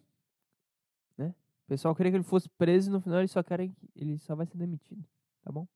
O 1.68 1.76
pessoal 1.76 1.94
queria 1.94 2.10
que 2.10 2.16
ele 2.16 2.24
fosse 2.24 2.48
preso 2.48 2.88
e 2.88 2.92
no 2.92 2.98
final 2.98 3.18
ele 3.18 3.28
só 3.28 3.42
quer 3.42 3.60
ele 3.94 4.16
só 4.20 4.34
vai 4.34 4.46
ser 4.46 4.56
demitido. 4.56 5.04
Tá 5.44 5.52
bom? 5.52 5.66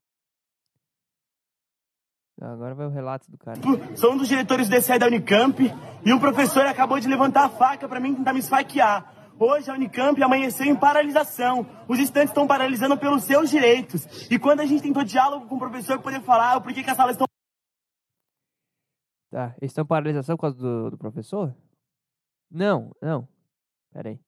Agora 2.41 2.73
vai 2.73 2.87
o 2.87 2.89
relato 2.89 3.29
do 3.29 3.37
cara. 3.37 3.61
Sou 3.95 4.13
um 4.13 4.17
dos 4.17 4.27
diretores 4.27 4.67
do 4.67 4.75
DCE 4.75 4.97
da 4.97 5.05
Unicamp 5.05 5.63
e 6.03 6.11
um 6.11 6.19
professor 6.19 6.65
acabou 6.65 6.99
de 6.99 7.07
levantar 7.07 7.45
a 7.45 7.49
faca 7.49 7.87
para 7.87 7.99
mim 7.99 8.15
tentar 8.15 8.33
me 8.33 8.39
esfaquear. 8.39 9.33
Hoje 9.39 9.69
a 9.69 9.75
Unicamp 9.75 10.21
amanheceu 10.23 10.65
em 10.65 10.75
paralisação. 10.75 11.63
Os 11.87 11.99
estudantes 11.99 12.31
estão 12.31 12.47
paralisando 12.47 12.97
pelos 12.97 13.23
seus 13.25 13.51
direitos. 13.51 14.31
E 14.31 14.39
quando 14.39 14.61
a 14.61 14.65
gente 14.65 14.81
tentou 14.81 15.03
diálogo 15.03 15.45
com 15.47 15.57
o 15.57 15.59
professor 15.59 16.01
poder 16.01 16.23
falar 16.23 16.59
por 16.59 16.73
que, 16.73 16.83
que 16.83 16.89
as 16.89 16.97
salas 16.97 17.13
estão 17.13 17.27
Tá, 19.29 19.55
eles 19.61 19.69
estão 19.69 19.83
em 19.83 19.87
paralisação 19.87 20.35
por 20.35 20.41
causa 20.41 20.57
do, 20.57 20.89
do 20.89 20.97
professor? 20.97 21.55
Não, 22.49 22.91
não. 22.99 23.27
Pera 23.91 24.09
aí. 24.09 24.19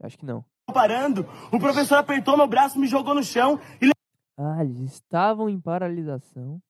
Acho 0.00 0.16
que 0.16 0.24
não. 0.24 0.44
Parando, 0.72 1.22
o 1.52 1.58
professor 1.58 1.96
apertou 1.96 2.36
meu 2.36 2.46
braço, 2.46 2.78
me 2.78 2.86
jogou 2.86 3.14
no 3.14 3.22
chão 3.22 3.58
e 3.80 3.90
Ah, 4.36 4.64
eles 4.64 4.92
estavam 4.92 5.48
em 5.48 5.60
paralisação. 5.60 6.62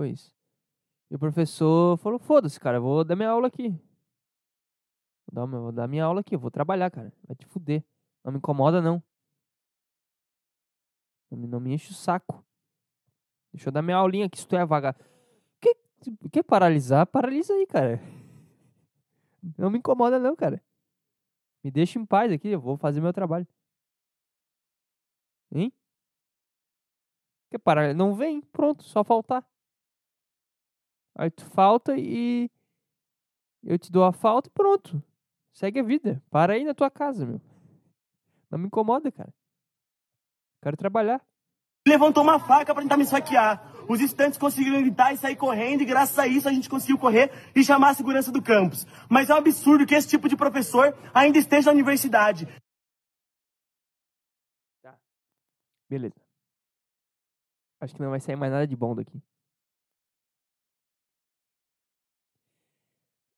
Isso. 0.00 0.32
E 1.10 1.16
o 1.16 1.18
professor 1.18 1.96
falou: 1.98 2.18
foda-se, 2.18 2.58
cara, 2.58 2.78
eu 2.78 2.82
vou 2.82 3.04
dar 3.04 3.16
minha 3.16 3.30
aula 3.30 3.48
aqui. 3.48 3.68
Vou 5.30 5.46
dar, 5.46 5.46
vou 5.46 5.72
dar 5.72 5.88
minha 5.88 6.04
aula 6.04 6.20
aqui, 6.20 6.34
eu 6.34 6.38
vou 6.38 6.50
trabalhar, 6.50 6.90
cara. 6.90 7.12
Vai 7.26 7.36
te 7.36 7.46
fuder. 7.46 7.84
Não 8.24 8.32
me 8.32 8.38
incomoda, 8.38 8.80
não. 8.80 9.02
Não 11.30 11.38
me, 11.38 11.46
não 11.46 11.60
me 11.60 11.72
enche 11.74 11.90
o 11.90 11.94
saco. 11.94 12.44
Deixa 13.52 13.68
eu 13.68 13.72
dar 13.72 13.82
minha 13.82 13.96
aulinha 13.96 14.26
aqui, 14.26 14.38
se 14.38 14.46
tu 14.46 14.56
é 14.56 14.64
vaga. 14.64 14.94
Que, 15.60 15.74
quer 16.30 16.42
paralisar? 16.42 17.06
Paralisa 17.06 17.52
aí, 17.52 17.66
cara. 17.66 18.00
Não 19.56 19.70
me 19.70 19.78
incomoda, 19.78 20.18
não, 20.18 20.36
cara. 20.36 20.62
Me 21.62 21.70
deixa 21.70 21.98
em 21.98 22.06
paz 22.06 22.32
aqui, 22.32 22.48
eu 22.48 22.60
vou 22.60 22.76
fazer 22.76 23.00
meu 23.00 23.12
trabalho. 23.12 23.46
Hein? 25.52 25.72
Quer 27.50 27.58
parar? 27.58 27.94
Não 27.94 28.14
vem, 28.14 28.40
pronto, 28.40 28.82
só 28.84 29.02
faltar. 29.02 29.44
Aí 31.14 31.30
tu 31.30 31.44
falta 31.50 31.96
e 31.98 32.50
eu 33.62 33.78
te 33.78 33.90
dou 33.90 34.04
a 34.04 34.12
falta 34.12 34.48
e 34.48 34.52
pronto. 34.52 35.02
Segue 35.52 35.80
a 35.80 35.82
vida. 35.82 36.22
Para 36.30 36.54
aí 36.54 36.64
na 36.64 36.74
tua 36.74 36.90
casa, 36.90 37.26
meu. 37.26 37.40
Não 38.50 38.58
me 38.58 38.66
incomoda, 38.66 39.10
cara. 39.12 39.32
Quero 40.62 40.76
trabalhar. 40.76 41.20
levantou 41.86 42.22
uma 42.22 42.38
faca 42.38 42.72
para 42.72 42.82
tentar 42.82 42.96
me 42.96 43.02
esfaquear. 43.02 43.60
Os 43.90 44.00
estudantes 44.00 44.38
conseguiram 44.38 44.80
gritar 44.80 45.12
e 45.12 45.16
sair 45.16 45.34
correndo, 45.34 45.80
e 45.80 45.84
graças 45.84 46.16
a 46.16 46.24
isso 46.24 46.48
a 46.48 46.52
gente 46.52 46.70
conseguiu 46.70 46.96
correr 46.96 47.28
e 47.56 47.64
chamar 47.64 47.90
a 47.90 47.94
segurança 47.94 48.30
do 48.30 48.40
campus. 48.40 48.86
Mas 49.08 49.28
é 49.28 49.34
um 49.34 49.38
absurdo 49.38 49.84
que 49.84 49.96
esse 49.96 50.06
tipo 50.06 50.28
de 50.28 50.36
professor 50.36 50.96
ainda 51.12 51.38
esteja 51.38 51.66
na 51.66 51.72
universidade. 51.72 52.46
Beleza. 55.88 56.14
Acho 57.80 57.96
que 57.96 58.00
não 58.00 58.10
vai 58.10 58.20
sair 58.20 58.36
mais 58.36 58.52
nada 58.52 58.64
de 58.64 58.76
bom 58.76 58.94
daqui. 58.94 59.20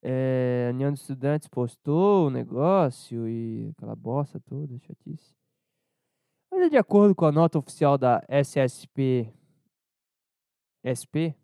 É, 0.03 0.67
a 0.67 0.73
União 0.75 0.91
dos 0.91 1.01
Estudantes 1.01 1.47
postou 1.47 2.27
o 2.27 2.29
negócio 2.29 3.27
e 3.27 3.71
aquela 3.75 3.95
bosta 3.95 4.39
toda, 4.39 4.77
chatice. 4.77 5.33
Mas 6.51 6.61
é 6.61 6.69
de 6.69 6.77
acordo 6.77 7.15
com 7.15 7.25
a 7.25 7.31
nota 7.31 7.57
oficial 7.57 7.97
da 7.97 8.23
SSP 8.29 9.33
SP, 10.83 11.35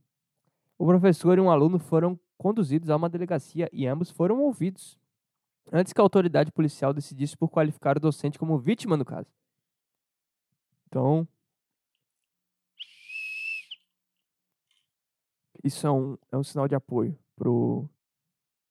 o 0.78 0.86
professor 0.86 1.38
e 1.38 1.42
um 1.42 1.50
aluno 1.50 1.80
foram 1.80 2.20
conduzidos 2.38 2.90
a 2.90 2.96
uma 2.96 3.10
delegacia 3.10 3.70
e 3.72 3.88
ambos 3.88 4.12
foram 4.12 4.42
ouvidos 4.42 4.98
antes 5.72 5.94
que 5.94 6.02
a 6.02 6.04
autoridade 6.04 6.52
policial 6.52 6.94
decidisse 6.94 7.38
por 7.38 7.50
qualificar 7.50 7.98
o 7.98 8.00
docente 8.00 8.40
como 8.40 8.58
vítima 8.58 8.98
no 8.98 9.06
caso. 9.06 9.28
Então, 10.88 11.28
isso 15.64 15.86
é 15.86 15.92
um, 15.92 16.18
é 16.32 16.38
um 16.38 16.44
sinal 16.44 16.68
de 16.68 16.76
apoio 16.76 17.18
pro, 17.36 17.88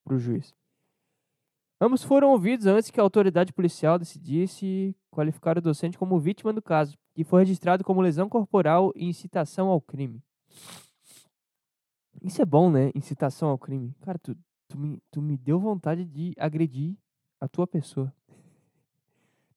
pro 0.04 0.18
juiz. 0.18 0.54
Ambos 1.80 2.02
foram 2.02 2.30
ouvidos 2.30 2.66
antes 2.66 2.90
que 2.90 2.98
a 2.98 3.02
autoridade 3.04 3.52
policial 3.52 3.98
decidisse 3.98 4.96
qualificar 5.10 5.56
o 5.56 5.62
docente 5.62 5.96
como 5.96 6.18
vítima 6.18 6.52
do 6.52 6.60
caso, 6.60 6.98
que 7.14 7.22
foi 7.22 7.42
registrado 7.42 7.84
como 7.84 8.00
lesão 8.00 8.28
corporal 8.28 8.92
e 8.96 9.04
incitação 9.04 9.68
ao 9.68 9.80
crime. 9.80 10.20
Isso 12.22 12.42
é 12.42 12.44
bom, 12.44 12.70
né? 12.70 12.90
Incitação 12.94 13.48
ao 13.48 13.58
crime. 13.58 13.94
Cara, 14.00 14.18
tu, 14.18 14.36
tu, 14.66 14.78
me, 14.78 15.02
tu 15.10 15.22
me 15.22 15.36
deu 15.36 15.58
vontade 15.58 16.04
de 16.04 16.34
agredir 16.36 16.96
a 17.40 17.48
tua 17.48 17.66
pessoa. 17.66 18.12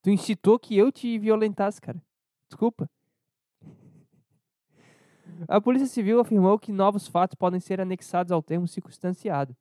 Tu 0.02 0.10
incitou 0.10 0.60
que 0.60 0.78
eu 0.78 0.92
te 0.92 1.18
violentasse, 1.18 1.82
cara. 1.82 2.02
Desculpa. 2.48 2.90
A 5.48 5.60
Polícia 5.60 5.88
Civil 5.88 6.20
afirmou 6.20 6.60
que 6.60 6.72
novos 6.72 7.08
fatos 7.08 7.36
podem 7.36 7.60
ser 7.60 7.82
anexados 7.82 8.32
ao 8.32 8.44
termo 8.44 8.68
circunstanciado 8.68 9.56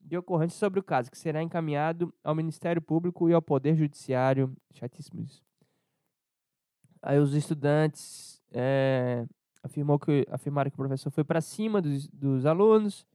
de 0.00 0.16
ocorrência 0.16 0.58
sobre 0.58 0.80
o 0.80 0.82
caso, 0.82 1.10
que 1.10 1.16
será 1.16 1.42
encaminhado 1.42 2.12
ao 2.22 2.34
Ministério 2.34 2.82
Público 2.82 3.30
e 3.30 3.32
ao 3.32 3.40
Poder 3.40 3.76
Judiciário. 3.76 4.54
Chatíssimo 4.74 5.22
isso. 5.22 5.42
Aí 7.00 7.18
os 7.18 7.34
estudantes 7.34 8.41
é, 8.52 9.26
afirmou 9.62 9.98
que, 9.98 10.26
afirmaram 10.30 10.70
que 10.70 10.74
o 10.74 10.78
professor 10.78 11.10
foi 11.10 11.24
para 11.24 11.40
cima 11.40 11.80
dos, 11.80 12.08
dos 12.08 12.46
alunos. 12.46 13.06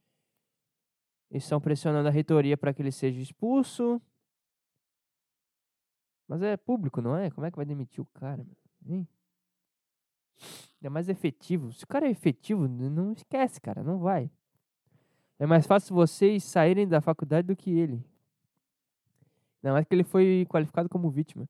Estão 1.30 1.60
pressionando 1.60 2.08
a 2.08 2.12
reitoria 2.12 2.58
para 2.58 2.74
que 2.74 2.82
ele 2.82 2.92
seja 2.92 3.22
expulso. 3.22 4.02
Mas 6.28 6.42
é 6.42 6.58
público, 6.58 7.02
não 7.02 7.16
é? 7.16 7.30
Como 7.32 7.46
é 7.46 7.52
que 7.52 7.58
vai 7.58 7.66
demitir 7.66 8.02
o 8.02 8.06
cara? 8.06 8.46
Hein? 8.86 9.08
É 10.82 10.90
mais 10.90 11.10
efetivo. 11.10 11.72
Se 11.74 11.84
o 11.84 11.88
cara 11.88 12.08
é 12.08 12.12
efetivo, 12.12 12.68
não 12.68 13.12
esquece, 13.12 13.60
cara. 13.60 13.84
Não 13.84 14.00
vai. 14.00 14.30
É 15.40 15.46
mais 15.46 15.66
fácil 15.66 15.96
vocês 15.96 16.44
saírem 16.44 16.88
da 16.88 17.02
faculdade 17.02 17.48
do 17.48 17.56
que 17.56 17.72
ele. 17.72 18.04
Não, 19.62 19.74
mais 19.74 19.86
que 19.86 19.94
ele 19.94 20.04
foi 20.04 20.46
qualificado 20.50 20.90
como 20.90 21.10
vítima. 21.10 21.48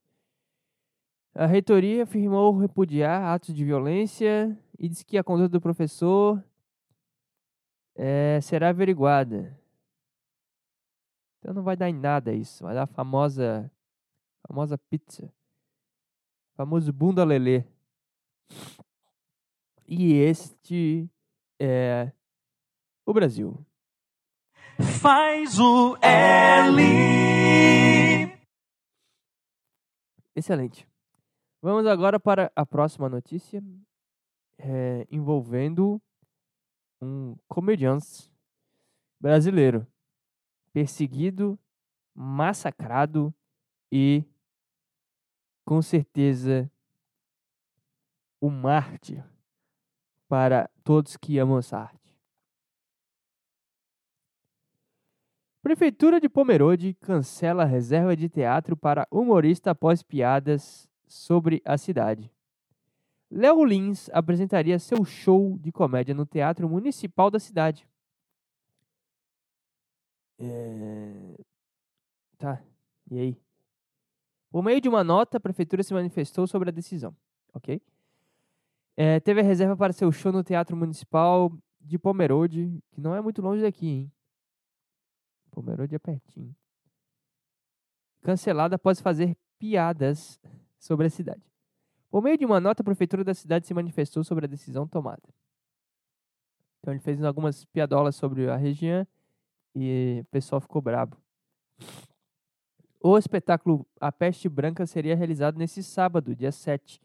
A 1.38 1.46
reitoria 1.46 2.02
afirmou 2.02 2.58
repudiar 2.58 3.22
atos 3.22 3.54
de 3.54 3.64
violência 3.64 4.58
e 4.76 4.88
disse 4.88 5.04
que 5.04 5.16
a 5.16 5.22
conduta 5.22 5.50
do 5.50 5.60
professor 5.60 6.42
é, 7.94 8.40
será 8.40 8.70
averiguada. 8.70 9.56
Então 11.38 11.54
não 11.54 11.62
vai 11.62 11.76
dar 11.76 11.88
em 11.88 11.94
nada 11.94 12.32
isso. 12.32 12.64
Vai 12.64 12.74
dar 12.74 12.82
a 12.82 12.86
famosa, 12.88 13.70
famosa 14.48 14.76
pizza. 14.90 15.32
Famoso 16.56 16.92
bunda 16.92 17.24
lelê. 17.24 17.62
E 19.86 20.14
este 20.14 21.08
é 21.60 22.10
o 23.06 23.12
Brasil 23.12 23.64
faz 25.00 25.58
o 25.58 25.96
L. 26.00 26.82
Excelente. 30.34 30.86
Vamos 31.60 31.86
agora 31.86 32.20
para 32.20 32.52
a 32.54 32.64
próxima 32.64 33.08
notícia 33.08 33.60
é, 34.58 35.04
envolvendo 35.10 36.00
um 37.00 37.36
comediante 37.48 38.32
brasileiro 39.18 39.84
perseguido, 40.72 41.58
massacrado 42.14 43.34
e 43.90 44.24
com 45.64 45.82
certeza 45.82 46.70
um 48.40 48.50
mártir 48.50 49.24
para 50.28 50.70
todos 50.84 51.16
que 51.16 51.38
amam 51.38 51.58
essa 51.58 51.78
arte. 51.78 52.16
Prefeitura 55.60 56.20
de 56.20 56.28
Pomerode 56.28 56.94
cancela 56.94 57.64
a 57.64 57.66
reserva 57.66 58.16
de 58.16 58.28
teatro 58.28 58.76
para 58.76 59.08
humorista 59.10 59.72
após 59.72 60.04
piadas 60.04 60.87
sobre 61.08 61.62
a 61.64 61.76
cidade. 61.76 62.30
Léo 63.30 63.64
Lins 63.64 64.08
apresentaria 64.12 64.78
seu 64.78 65.04
show 65.04 65.58
de 65.58 65.70
comédia 65.70 66.14
no 66.14 66.24
Teatro 66.24 66.68
Municipal 66.68 67.30
da 67.30 67.38
cidade. 67.38 67.86
É... 70.38 71.34
Tá, 72.38 72.62
e 73.10 73.18
aí? 73.18 73.36
Por 74.50 74.62
meio 74.62 74.80
de 74.80 74.88
uma 74.88 75.04
nota, 75.04 75.36
a 75.36 75.40
prefeitura 75.40 75.82
se 75.82 75.92
manifestou 75.92 76.46
sobre 76.46 76.70
a 76.70 76.72
decisão, 76.72 77.14
ok? 77.52 77.82
É, 78.96 79.20
teve 79.20 79.40
a 79.40 79.44
reserva 79.44 79.76
para 79.76 79.92
seu 79.92 80.10
show 80.10 80.32
no 80.32 80.42
Teatro 80.42 80.76
Municipal 80.76 81.52
de 81.80 81.98
Pomerode, 81.98 82.82
que 82.90 83.00
não 83.00 83.14
é 83.14 83.20
muito 83.20 83.42
longe 83.42 83.62
daqui, 83.62 83.86
hein? 83.86 84.12
Pomerode 85.50 85.94
é 85.94 85.98
pertinho. 85.98 86.54
Cancelada 88.22 88.76
após 88.76 89.00
fazer 89.00 89.36
piadas 89.58 90.40
sobre 90.78 91.06
a 91.06 91.10
cidade. 91.10 91.42
Por 92.10 92.22
meio 92.22 92.38
de 92.38 92.44
uma 92.44 92.60
nota, 92.60 92.82
a 92.82 92.84
prefeitura 92.84 93.22
da 93.22 93.34
cidade 93.34 93.66
se 93.66 93.74
manifestou 93.74 94.24
sobre 94.24 94.46
a 94.46 94.48
decisão 94.48 94.86
tomada. 94.86 95.22
Então 96.80 96.92
ele 96.94 97.00
fez 97.00 97.22
algumas 97.22 97.64
piadolas 97.66 98.16
sobre 98.16 98.48
a 98.48 98.56
região 98.56 99.06
e 99.74 100.20
o 100.22 100.24
pessoal 100.26 100.60
ficou 100.60 100.80
brabo. 100.80 101.16
O 103.00 103.16
espetáculo 103.16 103.86
A 104.00 104.10
Peste 104.10 104.48
Branca 104.48 104.86
seria 104.86 105.14
realizado 105.14 105.58
nesse 105.58 105.82
sábado, 105.82 106.34
dia 106.34 106.50
7. 106.50 107.00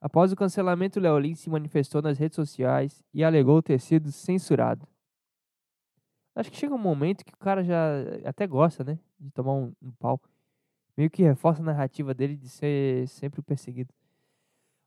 Após 0.00 0.32
o 0.32 0.36
cancelamento, 0.36 1.00
Leolin 1.00 1.34
se 1.34 1.50
manifestou 1.50 2.00
nas 2.00 2.18
redes 2.18 2.36
sociais 2.36 3.02
e 3.12 3.24
alegou 3.24 3.62
ter 3.62 3.80
sido 3.80 4.12
censurado. 4.12 4.86
Acho 6.34 6.50
que 6.50 6.56
chega 6.56 6.74
um 6.74 6.78
momento 6.78 7.24
que 7.24 7.32
o 7.32 7.38
cara 7.38 7.62
já 7.62 7.76
até 8.24 8.46
gosta, 8.46 8.82
né? 8.82 8.98
De 9.18 9.30
tomar 9.30 9.52
um, 9.52 9.72
um 9.80 9.92
pau. 9.92 10.20
Meio 10.96 11.10
que 11.10 11.22
reforça 11.22 11.62
a 11.62 11.64
narrativa 11.64 12.14
dele 12.14 12.36
de 12.36 12.48
ser 12.48 13.08
sempre 13.08 13.40
o 13.40 13.42
perseguido. 13.42 13.92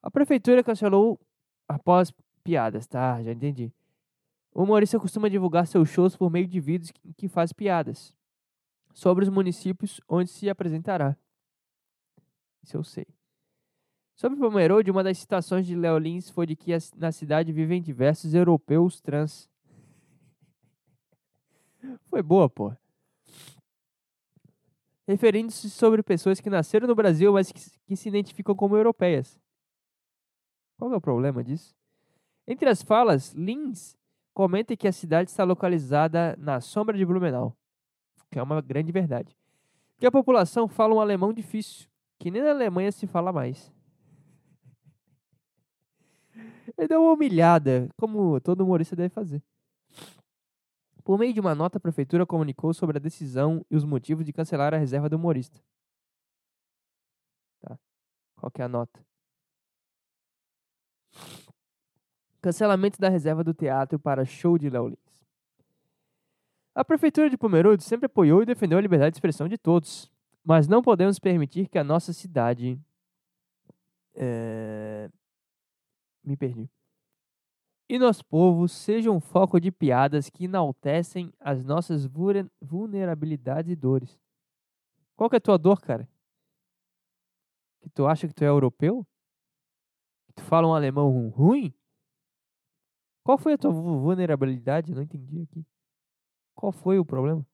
A 0.02 0.10
prefeitura 0.10 0.64
cancelou 0.64 1.20
após 1.68 2.14
piadas, 2.44 2.88
tá? 2.88 3.22
Já 3.22 3.32
entendi. 3.32 3.72
O 4.54 4.64
humorista 4.64 5.00
costuma 5.00 5.30
divulgar 5.30 5.68
seus 5.68 5.90
shows 5.90 6.16
por 6.16 6.32
meio 6.32 6.48
de 6.48 6.60
vídeos 6.60 6.92
que, 6.92 7.14
que 7.14 7.28
faz 7.28 7.52
piadas 7.52 8.16
sobre 8.94 9.24
os 9.24 9.30
municípios 9.30 10.02
onde 10.08 10.30
se 10.30 10.50
apresentará. 10.50 11.16
Isso 12.64 12.78
eu 12.78 12.84
sei. 12.84 13.06
Sobre 14.16 14.40
Pomerode, 14.40 14.90
uma 14.90 15.04
das 15.04 15.20
citações 15.20 15.68
de 15.68 15.76
Léo 15.76 16.00
Lins 16.00 16.30
foi 16.32 16.48
de 16.48 16.56
que 16.56 16.72
na 16.96 17.12
cidade 17.12 17.52
vivem 17.52 17.80
diversos 17.80 18.34
europeus 18.34 19.00
trans. 19.00 19.48
Foi 22.10 22.24
boa, 22.24 22.50
pô. 22.50 22.74
Referindo-se 25.08 25.70
sobre 25.70 26.04
pessoas 26.04 26.42
que 26.42 26.50
nasceram 26.50 26.88
no 26.88 26.96
Brasil, 26.96 27.32
mas 27.32 27.52
que, 27.52 27.62
que 27.86 27.96
se 27.96 28.10
identificam 28.10 28.54
como 28.54 28.76
europeias. 28.76 29.40
Qual 30.78 30.92
é 30.94 30.98
o 30.98 31.02
problema 31.02 31.44
disso? 31.44 31.74
Entre 32.46 32.70
as 32.70 32.82
falas, 32.82 33.34
Lins 33.34 33.98
comenta 34.34 34.76
que 34.78 34.88
a 34.88 34.92
cidade 34.92 35.30
está 35.30 35.44
localizada 35.44 36.36
na 36.38 36.62
sombra 36.62 36.96
de 36.96 37.06
Blumenau, 37.06 37.58
que 38.30 38.38
é 38.38 38.44
uma 38.44 38.62
grande 38.62 38.92
verdade. 38.92 39.36
Que 39.98 40.06
a 40.06 40.12
população 40.12 40.68
fala 40.68 40.94
um 40.94 41.02
alemão 41.02 41.34
difícil, 41.34 41.88
que 42.20 42.30
nem 42.30 42.44
na 42.44 42.52
Alemanha 42.52 42.92
se 42.92 43.08
fala 43.08 43.34
mais. 43.34 43.74
Ele 46.78 46.88
deu 46.88 47.02
uma 47.02 47.14
humilhada, 47.14 47.90
como 47.98 48.40
todo 48.40 48.62
humorista 48.62 48.96
deve 48.96 49.10
fazer. 49.10 49.42
Por 51.08 51.18
meio 51.18 51.34
de 51.34 51.40
uma 51.40 51.56
nota, 51.56 51.78
a 51.78 51.80
prefeitura 51.80 52.26
comunicou 52.26 52.74
sobre 52.74 52.98
a 52.98 53.00
decisão 53.00 53.66
e 53.72 53.78
os 53.78 53.86
motivos 53.86 54.26
de 54.26 54.34
cancelar 54.34 54.74
a 54.74 54.78
reserva 54.78 55.08
do 55.08 55.16
humorista. 55.16 55.58
Tá. 57.62 57.80
Qual 58.36 58.52
que 58.52 58.62
é 58.62 58.66
a 58.66 58.68
nota? 58.68 59.00
Cancelamento 62.42 63.00
da 63.00 63.08
reserva 63.08 63.42
do 63.42 63.54
teatro 63.54 63.98
para 63.98 64.26
show 64.26 64.58
de 64.58 64.70
Léo 64.70 64.90
Lins. 64.90 65.26
A 66.76 66.84
prefeitura 66.84 67.30
de 67.30 67.38
Pomerode 67.38 67.86
sempre 67.86 68.08
apoiou 68.08 68.44
e 68.44 68.46
defendeu 68.46 68.78
a 68.78 68.82
liberdade 68.82 69.12
de 69.12 69.16
expressão 69.16 69.48
de 69.48 69.58
todos, 69.58 70.12
mas 70.44 70.68
não 70.68 70.82
podemos 70.82 71.20
permitir 71.20 71.70
que 71.70 71.78
a 71.78 71.86
nossa 71.86 72.12
cidade 72.12 72.78
é... 74.14 75.10
me 76.22 76.36
perdi 76.36 76.70
e 77.90 77.98
nosso 77.98 78.26
povo 78.26 78.68
sejam 78.68 79.16
um 79.16 79.20
foco 79.20 79.60
de 79.60 79.72
piadas 79.72 80.30
que 80.30 80.46
enaltecem 80.46 81.32
as 81.40 81.64
nossas 81.64 82.06
vulnerabilidades 82.62 83.72
e 83.72 83.76
dores. 83.76 84.20
Qual 85.16 85.30
que 85.30 85.36
é 85.36 85.40
a 85.40 85.42
tua 85.42 85.58
dor, 85.58 85.82
cara? 85.82 86.08
Que 87.82 87.90
tu 87.90 88.06
acha 88.06 88.28
que 88.28 88.34
tu 88.34 88.44
é 88.44 88.48
europeu? 88.48 89.06
Que 90.28 90.34
tu 90.34 90.44
fala 90.44 90.68
um 90.68 90.74
alemão 90.74 91.30
ruim? 91.30 91.74
Qual 93.24 93.38
foi 93.38 93.54
a 93.54 93.58
tua 93.58 93.72
vu- 93.72 94.00
vulnerabilidade? 94.00 94.94
Não 94.94 95.02
entendi 95.02 95.42
aqui. 95.42 95.66
Qual 96.56 96.72
foi 96.72 97.00
o 97.00 97.06
problema? 97.06 97.46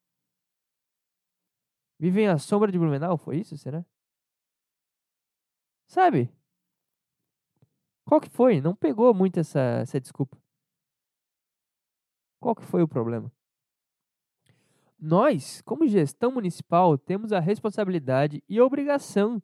Vivem 2.00 2.28
à 2.28 2.38
sombra 2.38 2.72
de 2.72 2.78
Blumenau? 2.78 3.18
Foi 3.18 3.38
isso, 3.38 3.58
será? 3.58 3.86
Sabe? 5.88 6.30
Qual 8.06 8.20
que 8.20 8.30
foi? 8.30 8.62
Não 8.62 8.76
pegou 8.76 9.14
muito 9.14 9.40
essa, 9.40 9.60
essa 9.60 10.00
desculpa. 10.00 10.38
Qual 12.40 12.56
que 12.56 12.64
foi 12.64 12.84
o 12.84 12.88
problema? 12.88 13.32
Nós, 15.00 15.62
como 15.62 15.88
gestão 15.88 16.32
municipal, 16.32 16.98
temos 16.98 17.32
a 17.32 17.40
responsabilidade 17.40 18.44
e 18.48 18.60
obrigação. 18.60 19.42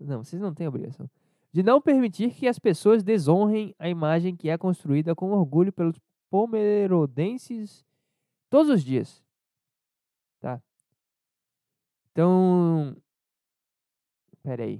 Não, 0.00 0.24
vocês 0.24 0.40
não 0.40 0.54
têm 0.54 0.68
obrigação. 0.68 1.08
De 1.52 1.62
não 1.62 1.80
permitir 1.80 2.32
que 2.32 2.46
as 2.46 2.58
pessoas 2.58 3.02
desonrem 3.02 3.74
a 3.78 3.88
imagem 3.88 4.36
que 4.36 4.48
é 4.48 4.56
construída 4.56 5.14
com 5.14 5.32
orgulho 5.32 5.72
pelos 5.72 5.98
pomerodenses 6.28 7.84
todos 8.48 8.70
os 8.70 8.84
dias. 8.84 9.22
Tá? 10.40 10.62
Então. 12.10 12.96
Pera 14.42 14.64
aí. 14.64 14.76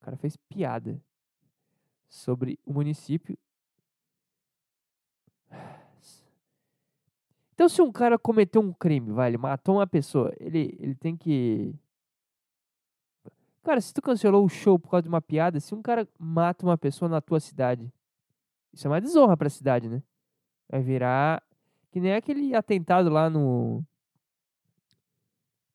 O 0.00 0.04
cara 0.04 0.16
fez 0.16 0.36
piada 0.36 1.00
sobre 2.10 2.58
o 2.66 2.74
município. 2.74 3.38
Então, 7.54 7.68
se 7.68 7.80
um 7.80 7.92
cara 7.92 8.18
cometeu 8.18 8.60
um 8.60 8.72
crime, 8.72 9.12
vai, 9.12 9.30
ele 9.30 9.38
matou 9.38 9.76
uma 9.76 9.86
pessoa, 9.86 10.34
ele, 10.40 10.76
ele 10.80 10.94
tem 10.94 11.16
que. 11.16 11.74
Cara, 13.62 13.80
se 13.80 13.92
tu 13.92 14.02
cancelou 14.02 14.44
o 14.44 14.48
show 14.48 14.78
por 14.78 14.90
causa 14.90 15.02
de 15.02 15.08
uma 15.08 15.20
piada, 15.20 15.60
se 15.60 15.74
um 15.74 15.82
cara 15.82 16.08
mata 16.18 16.64
uma 16.64 16.78
pessoa 16.78 17.08
na 17.08 17.20
tua 17.20 17.38
cidade, 17.38 17.92
isso 18.72 18.86
é 18.86 18.90
uma 18.90 19.00
desonra 19.00 19.36
pra 19.36 19.50
cidade, 19.50 19.88
né? 19.88 20.02
Vai 20.68 20.82
virar. 20.82 21.42
Que 21.90 22.00
nem 22.00 22.14
aquele 22.14 22.54
atentado 22.54 23.10
lá 23.10 23.28
no. 23.28 23.84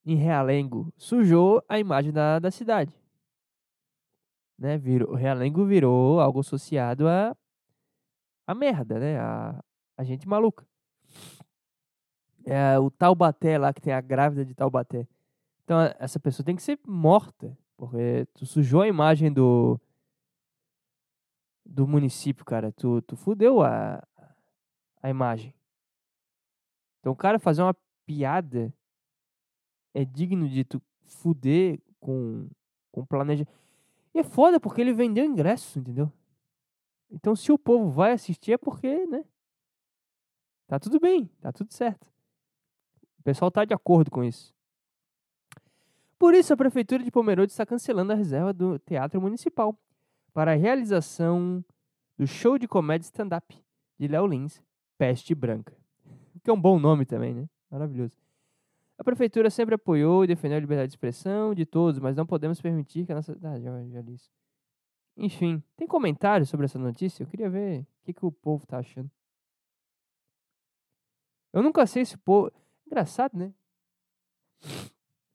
Em 0.05 0.15
Realengo. 0.15 0.91
Sujou 0.97 1.63
a 1.69 1.79
imagem 1.79 2.11
da, 2.11 2.39
da 2.39 2.49
cidade. 2.49 2.93
Né? 4.57 4.77
Virou, 4.77 5.13
Realengo 5.13 5.65
virou 5.65 6.19
algo 6.19 6.39
associado 6.39 7.07
a. 7.07 7.35
a 8.47 8.55
merda, 8.55 8.99
né? 8.99 9.19
A, 9.19 9.63
a 9.97 10.03
gente 10.03 10.27
maluca. 10.27 10.65
É 12.45 12.77
o 12.77 12.91
Taubaté 12.91 13.57
lá, 13.57 13.73
que 13.73 13.81
tem 13.81 13.93
a 13.93 14.01
grávida 14.01 14.45
de 14.45 14.53
Taubaté. 14.53 15.07
Então, 15.63 15.79
essa 15.99 16.19
pessoa 16.19 16.45
tem 16.45 16.55
que 16.55 16.61
ser 16.61 16.79
morta. 16.85 17.57
Porque 17.77 18.25
tu 18.33 18.45
sujou 18.45 18.81
a 18.81 18.87
imagem 18.87 19.31
do. 19.31 19.79
do 21.65 21.87
município, 21.87 22.45
cara. 22.45 22.71
Tu, 22.71 23.01
tu 23.01 23.15
fudeu 23.15 23.61
a, 23.61 24.01
a 25.01 25.09
imagem. 25.09 25.53
Então, 26.99 27.11
o 27.11 27.15
cara 27.15 27.37
fazer 27.37 27.61
uma 27.61 27.75
piada 28.05 28.73
é 29.93 30.05
digno 30.05 30.47
de 30.47 30.63
tu 30.63 30.81
fuder 31.03 31.79
com, 31.99 32.49
com 32.91 33.05
planejamento. 33.05 33.64
E 34.15 34.19
é 34.19 34.23
foda 34.23 34.61
porque 34.61 34.79
ele 34.79 34.93
vendeu 34.93 35.25
ingresso, 35.25 35.77
entendeu? 35.77 36.09
Então, 37.11 37.35
se 37.35 37.51
o 37.51 37.59
povo 37.59 37.91
vai 37.91 38.13
assistir 38.13 38.53
é 38.53 38.57
porque, 38.57 39.05
né? 39.07 39.25
Tá 40.67 40.79
tudo 40.79 41.01
bem, 41.01 41.29
tá 41.41 41.51
tudo 41.51 41.73
certo. 41.73 42.07
O 43.19 43.23
pessoal 43.23 43.51
tá 43.51 43.65
de 43.65 43.73
acordo 43.73 44.09
com 44.09 44.23
isso. 44.23 44.55
Por 46.17 46.33
isso, 46.33 46.53
a 46.53 46.57
Prefeitura 46.57 47.03
de 47.03 47.11
Pomerode 47.11 47.51
está 47.51 47.65
cancelando 47.65 48.13
a 48.13 48.15
reserva 48.15 48.53
do 48.53 48.79
Teatro 48.79 49.19
Municipal 49.19 49.77
para 50.33 50.53
a 50.53 50.55
realização 50.55 51.63
do 52.17 52.25
show 52.25 52.57
de 52.57 52.69
comédia 52.69 53.05
stand-up 53.05 53.61
de 53.99 54.07
Léo 54.07 54.27
Lins, 54.27 54.63
Peste 54.97 55.35
Branca. 55.35 55.75
Que 56.41 56.49
é 56.49 56.53
um 56.53 56.61
bom 56.61 56.79
nome 56.79 57.05
também, 57.05 57.33
né? 57.33 57.49
Maravilhoso. 57.69 58.13
A 58.97 59.03
Prefeitura 59.03 59.49
sempre 59.49 59.75
apoiou 59.75 60.23
e 60.23 60.27
defendeu 60.27 60.57
a 60.57 60.61
liberdade 60.61 60.87
de 60.87 60.93
expressão 60.93 61.53
de 61.53 61.65
todos, 61.65 61.99
mas 61.99 62.15
não 62.15 62.25
podemos 62.25 62.61
permitir 62.61 63.05
que 63.05 63.11
a 63.11 63.15
nossa. 63.15 63.37
Ah, 63.43 63.59
já, 63.59 63.83
já 63.87 64.01
li 64.01 64.13
isso. 64.13 64.31
Enfim, 65.17 65.63
tem 65.75 65.87
comentários 65.87 66.49
sobre 66.49 66.65
essa 66.65 66.79
notícia? 66.79 67.23
Eu 67.23 67.27
queria 67.27 67.49
ver 67.49 67.81
o 67.81 67.87
que, 68.03 68.13
que 68.13 68.25
o 68.25 68.31
povo 68.31 68.65
tá 68.65 68.79
achando. 68.79 69.09
Eu 71.53 71.63
nunca 71.63 71.85
sei 71.85 72.05
se 72.05 72.15
o 72.15 72.19
povo. 72.19 72.51
Engraçado, 72.85 73.37
né? 73.37 73.53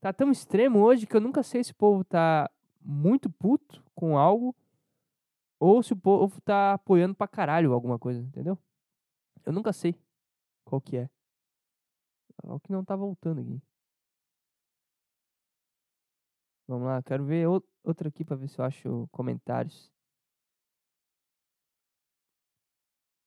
Tá 0.01 0.13
tão 0.13 0.31
extremo 0.31 0.79
hoje 0.81 1.07
que 1.07 1.15
eu 1.15 1.21
nunca 1.21 1.43
sei 1.43 1.63
se 1.63 1.73
o 1.73 1.77
povo 1.77 2.05
tá 2.05 2.51
muito 2.81 3.29
puto 3.29 3.83
com 3.95 4.17
algo 4.17 4.55
ou 5.59 5.83
se 5.83 5.93
o 5.93 5.97
povo 5.97 6.41
tá 6.41 6.73
apoiando 6.73 7.15
pra 7.15 7.29
caralho 7.29 7.73
alguma 7.73 7.99
coisa, 7.99 8.21
entendeu? 8.21 8.59
Eu 9.45 9.53
nunca 9.53 9.73
sei 9.73 9.95
qual 10.65 10.81
que 10.81 10.97
é. 10.97 11.11
O 12.45 12.59
que 12.61 12.73
não 12.73 12.85
tá 12.85 12.97
voltando 12.97 13.41
aqui. 13.41 13.61
Vamos 16.67 16.87
lá, 16.87 17.03
quero 17.03 17.25
ver 17.25 17.49
ou- 17.49 17.65
outra 17.83 18.09
aqui 18.09 18.25
pra 18.25 18.37
ver 18.37 18.49
se 18.49 18.59
eu 18.61 18.65
acho 18.65 19.09
comentários. 19.11 19.91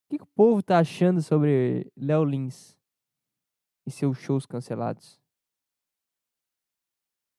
O 0.06 0.10
que, 0.10 0.18
que 0.18 0.24
o 0.24 0.28
povo 0.28 0.62
tá 0.64 0.80
achando 0.80 1.22
sobre 1.22 1.92
Léo 1.98 2.24
Lins 2.24 2.78
e 3.86 3.92
seus 3.92 4.18
shows 4.18 4.46
cancelados? 4.46 5.20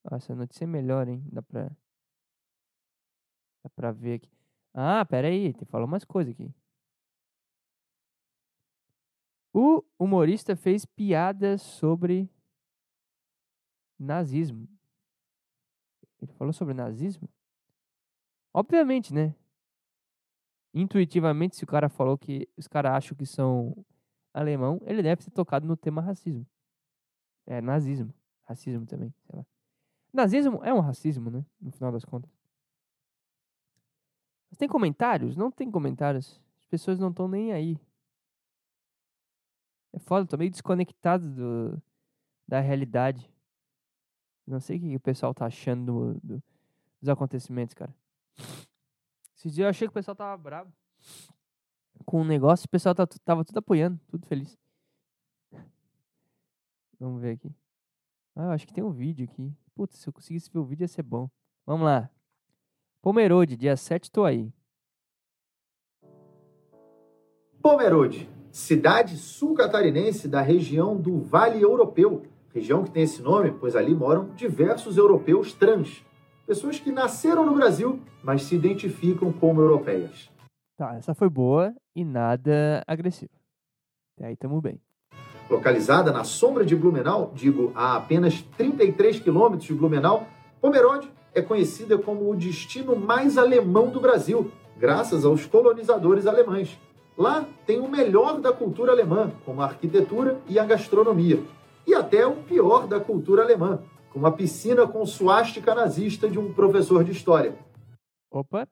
Ah, 0.05 0.17
essa 0.17 0.35
notícia 0.35 0.65
é 0.65 0.67
melhor, 0.67 1.09
hein? 1.09 1.23
Dá 1.33 1.43
pra. 1.43 1.71
Dá 3.63 3.71
pra 3.71 3.93
ver 3.93 4.15
aqui. 4.15 4.31
Ah, 4.75 5.05
pera 5.05 5.29
aí, 5.29 5.53
tem 5.55 5.65
falou 5.67 5.87
umas 5.87 6.05
coisas 6.05 6.33
aqui. 6.35 6.53
O 9.57 9.85
humorista 9.97 10.57
fez 10.57 10.85
piadas 10.85 11.63
sobre 11.63 12.29
nazismo. 13.97 14.69
Ele 16.21 16.33
falou 16.33 16.53
sobre 16.53 16.75
nazismo? 16.75 17.29
Obviamente, 18.53 19.15
né? 19.15 19.33
Intuitivamente, 20.75 21.55
se 21.55 21.63
o 21.63 21.69
cara 21.69 21.89
falou 21.89 22.19
que 22.19 22.49
os 22.57 22.67
caras 22.67 22.95
acham 22.95 23.17
que 23.17 23.25
são 23.25 23.87
alemão, 24.33 24.81
ele 24.87 25.05
deve 25.05 25.23
ter 25.23 25.31
tocado 25.31 25.69
no 25.69 25.77
tema 25.77 26.03
racismo. 26.03 26.45
É, 27.47 27.61
nazismo. 27.61 28.13
Racismo 28.43 28.85
também, 28.85 29.15
sei 29.23 29.39
lá. 29.39 29.47
Nazismo 30.13 30.65
é 30.65 30.75
um 30.75 30.81
racismo, 30.81 31.31
né? 31.31 31.47
No 31.61 31.71
final 31.71 31.93
das 31.93 32.05
contas. 32.05 32.31
Mas 34.51 34.59
tem 34.59 34.69
comentários? 34.69 35.37
Não 35.37 35.49
tem 35.49 35.71
comentários. 35.71 36.41
As 36.59 36.67
pessoas 36.67 36.99
não 36.99 37.11
estão 37.11 37.29
nem 37.29 37.53
aí. 37.53 37.79
É 39.95 39.99
foda, 40.01 40.27
tô 40.27 40.37
meio 40.37 40.51
desconectado 40.51 41.29
do, 41.31 41.83
da 42.49 42.59
realidade. 42.61 43.31
Não 44.47 44.59
sei 44.61 44.77
o 44.77 44.81
que, 44.81 44.97
o 44.97 45.01
pessoal 45.01 45.33
tá 45.33 45.47
achando 45.47 46.15
do- 46.15 46.21
do- 46.37 46.43
dos 47.01 47.09
acontecimentos, 47.09 47.75
cara. 47.75 47.95
Esses 49.37 49.55
dias 49.55 49.65
eu 49.65 49.69
achei 49.71 49.87
que 49.87 49.93
o 49.93 49.95
pessoal 49.95 50.17
tava 50.17 50.37
bravo 50.37 50.73
com 52.05 52.21
o 52.21 52.25
negócio, 52.25 52.67
o 52.67 52.69
pessoal 52.69 52.95
tá, 52.95 53.07
tu- 53.07 53.21
tava 53.21 53.45
tudo 53.45 53.59
apoiando, 53.59 53.99
tudo 54.09 54.27
feliz. 54.27 54.59
Vamos 56.99 57.23
ver 57.23 57.37
aqui. 57.37 57.55
Ah, 58.35 58.47
eu 58.47 58.51
acho 58.51 58.67
que 58.67 58.75
tem 58.75 58.83
um 58.83 58.91
vídeo 58.91 59.25
aqui. 59.31 59.55
Putz, 59.77 59.99
se 59.99 60.09
eu 60.09 60.13
conseguisse 60.13 60.51
ver 60.51 60.59
o 60.59 60.65
vídeo 60.65 60.83
ia 60.85 60.89
ser 60.89 61.03
bom. 61.05 61.31
Vamos 61.65 61.87
lá. 61.87 62.11
Pomerode, 63.01 63.57
dia 63.57 63.77
7, 63.77 64.11
tô 64.11 64.25
aí. 64.25 64.53
Pomerode, 67.63 68.29
cidade 68.55 69.17
sul-catarinense 69.17 70.29
da 70.29 70.41
região 70.41 70.97
do 70.97 71.19
Vale 71.19 71.61
Europeu. 71.61 72.23
Região 72.55 72.85
que 72.85 72.91
tem 72.93 73.03
esse 73.03 73.21
nome, 73.21 73.51
pois 73.51 73.75
ali 73.75 73.93
moram 73.93 74.29
diversos 74.37 74.97
europeus 74.97 75.53
trans. 75.53 76.05
Pessoas 76.47 76.79
que 76.79 76.93
nasceram 76.93 77.45
no 77.45 77.57
Brasil, 77.57 77.99
mas 78.23 78.45
se 78.45 78.55
identificam 78.55 79.33
como 79.33 79.61
europeias. 79.61 80.31
Tá, 80.77 80.95
essa 80.95 81.15
foi 81.15 81.29
boa 81.29 81.75
e 81.97 82.05
nada 82.05 82.85
agressiva. 82.87 83.33
Até 84.17 84.29
aí 84.29 84.37
tamo 84.37 84.61
bem. 84.61 84.81
Localizada 85.51 86.13
na 86.13 86.23
sombra 86.23 86.65
de 86.65 86.77
Blumenau, 86.77 87.33
digo, 87.35 87.73
a 87.75 87.97
apenas 87.97 88.41
33 88.57 89.19
quilômetros 89.19 89.67
de 89.67 89.75
Blumenau, 89.75 90.29
Pomerode 90.61 91.11
é 91.35 91.43
conhecida 91.43 91.99
como 91.99 92.31
o 92.31 92.37
destino 92.37 92.95
mais 92.95 93.37
alemão 93.37 93.91
do 93.91 94.01
Brasil, 94.01 94.53
graças 94.79 95.25
aos 95.25 95.45
colonizadores 95.45 96.25
alemães. 96.25 96.79
Lá 97.17 97.45
tem 97.65 97.81
o 97.81 97.89
melhor 97.89 98.41
da 98.41 98.53
cultura 98.53 98.91
alemã, 98.91 99.31
como 99.45 99.63
a 99.63 99.67
arquitetura 99.67 100.41
e 100.49 100.59
a 100.59 100.65
gastronomia, 100.65 101.45
e 101.87 101.95
até 101.95 102.27
o 102.27 102.43
pior 102.43 102.89
da 102.89 102.99
cultura 102.99 103.43
alemã, 103.43 103.83
como 104.13 104.27
a 104.27 104.33
piscina 104.33 104.87
com 104.87 105.07
suástica 105.07 105.75
nazista 105.75 106.29
de 106.29 106.39
um 106.39 106.53
professor 106.53 107.05
de 107.05 107.13
história. 107.13 107.57
Opa. 108.31 108.67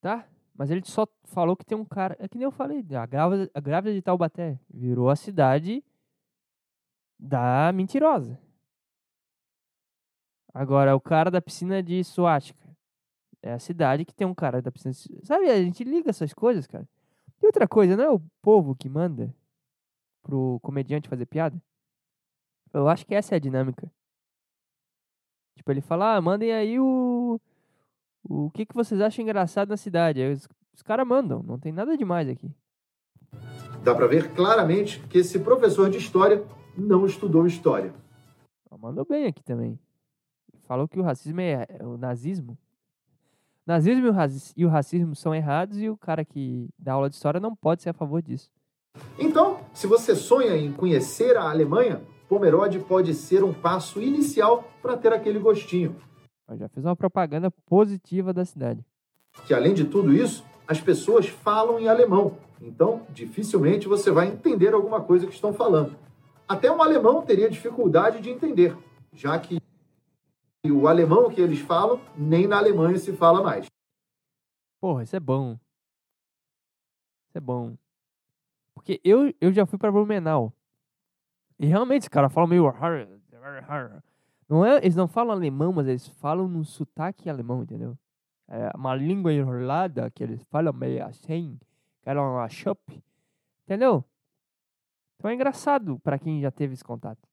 Tá, 0.00 0.26
mas 0.52 0.70
ele 0.70 0.82
só 0.84 1.06
falou 1.24 1.56
que 1.56 1.64
tem 1.64 1.78
um 1.78 1.84
cara. 1.84 2.16
É 2.18 2.26
que 2.26 2.36
nem 2.36 2.44
eu 2.44 2.50
falei, 2.50 2.84
a 2.92 3.06
grávida, 3.06 3.50
a 3.54 3.60
grávida 3.60 3.94
de 3.94 4.02
Taubaté 4.02 4.58
virou 4.68 5.10
a 5.10 5.16
cidade 5.16 5.84
da 7.18 7.70
mentirosa. 7.72 8.40
Agora, 10.52 10.96
o 10.96 11.00
cara 11.00 11.30
da 11.30 11.40
piscina 11.40 11.80
de 11.82 12.02
suástica 12.02 12.59
É 13.42 13.52
a 13.52 13.58
cidade 13.58 14.04
que 14.04 14.14
tem 14.14 14.26
um 14.26 14.34
cara 14.34 14.60
da 14.60 14.70
piscina. 14.70 14.94
Sabe, 15.22 15.48
a 15.48 15.62
gente 15.62 15.82
liga 15.84 16.10
essas 16.10 16.34
coisas, 16.34 16.66
cara. 16.66 16.86
E 17.42 17.46
outra 17.46 17.66
coisa, 17.66 17.96
não 17.96 18.04
é 18.04 18.10
o 18.10 18.20
povo 18.42 18.74
que 18.74 18.88
manda 18.88 19.34
pro 20.22 20.60
comediante 20.62 21.08
fazer 21.08 21.26
piada? 21.26 21.60
Eu 22.72 22.88
acho 22.88 23.06
que 23.06 23.14
essa 23.14 23.34
é 23.34 23.36
a 23.36 23.40
dinâmica. 23.40 23.90
Tipo, 25.56 25.72
ele 25.72 25.80
fala, 25.80 26.16
ah, 26.16 26.20
mandem 26.20 26.52
aí 26.52 26.78
o. 26.78 27.40
O 28.22 28.50
que, 28.50 28.66
que 28.66 28.74
vocês 28.74 29.00
acham 29.00 29.22
engraçado 29.22 29.70
na 29.70 29.76
cidade? 29.76 30.20
Aí 30.20 30.32
os, 30.32 30.46
os 30.74 30.82
caras 30.82 31.06
mandam, 31.06 31.42
não 31.42 31.58
tem 31.58 31.72
nada 31.72 31.96
demais 31.96 32.28
aqui. 32.28 32.54
Dá 33.82 33.94
para 33.94 34.06
ver 34.06 34.34
claramente 34.34 35.00
que 35.08 35.18
esse 35.18 35.38
professor 35.38 35.88
de 35.88 35.96
história 35.96 36.44
não 36.76 37.06
estudou 37.06 37.46
história. 37.46 37.94
Mandou 38.78 39.04
bem 39.04 39.26
aqui 39.26 39.42
também. 39.42 39.78
Falou 40.64 40.86
que 40.86 40.98
o 40.98 41.02
racismo 41.02 41.40
é, 41.40 41.66
é 41.68 41.84
o 41.84 41.96
nazismo. 41.96 42.56
Nazismo 43.66 44.06
e 44.06 44.08
o, 44.08 44.12
raci- 44.12 44.64
o 44.64 44.68
racismo 44.68 45.14
são 45.14 45.34
errados 45.34 45.80
e 45.80 45.88
o 45.88 45.96
cara 45.96 46.24
que 46.24 46.68
dá 46.78 46.94
aula 46.94 47.08
de 47.08 47.16
história 47.16 47.38
não 47.40 47.54
pode 47.54 47.82
ser 47.82 47.90
a 47.90 47.94
favor 47.94 48.20
disso. 48.22 48.50
Então, 49.18 49.60
se 49.72 49.86
você 49.86 50.16
sonha 50.16 50.56
em 50.56 50.72
conhecer 50.72 51.36
a 51.36 51.48
Alemanha, 51.50 52.02
Pomerode 52.28 52.78
pode 52.78 53.12
ser 53.14 53.42
um 53.44 53.52
passo 53.52 54.00
inicial 54.00 54.64
para 54.80 54.96
ter 54.96 55.12
aquele 55.12 55.38
gostinho. 55.38 55.96
Ó, 56.48 56.54
Já 56.56 56.68
fez 56.68 56.84
uma 56.84 56.96
propaganda 56.96 57.50
positiva 57.66 58.32
da 58.32 58.44
cidade. 58.44 58.84
Que 59.46 59.54
além 59.54 59.74
de 59.74 59.84
tudo 59.84 60.12
isso, 60.12 60.44
as 60.66 60.80
pessoas 60.80 61.28
falam 61.28 61.78
em 61.78 61.88
alemão. 61.88 62.36
Então, 62.60 63.02
dificilmente 63.10 63.88
você 63.88 64.10
vai 64.10 64.28
entender 64.28 64.74
alguma 64.74 65.00
coisa 65.00 65.26
que 65.26 65.34
estão 65.34 65.52
falando. 65.52 65.94
Até 66.48 66.70
um 66.70 66.82
alemão 66.82 67.22
teria 67.22 67.48
dificuldade 67.48 68.20
de 68.20 68.30
entender, 68.30 68.76
já 69.12 69.38
que 69.38 69.60
o 70.68 70.88
alemão 70.88 71.30
que 71.30 71.40
eles 71.40 71.60
falam 71.60 72.00
nem 72.16 72.46
na 72.46 72.58
Alemanha 72.58 72.98
se 72.98 73.12
fala 73.12 73.42
mais. 73.42 73.66
Porra, 74.80 75.02
isso 75.02 75.14
é 75.14 75.20
bom. 75.20 75.52
Isso 77.28 77.38
é 77.38 77.40
bom. 77.40 77.76
Porque 78.74 79.00
eu, 79.04 79.32
eu 79.40 79.52
já 79.52 79.64
fui 79.64 79.78
pra 79.78 79.92
Blumenau. 79.92 80.52
E 81.58 81.66
realmente, 81.66 82.02
os 82.02 82.08
caras 82.08 82.32
falam 82.32 82.48
meio. 82.48 82.64
Não 84.48 84.64
é, 84.64 84.78
eles 84.78 84.96
não 84.96 85.06
falam 85.06 85.32
alemão, 85.32 85.72
mas 85.72 85.86
eles 85.86 86.08
falam 86.08 86.48
num 86.48 86.64
sotaque 86.64 87.28
alemão, 87.28 87.62
entendeu? 87.62 87.96
É 88.48 88.70
uma 88.74 88.94
língua 88.94 89.32
enrolada 89.32 90.10
que 90.10 90.24
eles 90.24 90.42
falam 90.44 90.72
meio 90.72 91.04
assim. 91.04 91.58
Que 92.02 92.10
era 92.10 92.20
uma 92.20 92.48
shop. 92.48 93.02
Entendeu? 93.64 94.04
Então 95.16 95.30
é 95.30 95.34
engraçado 95.34 95.98
pra 96.00 96.18
quem 96.18 96.40
já 96.40 96.50
teve 96.50 96.72
esse 96.72 96.82
contato. 96.82 97.28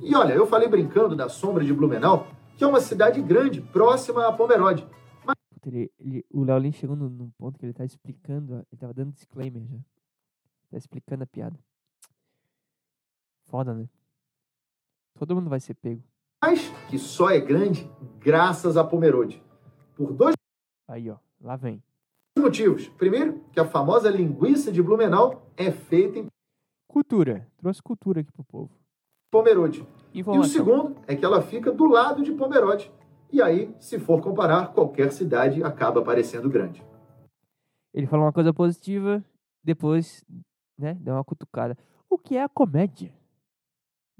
E 0.00 0.14
olha, 0.14 0.32
eu 0.32 0.46
falei 0.46 0.68
brincando 0.68 1.16
da 1.16 1.28
sombra 1.28 1.64
de 1.64 1.72
Blumenau, 1.72 2.26
que 2.56 2.64
é 2.64 2.66
uma 2.66 2.80
cidade 2.80 3.20
grande, 3.22 3.60
próxima 3.60 4.26
a 4.26 4.32
Pomerode. 4.32 4.86
Puta, 5.50 5.68
ele, 5.68 5.90
ele- 5.98 6.24
o 6.30 6.44
Léo 6.44 6.58
Lins 6.58 6.76
chegou 6.76 6.94
num, 6.96 7.30
ponto 7.38 7.58
que 7.58 7.66
ele 7.66 7.72
tá 7.72 7.84
explicando, 7.84 8.54
ele 8.70 8.78
tava 8.80 8.94
dando 8.94 9.12
disclaimer 9.12 9.62
já. 9.66 9.78
Tá 10.70 10.76
explicando 10.76 11.24
a 11.24 11.26
piada. 11.26 11.58
Foda, 13.46 13.74
né? 13.74 13.88
Todo 15.18 15.34
mundo 15.34 15.48
vai 15.50 15.58
ser 15.60 15.74
pego. 15.74 16.02
mas 16.40 16.68
que 16.88 16.98
só 16.98 17.30
é 17.30 17.40
grande 17.40 17.90
graças 18.20 18.76
a 18.76 18.84
Pomerode. 18.84 19.42
Por 19.96 20.12
dois 20.12 20.34
Aí, 20.86 21.10
ó, 21.10 21.16
lá 21.40 21.56
vem. 21.56 21.82
motivos. 22.38 22.88
Primeiro, 22.90 23.40
que 23.52 23.58
a 23.58 23.64
famosa 23.66 24.08
linguiça 24.10 24.70
de 24.70 24.80
Blumenau 24.82 25.50
é 25.56 25.72
feita 25.72 26.20
em 26.20 26.26
Cultura. 26.86 27.50
Trouxe 27.58 27.82
cultura 27.82 28.20
aqui 28.20 28.30
pro 28.32 28.44
povo. 28.44 28.70
Pomerode. 29.30 29.80
E 30.14 30.18
o 30.18 30.20
Informação. 30.20 30.50
segundo 30.50 31.04
é 31.06 31.14
que 31.14 31.24
ela 31.24 31.42
fica 31.42 31.70
do 31.70 31.86
lado 31.86 32.22
de 32.22 32.32
Pomerode. 32.32 32.90
E 33.30 33.42
aí, 33.42 33.74
se 33.78 33.98
for 33.98 34.22
comparar, 34.22 34.72
qualquer 34.72 35.12
cidade 35.12 35.62
acaba 35.62 36.02
parecendo 36.02 36.48
grande. 36.48 36.82
Ele 37.92 38.06
falou 38.06 38.24
uma 38.24 38.32
coisa 38.32 38.52
positiva, 38.54 39.22
depois, 39.62 40.24
né, 40.78 40.94
deu 40.94 41.14
uma 41.14 41.24
cutucada. 41.24 41.76
O 42.08 42.16
que 42.18 42.36
é 42.36 42.42
a 42.42 42.48
comédia? 42.48 43.12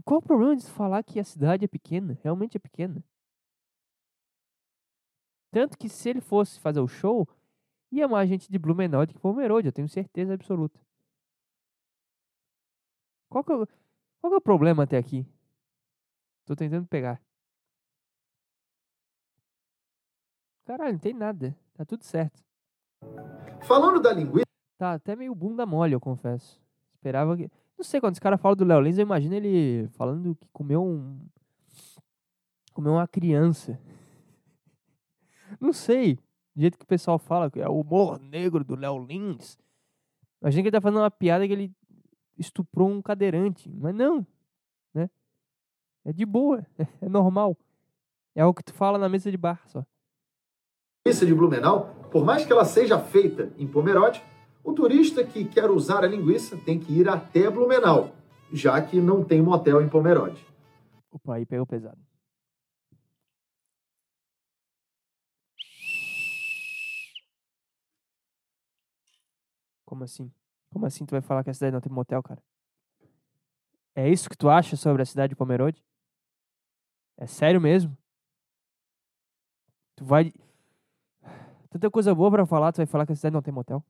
Qual 0.04 0.18
o 0.20 0.22
problema 0.22 0.54
de 0.56 0.66
falar 0.66 1.02
que 1.02 1.18
a 1.18 1.24
cidade 1.24 1.64
é 1.64 1.68
pequena? 1.68 2.18
Realmente 2.22 2.56
é 2.56 2.60
pequena. 2.60 3.02
Tanto 5.50 5.78
que 5.78 5.88
se 5.88 6.10
ele 6.10 6.20
fosse 6.20 6.60
fazer 6.60 6.80
o 6.80 6.86
show, 6.88 7.26
ia 7.90 8.06
mais 8.06 8.28
gente 8.28 8.50
de 8.50 8.58
Blumenau 8.58 9.06
do 9.06 9.14
que 9.14 9.18
Pomerode, 9.18 9.66
eu 9.68 9.72
tenho 9.72 9.88
certeza 9.88 10.34
absoluta. 10.34 10.78
Qual 13.30 13.42
que, 13.42 13.52
é, 13.52 13.56
o- 13.56 13.68
qual 14.20 14.30
que 14.30 14.34
é 14.34 14.38
o 14.38 14.40
problema 14.40 14.84
até 14.84 14.96
aqui? 14.96 15.26
Tô 16.44 16.54
tentando 16.56 16.86
pegar. 16.86 17.20
Caralho, 20.64 20.92
não 20.92 20.98
tem 20.98 21.14
nada. 21.14 21.56
Tá 21.74 21.84
tudo 21.84 22.04
certo. 22.04 22.42
Falando 23.62 24.00
da 24.00 24.12
linguiça, 24.12 24.48
Tá 24.78 24.92
até 24.92 25.16
meio 25.16 25.34
bunda 25.34 25.66
mole, 25.66 25.92
eu 25.92 26.00
confesso. 26.00 26.60
Esperava 26.94 27.36
que. 27.36 27.50
Não 27.76 27.84
sei 27.84 28.00
quando 28.00 28.14
os 28.14 28.20
caras 28.20 28.40
falam 28.40 28.56
do 28.56 28.64
Léo 28.64 28.80
Lins, 28.80 28.96
eu 28.96 29.02
imagino 29.02 29.34
ele 29.34 29.88
falando 29.88 30.36
que 30.36 30.48
comeu 30.52 30.82
um. 30.84 31.18
Comeu 32.72 32.92
uma 32.92 33.08
criança. 33.08 33.80
Não 35.60 35.72
sei. 35.72 36.14
Do 36.54 36.60
jeito 36.60 36.78
que 36.78 36.84
o 36.84 36.88
pessoal 36.88 37.18
fala, 37.18 37.50
que 37.50 37.60
é 37.60 37.68
o 37.68 37.80
humor 37.80 38.20
negro 38.20 38.64
do 38.64 38.76
Léo 38.76 39.04
Lins. 39.04 39.58
Imagina 40.40 40.62
que 40.62 40.68
ele 40.68 40.76
tá 40.76 40.80
fazendo 40.80 41.00
uma 41.00 41.10
piada 41.10 41.46
que 41.46 41.52
ele 41.52 41.72
estuprou 42.38 42.88
um 42.88 43.02
cadeirante. 43.02 43.68
Mas 43.70 43.94
não. 43.94 44.26
Né? 44.94 45.10
É 46.04 46.12
de 46.12 46.24
boa. 46.24 46.66
É 47.00 47.08
normal. 47.08 47.56
É 48.34 48.44
o 48.44 48.54
que 48.54 48.62
tu 48.62 48.72
fala 48.72 48.98
na 48.98 49.08
mesa 49.08 49.30
de 49.30 49.36
bar 49.36 49.62
só. 49.66 49.84
linguiça 51.04 51.26
de 51.26 51.34
Blumenau, 51.34 51.94
por 52.10 52.24
mais 52.24 52.44
que 52.44 52.52
ela 52.52 52.64
seja 52.64 52.98
feita 53.00 53.52
em 53.58 53.66
Pomerode, 53.66 54.22
o 54.62 54.72
turista 54.72 55.24
que 55.24 55.44
quer 55.44 55.70
usar 55.70 56.04
a 56.04 56.06
linguiça 56.06 56.56
tem 56.56 56.78
que 56.78 56.92
ir 56.92 57.08
até 57.08 57.50
Blumenau, 57.50 58.14
já 58.52 58.80
que 58.80 59.00
não 59.00 59.24
tem 59.24 59.42
motel 59.42 59.80
em 59.80 59.88
Pomerode. 59.88 60.46
Opa, 61.10 61.36
aí 61.36 61.46
pegou 61.46 61.66
pesado. 61.66 61.98
Como 69.84 70.04
assim? 70.04 70.30
Como 70.70 70.86
assim 70.86 71.06
tu 71.06 71.12
vai 71.12 71.20
falar 71.20 71.42
que 71.42 71.50
a 71.50 71.54
cidade 71.54 71.72
não 71.72 71.80
tem 71.80 71.92
motel, 71.92 72.22
cara? 72.22 72.42
É 73.94 74.08
isso 74.08 74.28
que 74.28 74.36
tu 74.36 74.48
acha 74.48 74.76
sobre 74.76 75.02
a 75.02 75.06
cidade 75.06 75.30
de 75.30 75.36
Pomerode? 75.36 75.84
É 77.16 77.26
sério 77.26 77.60
mesmo? 77.60 77.96
Tu 79.96 80.04
vai. 80.04 80.32
Tanta 81.70 81.90
coisa 81.90 82.14
boa 82.14 82.30
pra 82.30 82.46
falar, 82.46 82.72
tu 82.72 82.76
vai 82.76 82.86
falar 82.86 83.06
que 83.06 83.12
a 83.12 83.16
cidade 83.16 83.34
não 83.34 83.42
tem 83.42 83.52
motel? 83.52 83.84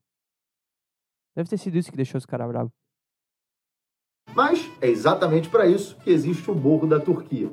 Deve 1.35 1.51
ter 1.51 1.59
sido 1.59 1.77
isso 1.77 1.91
que 1.91 1.97
deixou 1.97 2.19
os 2.19 2.27
caras 2.27 2.49
bravos. 2.49 2.73
Mas 4.35 4.61
é 4.81 4.87
exatamente 4.89 5.49
para 5.49 5.67
isso 5.67 5.99
que 5.99 6.11
existe 6.11 6.51
o 6.51 6.55
Morro 6.55 6.87
da 6.87 7.01
Turquia. 7.01 7.49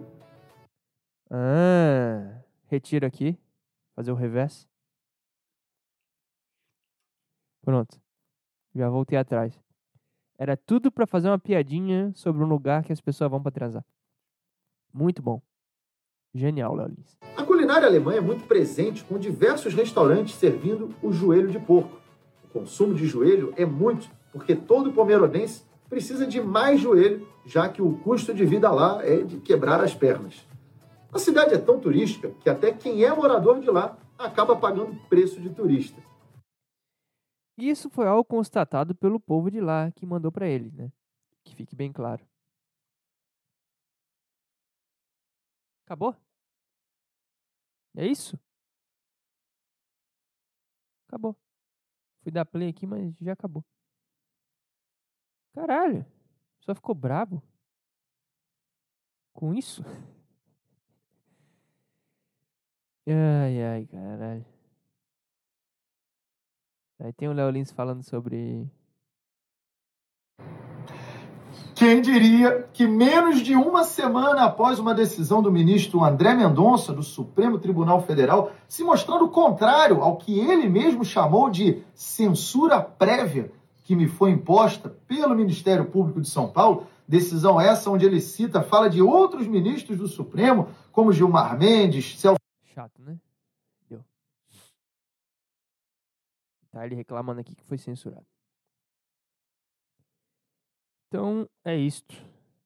Ah, 1.29 2.41
retiro 2.67 3.05
aqui. 3.05 3.37
Fazer 3.95 4.11
o 4.11 4.15
reverse. 4.15 4.67
Pronto. 7.61 8.04
Já 8.75 8.89
voltei 8.89 9.17
atrás. 9.17 9.57
Era 10.37 10.57
tudo 10.57 10.91
pra 10.91 11.07
fazer 11.07 11.29
uma 11.29 11.39
piadinha 11.39 12.11
sobre 12.13 12.43
um 12.43 12.47
lugar 12.47 12.83
que 12.83 12.91
as 12.91 12.99
pessoas 12.99 13.31
vão 13.31 13.41
pra 13.41 13.51
transar. 13.51 13.85
Muito 14.93 15.21
bom. 15.21 15.41
Genial, 16.33 16.75
Léo 16.75 16.89
Lins. 16.89 17.17
A 17.37 17.43
culinária 17.43 17.87
alemã 17.87 18.13
é 18.13 18.19
muito 18.19 18.45
presente, 18.45 19.05
com 19.05 19.17
diversos 19.17 19.73
restaurantes 19.73 20.35
servindo 20.35 20.93
o 21.01 21.13
joelho 21.13 21.49
de 21.49 21.57
porco. 21.57 21.97
O 22.43 22.47
consumo 22.49 22.93
de 22.93 23.05
joelho 23.05 23.53
é 23.55 23.65
muito, 23.65 24.09
porque 24.33 24.53
todo 24.53 24.91
pomerodense 24.91 25.63
precisa 25.87 26.27
de 26.27 26.41
mais 26.41 26.81
joelho, 26.81 27.25
já 27.45 27.69
que 27.69 27.81
o 27.81 27.97
custo 27.99 28.33
de 28.33 28.45
vida 28.45 28.69
lá 28.69 28.99
é 29.05 29.21
de 29.21 29.37
quebrar 29.37 29.81
as 29.81 29.93
pernas. 29.93 30.45
A 31.13 31.19
cidade 31.19 31.53
é 31.53 31.57
tão 31.57 31.79
turística 31.79 32.31
que 32.41 32.49
até 32.49 32.73
quem 32.73 33.05
é 33.05 33.13
morador 33.13 33.61
de 33.61 33.71
lá 33.71 33.97
acaba 34.17 34.53
pagando 34.57 34.99
preço 35.07 35.39
de 35.39 35.49
turista. 35.49 36.01
Isso 37.57 37.89
foi 37.89 38.07
algo 38.07 38.23
constatado 38.23 38.95
pelo 38.95 39.19
povo 39.19 39.49
de 39.51 39.59
lá 39.59 39.91
que 39.91 40.05
mandou 40.05 40.31
pra 40.31 40.47
ele, 40.47 40.71
né? 40.71 40.91
Que 41.43 41.55
fique 41.55 41.75
bem 41.75 41.91
claro. 41.91 42.25
Acabou? 45.85 46.15
É 47.95 48.05
isso? 48.05 48.37
Acabou. 51.07 51.35
Fui 52.23 52.31
dar 52.31 52.45
play 52.45 52.69
aqui, 52.69 52.85
mas 52.87 53.15
já 53.19 53.33
acabou. 53.33 53.63
Caralho. 55.53 56.05
Só 56.61 56.75
ficou 56.75 56.93
brabo? 56.95 57.41
Com 59.33 59.53
isso? 59.53 59.83
Ai, 63.07 63.61
ai, 63.61 63.85
caralho. 63.87 64.54
Aí 66.99 67.11
tem 67.13 67.27
o 67.27 67.33
Léo 67.33 67.49
Lins 67.49 67.71
falando 67.71 68.03
sobre. 68.03 68.67
Quem 71.75 72.01
diria 72.01 72.63
que 72.71 72.87
menos 72.87 73.41
de 73.41 73.53
uma 73.55 73.83
semana 73.83 74.45
após 74.45 74.79
uma 74.79 74.93
decisão 74.93 75.41
do 75.41 75.51
ministro 75.51 76.03
André 76.03 76.33
Mendonça, 76.33 76.93
do 76.93 77.03
Supremo 77.03 77.59
Tribunal 77.59 78.01
Federal, 78.01 78.53
se 78.67 78.83
mostrando 78.83 79.29
contrário 79.29 80.01
ao 80.01 80.17
que 80.17 80.39
ele 80.39 80.69
mesmo 80.69 81.03
chamou 81.03 81.49
de 81.49 81.83
censura 81.93 82.79
prévia 82.81 83.51
que 83.85 83.95
me 83.95 84.07
foi 84.07 84.31
imposta 84.31 84.89
pelo 85.07 85.35
Ministério 85.35 85.85
Público 85.85 86.19
de 86.19 86.27
São 86.27 86.49
Paulo, 86.49 86.87
decisão 87.07 87.61
essa 87.61 87.89
onde 87.91 88.03
ele 88.03 88.19
cita, 88.19 88.63
fala 88.63 88.89
de 88.89 89.01
outros 89.01 89.47
ministros 89.47 89.97
do 89.99 90.07
Supremo, 90.07 90.69
como 90.91 91.13
Gilmar 91.13 91.57
Mendes, 91.57 92.19
Celso 92.19 92.39
Chato, 92.73 92.99
né? 93.03 93.17
Deu. 93.87 94.03
Tá 96.75 96.85
ele 96.85 96.93
reclamando 96.93 97.39
aqui 97.39 97.55
que 97.55 97.63
foi 97.63 97.77
censurado. 97.77 98.27
Então, 101.07 101.49
é 101.63 101.77
isto. 101.77 102.13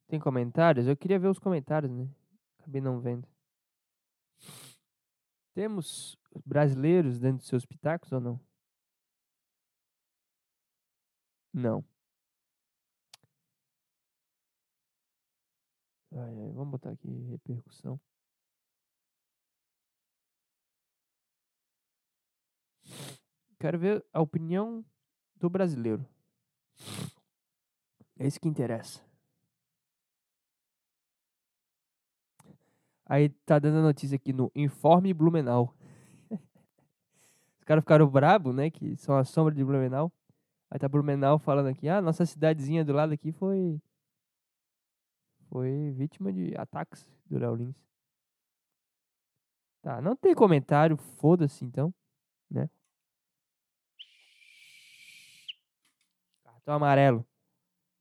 Tem 0.07 0.19
comentários? 0.19 0.87
Eu 0.87 0.97
queria 0.97 1.19
ver 1.19 1.27
os 1.27 1.37
comentários, 1.37 1.91
né? 1.91 2.09
Acabei 2.57 2.81
não 2.81 2.99
vendo. 2.99 3.27
Temos 5.53 6.17
brasileiros 6.43 7.19
dentro 7.19 7.37
dos 7.37 7.47
seus 7.47 7.67
pitacos 7.67 8.11
ou 8.11 8.19
não? 8.19 8.39
Não. 11.53 11.85
Ai, 16.11 16.41
ai, 16.41 16.51
vamos 16.51 16.71
botar 16.71 16.89
aqui 16.91 17.07
repercussão. 17.29 17.99
Quero 23.59 23.77
ver 23.77 24.05
a 24.13 24.21
opinião 24.21 24.85
do 25.35 25.49
brasileiro. 25.49 26.05
É 28.17 28.25
isso 28.25 28.39
que 28.39 28.47
interessa. 28.47 29.01
Aí 33.05 33.29
tá 33.29 33.59
dando 33.59 33.79
a 33.79 33.81
notícia 33.81 34.15
aqui 34.15 34.31
no 34.31 34.51
Informe 34.55 35.13
Blumenau. 35.13 35.75
Os 37.59 37.63
caras 37.65 37.83
ficaram 37.83 38.07
brabo, 38.07 38.53
né? 38.53 38.69
Que 38.69 38.95
são 38.95 39.17
a 39.17 39.25
sombra 39.25 39.53
de 39.53 39.65
Blumenau. 39.65 40.11
Aí 40.71 40.79
tá 40.79 40.87
Blumenau 40.87 41.39
falando 41.39 41.67
aqui, 41.67 41.89
ah, 41.89 41.99
nossa 42.01 42.25
cidadezinha 42.25 42.85
do 42.85 42.93
lado 42.93 43.13
aqui 43.13 43.31
foi. 43.31 43.81
Foi 45.49 45.91
vítima 45.97 46.31
de 46.31 46.55
ataques 46.55 47.05
do 47.25 47.39
Léo 47.39 47.55
Lins. 47.55 47.75
Tá, 49.81 49.99
não 49.99 50.15
tem 50.15 50.35
comentário, 50.35 50.95
foda-se 50.95 51.65
então, 51.65 51.91
né? 52.49 52.69
Cartão 56.69 56.75
amarelo. 56.75 57.25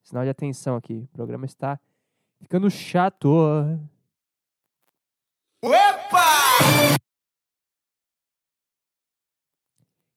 Sinal 0.03 0.25
de 0.25 0.31
atenção 0.31 0.77
aqui. 0.77 0.99
O 0.99 1.09
programa 1.09 1.47
está 1.47 1.81
ficando 2.39 2.71
chato. 2.71 3.31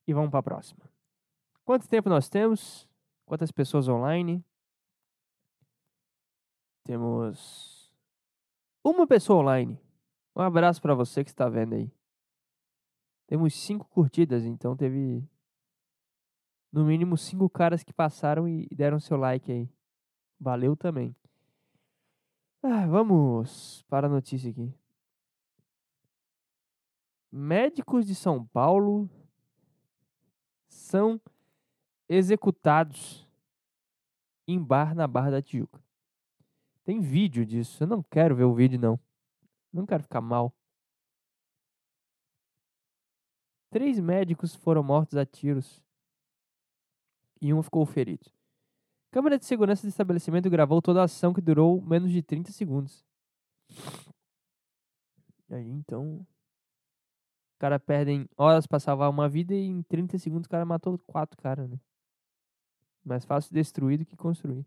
E 0.05 0.13
vamos 0.13 0.29
para 0.29 0.39
a 0.39 0.43
próxima. 0.43 0.81
Quanto 1.63 1.87
tempo 1.87 2.09
nós 2.09 2.27
temos? 2.27 2.89
Quantas 3.25 3.51
pessoas 3.51 3.87
online? 3.87 4.43
Temos 6.83 7.89
uma 8.83 9.07
pessoa 9.07 9.39
online. 9.39 9.79
Um 10.35 10.41
abraço 10.41 10.81
para 10.81 10.93
você 10.93 11.23
que 11.23 11.29
está 11.29 11.47
vendo 11.47 11.75
aí. 11.75 11.89
Temos 13.27 13.53
cinco 13.53 13.87
curtidas, 13.87 14.43
então 14.43 14.75
teve 14.75 15.25
no 16.71 16.85
mínimo 16.85 17.17
cinco 17.17 17.49
caras 17.49 17.83
que 17.83 17.91
passaram 17.91 18.47
e 18.47 18.67
deram 18.73 18.99
seu 18.99 19.17
like 19.17 19.51
aí. 19.51 19.69
Valeu 20.39 20.75
também. 20.75 21.15
Ah, 22.63 22.85
vamos 22.87 23.83
para 23.89 24.07
a 24.07 24.09
notícia 24.09 24.49
aqui. 24.49 24.73
Médicos 27.31 28.05
de 28.05 28.15
São 28.15 28.45
Paulo 28.47 29.09
são 30.67 31.19
executados 32.07 33.27
em 34.47 34.61
bar 34.61 34.93
na 34.93 35.07
Barra 35.07 35.31
da 35.31 35.41
Tijuca. 35.41 35.81
Tem 36.83 36.99
vídeo 36.99 37.45
disso. 37.45 37.83
Eu 37.83 37.87
não 37.87 38.03
quero 38.03 38.35
ver 38.35 38.43
o 38.43 38.53
vídeo, 38.53 38.79
não. 38.79 38.99
Não 39.71 39.85
quero 39.85 40.03
ficar 40.03 40.21
mal. 40.21 40.53
Três 43.69 43.99
médicos 43.99 44.53
foram 44.53 44.83
mortos 44.83 45.17
a 45.17 45.25
tiros 45.25 45.81
e 47.41 47.53
um 47.53 47.61
ficou 47.61 47.85
ferido. 47.85 48.29
Câmera 49.11 49.37
de 49.37 49.45
segurança 49.45 49.81
do 49.81 49.89
estabelecimento 49.89 50.49
gravou 50.49 50.81
toda 50.81 51.01
a 51.01 51.05
ação 51.05 51.33
que 51.33 51.41
durou 51.41 51.81
menos 51.81 52.11
de 52.11 52.21
30 52.21 52.51
segundos. 52.51 53.03
Aí 55.49 55.69
então. 55.69 56.25
O 57.55 57.59
cara 57.59 57.79
perdem 57.79 58.27
horas 58.37 58.65
pra 58.65 58.79
salvar 58.79 59.09
uma 59.09 59.29
vida 59.29 59.53
e 59.53 59.65
em 59.65 59.83
30 59.83 60.17
segundos 60.17 60.47
o 60.47 60.49
cara 60.49 60.65
matou 60.65 60.97
quatro 61.05 61.37
caras, 61.37 61.69
né? 61.69 61.79
Mais 63.03 63.23
fácil 63.23 63.53
destruir 63.53 63.99
do 63.99 64.05
que 64.05 64.15
construir. 64.15 64.65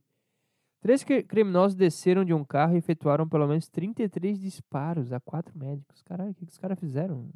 Três 0.80 1.02
criminosos 1.02 1.74
desceram 1.74 2.24
de 2.26 2.34
um 2.34 2.44
carro 2.44 2.74
e 2.74 2.76
efetuaram 2.76 3.26
pelo 3.26 3.48
menos 3.48 3.68
33 3.68 4.38
disparos 4.38 5.12
a 5.12 5.18
quatro 5.18 5.58
médicos. 5.58 6.02
Caralho, 6.02 6.32
o 6.32 6.34
que, 6.34 6.44
que 6.44 6.52
os 6.52 6.58
caras 6.58 6.78
fizeram? 6.78 7.30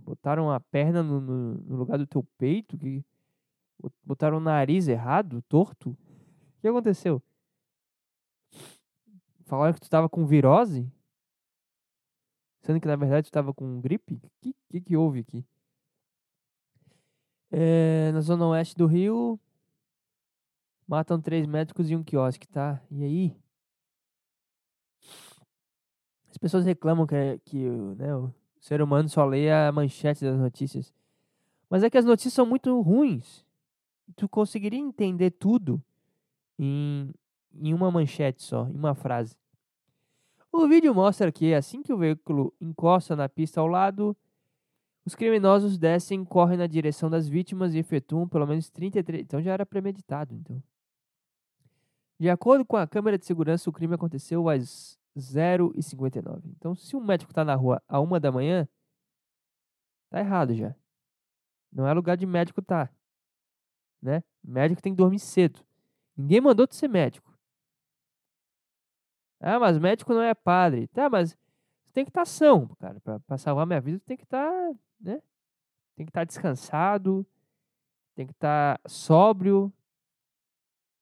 Botaram 0.00 0.50
a 0.50 0.60
perna 0.60 1.02
no, 1.02 1.18
no, 1.18 1.54
no, 1.54 1.76
lugar 1.76 1.96
do 1.96 2.06
teu 2.06 2.22
peito? 2.36 2.76
Que, 2.76 3.02
botaram 4.04 4.38
o 4.38 4.40
nariz 4.40 4.88
errado, 4.88 5.42
torto? 5.42 5.90
O 5.90 6.60
que 6.60 6.68
aconteceu? 6.68 7.22
Falaram 9.44 9.74
que 9.74 9.80
tu 9.80 9.90
tava 9.90 10.08
com 10.08 10.24
virose? 10.24 10.90
Sendo 12.62 12.80
que 12.80 12.86
na 12.86 12.96
verdade 12.96 13.28
tu 13.28 13.32
tava 13.32 13.52
com 13.52 13.80
gripe? 13.80 14.20
O 14.22 14.30
que, 14.40 14.54
que, 14.70 14.80
que 14.80 14.96
houve 14.96 15.20
aqui? 15.20 15.44
É, 17.50 18.10
na 18.12 18.20
zona 18.20 18.46
oeste 18.46 18.76
do 18.76 18.86
Rio, 18.86 19.38
matam 20.86 21.20
três 21.20 21.46
médicos 21.46 21.90
e 21.90 21.96
um 21.96 22.02
quiosque, 22.02 22.48
tá? 22.48 22.80
E 22.90 23.04
aí? 23.04 23.36
As 26.30 26.38
pessoas 26.38 26.64
reclamam 26.64 27.06
que, 27.06 27.14
é, 27.14 27.38
que 27.44 27.58
né, 27.58 28.16
o 28.16 28.32
ser 28.58 28.80
humano 28.80 29.08
só 29.08 29.24
lê 29.24 29.50
a 29.50 29.70
manchete 29.70 30.24
das 30.24 30.38
notícias. 30.38 30.94
Mas 31.68 31.82
é 31.82 31.90
que 31.90 31.98
as 31.98 32.04
notícias 32.04 32.32
são 32.32 32.46
muito 32.46 32.80
ruins. 32.80 33.44
Tu 34.16 34.28
conseguiria 34.28 34.78
entender 34.78 35.30
tudo 35.30 35.82
em, 36.58 37.12
em 37.54 37.74
uma 37.74 37.90
manchete 37.90 38.42
só, 38.42 38.66
em 38.68 38.74
uma 38.74 38.94
frase. 38.94 39.36
O 40.52 40.68
vídeo 40.68 40.94
mostra 40.94 41.32
que 41.32 41.54
assim 41.54 41.82
que 41.82 41.92
o 41.92 41.96
veículo 41.96 42.54
encosta 42.60 43.16
na 43.16 43.28
pista 43.28 43.60
ao 43.60 43.66
lado, 43.66 44.16
os 45.04 45.14
criminosos 45.14 45.78
descem, 45.78 46.24
correm 46.24 46.58
na 46.58 46.66
direção 46.66 47.08
das 47.08 47.26
vítimas 47.26 47.74
e 47.74 47.78
efetuam 47.78 48.28
pelo 48.28 48.46
menos 48.46 48.70
33. 48.70 49.22
Então 49.22 49.40
já 49.40 49.52
era 49.52 49.66
premeditado, 49.66 50.34
então. 50.34 50.62
De 52.18 52.30
acordo 52.30 52.64
com 52.64 52.76
a 52.76 52.86
câmera 52.86 53.18
de 53.18 53.26
segurança, 53.26 53.68
o 53.68 53.72
crime 53.72 53.94
aconteceu 53.94 54.48
às 54.48 54.96
0h59. 55.16 56.42
Então, 56.56 56.74
se 56.74 56.94
um 56.94 57.00
médico 57.00 57.32
está 57.32 57.44
na 57.44 57.54
rua 57.54 57.82
a 57.88 57.98
uma 57.98 58.20
da 58.20 58.30
manhã, 58.30 58.68
tá 60.08 60.20
errado 60.20 60.54
já. 60.54 60.74
Não 61.72 61.86
é 61.86 61.92
lugar 61.92 62.16
de 62.16 62.26
médico 62.26 62.62
tá. 62.62 62.88
Né? 64.02 64.22
Médico 64.42 64.82
tem 64.82 64.92
que 64.92 64.96
dormir 64.96 65.20
cedo. 65.20 65.60
Ninguém 66.16 66.40
mandou 66.40 66.66
tu 66.66 66.74
ser 66.74 66.88
médico. 66.88 67.32
Ah, 69.40 69.58
mas 69.58 69.78
médico 69.78 70.12
não 70.12 70.22
é 70.22 70.34
padre. 70.34 70.88
Tá, 70.88 71.08
mas 71.08 71.36
tem 71.92 72.04
que 72.04 72.10
estar 72.10 72.22
tá 72.22 72.26
são, 72.26 72.68
cara. 72.80 73.00
Para 73.00 73.38
salvar 73.38 73.66
minha 73.66 73.80
vida, 73.80 74.00
tem 74.04 74.16
que 74.16 74.24
estar 74.24 74.50
tá 74.50 74.74
né? 75.00 75.20
Tem 75.96 76.06
que 76.06 76.10
estar 76.10 76.20
tá 76.20 76.24
descansado, 76.24 77.26
tem 78.14 78.26
que 78.26 78.32
estar 78.32 78.78
tá 78.78 78.88
sóbrio, 78.88 79.72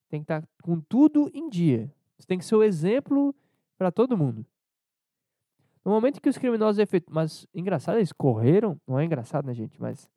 tem 0.09 0.21
que 0.21 0.25
estar 0.25 0.41
tá 0.41 0.47
com 0.61 0.79
tudo 0.81 1.29
em 1.33 1.49
dia. 1.49 1.93
Você 2.17 2.27
tem 2.27 2.37
que 2.37 2.45
ser 2.45 2.55
o 2.55 2.63
exemplo 2.63 3.33
para 3.77 3.91
todo 3.91 4.17
mundo. 4.17 4.45
No 5.83 5.91
momento 5.91 6.21
que 6.21 6.29
os 6.29 6.37
criminosos 6.37 6.77
efetuam. 6.79 7.15
Mas 7.15 7.47
engraçado, 7.53 7.97
eles 7.97 8.11
correram. 8.11 8.79
Não 8.87 8.99
é 8.99 9.05
engraçado, 9.05 9.45
né, 9.45 9.53
gente? 9.53 9.81
Mas. 9.81 10.09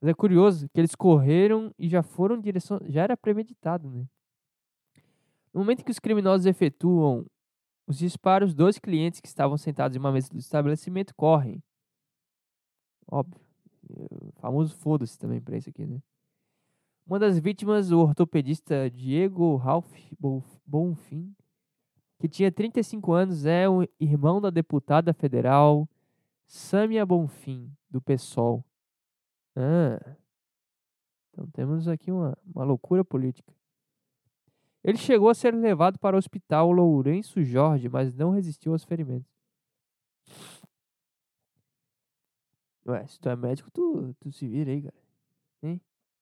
Mas 0.00 0.10
é 0.10 0.14
curioso 0.14 0.68
que 0.70 0.80
eles 0.80 0.94
correram 0.94 1.74
e 1.78 1.88
já 1.88 2.02
foram 2.02 2.36
em 2.36 2.40
direção. 2.40 2.80
Já 2.88 3.02
era 3.02 3.16
premeditado, 3.16 3.90
né? 3.90 4.06
No 5.52 5.60
momento 5.60 5.84
que 5.84 5.90
os 5.90 5.98
criminosos 5.98 6.46
efetuam 6.46 7.26
os 7.86 7.98
disparos, 7.98 8.54
dois 8.54 8.78
clientes 8.78 9.20
que 9.20 9.28
estavam 9.28 9.58
sentados 9.58 9.96
em 9.96 10.00
uma 10.00 10.12
mesa 10.12 10.30
do 10.30 10.38
estabelecimento 10.38 11.14
correm. 11.14 11.62
Óbvio. 13.10 13.40
O 13.88 14.32
famoso 14.40 14.74
foda-se 14.76 15.18
também 15.18 15.40
pra 15.40 15.56
isso 15.56 15.68
aqui, 15.68 15.84
né? 15.84 16.00
Uma 17.04 17.18
das 17.18 17.38
vítimas, 17.40 17.90
o 17.90 17.98
ortopedista 17.98 18.88
Diego 18.88 19.56
Ralph 19.56 19.92
Bonfim, 20.64 21.34
que 22.20 22.28
tinha 22.28 22.52
35 22.52 23.12
anos, 23.12 23.44
é 23.44 23.68
o 23.68 23.82
irmão 23.98 24.40
da 24.40 24.50
deputada 24.50 25.12
federal 25.12 25.88
Samia 26.46 27.04
Bonfim, 27.04 27.72
do 27.90 28.00
PSOL. 28.00 28.64
Ah, 29.56 30.16
então 31.30 31.46
temos 31.50 31.88
aqui 31.88 32.10
uma, 32.10 32.36
uma 32.54 32.64
loucura 32.64 33.04
política. 33.04 33.52
Ele 34.82 34.96
chegou 34.96 35.28
a 35.28 35.34
ser 35.34 35.54
levado 35.54 35.98
para 35.98 36.16
o 36.16 36.18
hospital 36.18 36.72
Lourenço 36.72 37.42
Jorge, 37.42 37.88
mas 37.88 38.14
não 38.14 38.30
resistiu 38.30 38.72
aos 38.72 38.84
ferimentos. 38.84 39.30
Ué, 42.86 43.06
se 43.06 43.20
tu 43.20 43.28
é 43.28 43.36
médico, 43.36 43.70
tu, 43.70 44.14
tu 44.20 44.32
se 44.32 44.48
vira 44.48 44.70
aí, 44.70 44.82
cara. 44.82 44.94
Hein? 45.62 45.80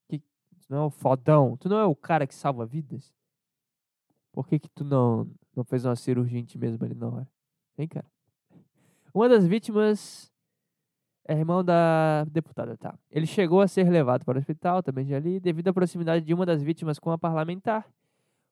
Que, 0.09 0.19
tu 0.19 0.67
não 0.69 0.79
é 0.79 0.87
o 0.87 0.91
fodão, 0.91 1.57
tu 1.57 1.69
não 1.69 1.79
é 1.79 1.85
o 1.85 1.95
cara 1.95 2.27
que 2.27 2.35
salva 2.35 2.67
vidas? 2.67 3.15
Por 4.33 4.47
que 4.47 4.59
que 4.59 4.69
tu 4.69 4.85
não, 4.85 5.31
não 5.55 5.65
fez 5.65 5.85
uma 5.85 5.97
cirurgia 5.97 6.39
em 6.39 6.45
ti 6.45 6.59
mesmo 6.59 6.85
ali 6.85 6.95
na 6.95 7.09
hora? 7.09 7.29
Hein, 7.79 7.89
cara? 7.89 8.07
Uma 9.15 9.29
das 9.29 9.47
vítimas 9.47 10.33
é 11.29 11.35
irmão 11.35 11.63
da 11.63 12.25
deputada, 12.25 12.75
tá? 12.79 12.99
Ele 13.11 13.27
chegou 13.27 13.61
a 13.61 13.69
ser 13.69 13.89
levado 13.91 14.25
para 14.25 14.37
o 14.37 14.39
hospital, 14.39 14.83
também 14.83 15.05
de 15.05 15.15
ali, 15.15 15.39
devido 15.39 15.69
à 15.69 15.75
proximidade 15.75 16.25
de 16.25 16.33
uma 16.33 16.47
das 16.47 16.63
vítimas 16.63 16.99
com 16.99 17.11
a 17.11 17.19
parlamentar. 17.19 17.87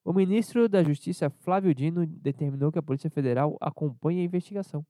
O 0.05 0.13
ministro 0.13 0.69
da 0.69 0.85
Justiça, 0.85 1.31
Flávio 1.31 1.75
Dino, 1.75 2.07
determinou 2.07 2.71
que 2.71 2.79
a 2.79 2.83
Polícia 2.83 3.09
Federal 3.09 3.57
acompanhe 3.63 4.21
a 4.21 4.25
investigação. 4.25 4.87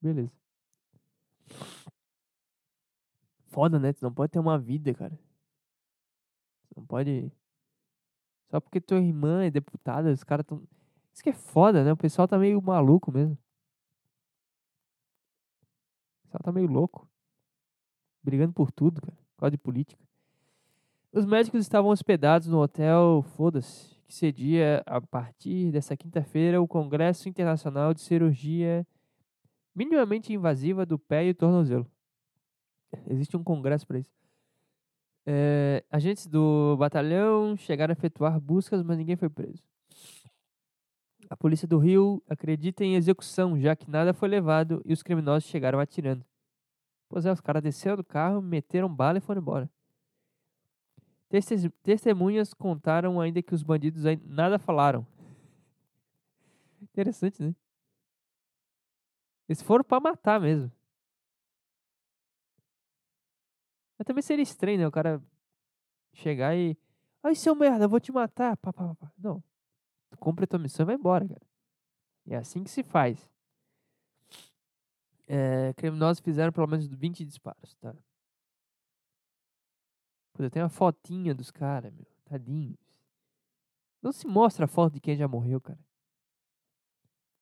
Beleza. 0.00 0.32
Foda, 3.48 3.78
né? 3.78 3.94
Tu 3.94 4.02
não 4.02 4.12
pode 4.12 4.30
ter 4.30 4.38
uma 4.38 4.58
vida, 4.58 4.92
cara. 4.92 5.18
Tu 6.68 6.74
não 6.76 6.84
pode. 6.86 7.32
Só 8.50 8.60
porque 8.60 8.80
tua 8.80 8.98
irmã 8.98 9.44
é 9.44 9.50
deputada, 9.50 10.12
os 10.12 10.22
caras 10.22 10.44
tão. 10.44 10.62
Isso 11.14 11.22
que 11.22 11.30
é 11.30 11.34
foda, 11.34 11.82
né? 11.82 11.92
O 11.92 11.96
pessoal 11.96 12.28
tá 12.28 12.38
meio 12.38 12.60
maluco 12.60 13.10
mesmo. 13.10 13.38
Pessoal 16.30 16.42
tá 16.44 16.52
meio 16.52 16.68
louco. 16.68 17.08
Brigando 18.22 18.52
por 18.52 18.70
tudo, 18.70 19.00
cara. 19.00 19.18
Causa 19.36 19.50
de 19.50 19.58
política. 19.58 20.00
Os 21.12 21.26
médicos 21.26 21.60
estavam 21.60 21.90
hospedados 21.90 22.46
no 22.46 22.60
hotel 22.60 23.24
Foda-se, 23.34 23.96
que 24.06 24.14
cedia 24.14 24.80
a 24.86 25.00
partir 25.00 25.72
dessa 25.72 25.96
quinta-feira 25.96 26.62
o 26.62 26.68
Congresso 26.68 27.28
Internacional 27.28 27.92
de 27.92 28.00
Cirurgia 28.00 28.86
Minimamente 29.74 30.32
Invasiva 30.32 30.86
do 30.86 30.96
Pé 31.00 31.26
e 31.26 31.34
Tornozelo. 31.34 31.90
Existe 33.08 33.36
um 33.36 33.42
congresso 33.42 33.84
para 33.84 33.98
isso. 33.98 34.14
É, 35.26 35.84
agentes 35.90 36.28
do 36.28 36.76
batalhão 36.76 37.56
chegaram 37.56 37.90
a 37.90 37.98
efetuar 37.98 38.38
buscas, 38.40 38.84
mas 38.84 38.96
ninguém 38.98 39.16
foi 39.16 39.28
preso. 39.28 39.62
A 41.30 41.36
polícia 41.36 41.68
do 41.68 41.78
Rio 41.78 42.20
acredita 42.28 42.84
em 42.84 42.96
execução, 42.96 43.56
já 43.56 43.76
que 43.76 43.88
nada 43.88 44.12
foi 44.12 44.28
levado 44.28 44.82
e 44.84 44.92
os 44.92 45.00
criminosos 45.00 45.48
chegaram 45.48 45.78
atirando. 45.78 46.26
Pois 47.08 47.24
é, 47.24 47.30
os 47.30 47.40
caras 47.40 47.62
desceram 47.62 47.96
do 47.96 48.04
carro, 48.04 48.42
meteram 48.42 48.92
bala 48.92 49.18
e 49.18 49.20
foram 49.20 49.40
embora. 49.40 49.70
Testemunhas 51.84 52.52
contaram 52.52 53.20
ainda 53.20 53.40
que 53.40 53.54
os 53.54 53.62
bandidos 53.62 54.02
nada 54.24 54.58
falaram. 54.58 55.06
Interessante, 56.82 57.40
né? 57.40 57.54
Eles 59.48 59.62
foram 59.62 59.84
pra 59.84 60.00
matar 60.00 60.40
mesmo. 60.40 60.70
Mas 63.96 64.04
também 64.04 64.22
seria 64.22 64.42
estranho, 64.42 64.78
né? 64.78 64.86
O 64.88 64.90
cara 64.90 65.22
chegar 66.12 66.56
e. 66.56 66.76
Ai, 67.22 67.36
seu 67.36 67.54
merda, 67.54 67.84
eu 67.84 67.88
vou 67.88 68.00
te 68.00 68.10
matar. 68.10 68.56
Pá, 68.56 68.72
pá, 68.72 68.94
pá. 68.96 69.12
Não. 69.16 69.42
Tu 70.10 70.18
cumpre 70.18 70.44
a 70.44 70.46
tua 70.46 70.58
missão 70.58 70.84
e 70.84 70.86
vai 70.86 70.94
embora, 70.96 71.26
cara. 71.26 71.46
É 72.26 72.36
assim 72.36 72.62
que 72.62 72.70
se 72.70 72.82
faz. 72.82 73.30
É, 75.26 75.72
criminosos 75.74 76.20
fizeram 76.20 76.52
pelo 76.52 76.66
menos 76.66 76.86
20 76.86 77.24
disparos, 77.24 77.74
tá? 77.76 77.94
Pô, 80.32 80.42
eu 80.42 80.50
tenho 80.50 80.64
uma 80.64 80.70
fotinha 80.70 81.34
dos 81.34 81.50
caras, 81.50 81.92
meu. 81.92 82.06
Tadinhos. 82.24 82.78
Não 84.02 84.12
se 84.12 84.26
mostra 84.26 84.64
a 84.64 84.68
foto 84.68 84.94
de 84.94 85.00
quem 85.00 85.16
já 85.16 85.28
morreu, 85.28 85.60
cara. 85.60 85.78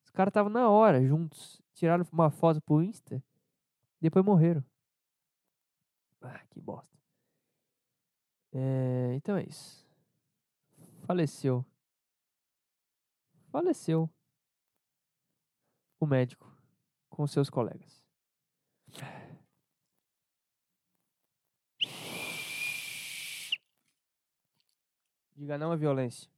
Os 0.04 0.10
caras 0.10 0.30
estavam 0.30 0.50
na 0.50 0.68
hora, 0.68 1.04
juntos. 1.06 1.62
Tiraram 1.74 2.04
uma 2.12 2.30
foto 2.30 2.60
pro 2.60 2.82
Insta. 2.82 3.22
Depois 4.00 4.24
morreram. 4.24 4.64
Ah, 6.20 6.42
que 6.50 6.60
bosta. 6.60 6.98
É, 8.52 9.12
então 9.14 9.36
é 9.36 9.44
isso. 9.44 9.86
Faleceu. 11.02 11.64
Faleceu. 13.59 14.09
O 15.98 16.06
médico 16.06 16.46
com 17.09 17.26
seus 17.26 17.50
colegas. 17.50 18.00
Diga 25.34 25.59
não 25.59 25.72
à 25.72 25.76
violência. 25.76 26.30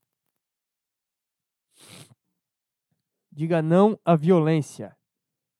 Diga 3.30 3.60
não 3.60 4.00
à 4.02 4.16
violência. 4.16 4.96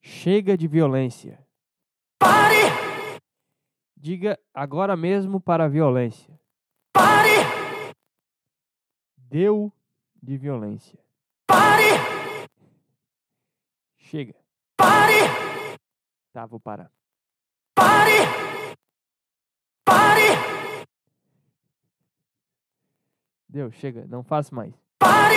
Chega 0.01 0.57
de 0.57 0.67
violência. 0.67 1.47
Pare! 2.19 3.21
Diga 3.95 4.41
agora 4.55 4.97
mesmo 4.97 5.39
para 5.39 5.67
a 5.67 5.69
violência. 5.69 6.41
Pare! 6.91 7.93
Deu 9.19 9.71
de 10.23 10.39
violência. 10.39 11.10
Chega. 14.11 14.35
Pare! 14.77 15.79
Tá, 16.33 16.45
vou 16.45 16.59
parar. 16.59 16.91
Pare! 17.77 18.27
Pare! 19.85 20.85
Deu, 23.49 23.71
chega. 23.71 24.05
Não 24.09 24.25
faço 24.25 24.53
mais. 24.53 24.75
Pare! 24.99 25.37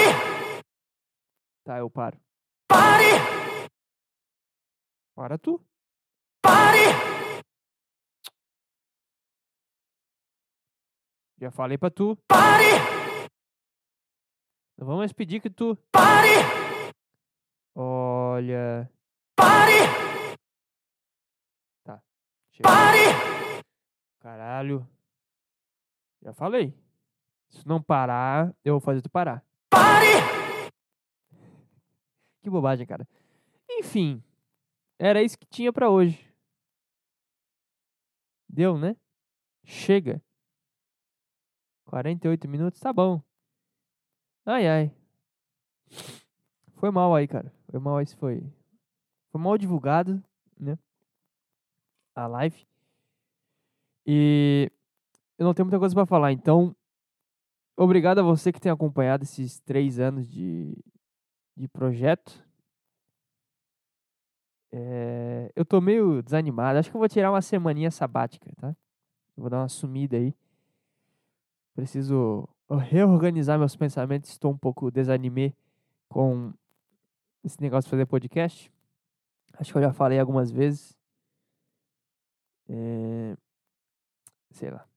Tá, 1.63 1.77
eu 1.77 1.87
paro. 1.87 2.19
Pare! 2.67 3.11
Para 5.13 5.37
tu. 5.37 5.63
Pare! 6.41 6.79
Já 11.37 11.51
falei 11.51 11.77
pra 11.77 11.91
tu. 11.91 12.17
Pare! 12.27 13.29
Não 14.75 14.87
vamos 14.87 15.01
mais 15.01 15.13
pedir 15.13 15.39
que 15.39 15.49
tu. 15.51 15.77
Pare! 15.91 16.62
Olha. 17.75 18.89
Pare! 19.35 20.37
Tá. 21.83 22.01
Chega. 22.51 22.69
Pare! 22.69 23.63
Caralho. 24.19 24.87
Já 26.21 26.33
falei. 26.33 26.73
Se 27.49 27.67
não 27.67 27.81
parar, 27.81 28.53
eu 28.63 28.73
vou 28.73 28.81
fazer 28.81 29.01
tu 29.01 29.09
parar. 29.09 29.43
Pare! 29.69 30.07
Que 32.43 32.49
bobagem, 32.49 32.85
cara. 32.85 33.07
Enfim. 33.69 34.21
Era 34.99 35.23
isso 35.23 35.37
que 35.39 35.45
tinha 35.45 35.71
pra 35.71 35.89
hoje. 35.89 36.29
Deu, 38.49 38.77
né? 38.77 38.97
Chega. 39.63 40.21
48 41.85 42.49
minutos, 42.49 42.81
tá 42.81 42.91
bom. 42.91 43.21
Ai, 44.45 44.67
ai. 44.67 44.91
Foi 46.75 46.91
mal 46.91 47.15
aí, 47.15 47.27
cara. 47.29 47.49
Foi 47.81 48.05
foi. 48.05 48.53
Mal 49.33 49.57
divulgado, 49.57 50.23
né? 50.59 50.77
A 52.13 52.27
live. 52.27 52.67
E 54.05 54.71
eu 55.39 55.45
não 55.45 55.55
tenho 55.55 55.65
muita 55.65 55.79
coisa 55.79 55.95
pra 55.95 56.05
falar, 56.05 56.31
então. 56.31 56.75
Obrigado 57.75 58.19
a 58.19 58.23
você 58.23 58.51
que 58.51 58.61
tem 58.61 58.71
acompanhado 58.71 59.23
esses 59.23 59.59
três 59.61 59.97
anos 59.97 60.29
de, 60.29 60.77
de 61.57 61.67
projeto. 61.67 62.47
É, 64.71 65.51
eu 65.55 65.65
tô 65.65 65.81
meio 65.81 66.21
desanimado. 66.21 66.77
Acho 66.77 66.91
que 66.91 66.95
eu 66.95 66.99
vou 66.99 67.09
tirar 67.09 67.31
uma 67.31 67.41
semaninha 67.41 67.89
sabática, 67.89 68.51
tá? 68.57 68.75
Vou 69.35 69.49
dar 69.49 69.61
uma 69.61 69.69
sumida 69.69 70.15
aí. 70.17 70.35
Preciso 71.73 72.47
reorganizar 72.69 73.57
meus 73.57 73.75
pensamentos. 73.75 74.29
Estou 74.29 74.51
um 74.51 74.57
pouco 74.57 74.91
desanimé 74.91 75.55
com 76.07 76.53
esse 77.43 77.59
negócio 77.61 77.87
de 77.87 77.91
fazer 77.91 78.05
podcast. 78.05 78.71
Acho 79.53 79.71
que 79.71 79.77
eu 79.77 79.83
já 79.83 79.93
falei 79.93 80.19
algumas 80.19 80.51
vezes. 80.51 80.97
É, 82.69 83.35
sei 84.51 84.71
lá. 84.71 84.87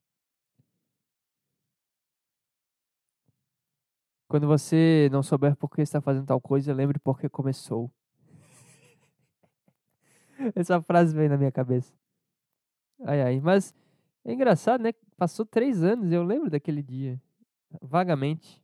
Quando 4.29 4.47
você 4.47 5.09
não 5.13 5.23
souber 5.23 5.57
por 5.57 5.71
que 5.71 5.83
está 5.83 6.01
fazendo 6.01 6.27
tal 6.27 6.41
coisa, 6.41 6.75
lembre 6.75 6.99
por 6.99 7.19
que 7.19 7.29
começou. 7.29 7.91
Essa 10.55 10.81
frase 10.83 11.15
veio 11.15 11.29
na 11.29 11.37
minha 11.37 11.53
cabeça. 11.53 11.93
Ai, 13.05 13.23
ai. 13.23 13.41
Mas 13.41 13.75
é 14.25 14.33
engraçado, 14.33 14.83
né? 14.83 14.93
Passou 15.17 15.47
três 15.47 15.83
anos, 15.83 16.11
eu 16.13 16.23
lembro 16.23 16.51
daquele 16.51 16.83
dia. 16.83 17.21
Vagamente. 17.81 18.63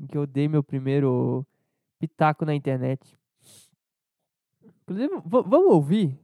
Em 0.00 0.06
que 0.06 0.16
eu 0.16 0.26
dei 0.26 0.48
meu 0.48 0.62
primeiro 0.62 1.46
pitaco 2.06 2.44
na 2.44 2.52
internet. 2.54 3.16
Inclusive, 4.82 5.14
va- 5.24 5.42
vamos 5.42 5.72
ouvir? 5.72 6.18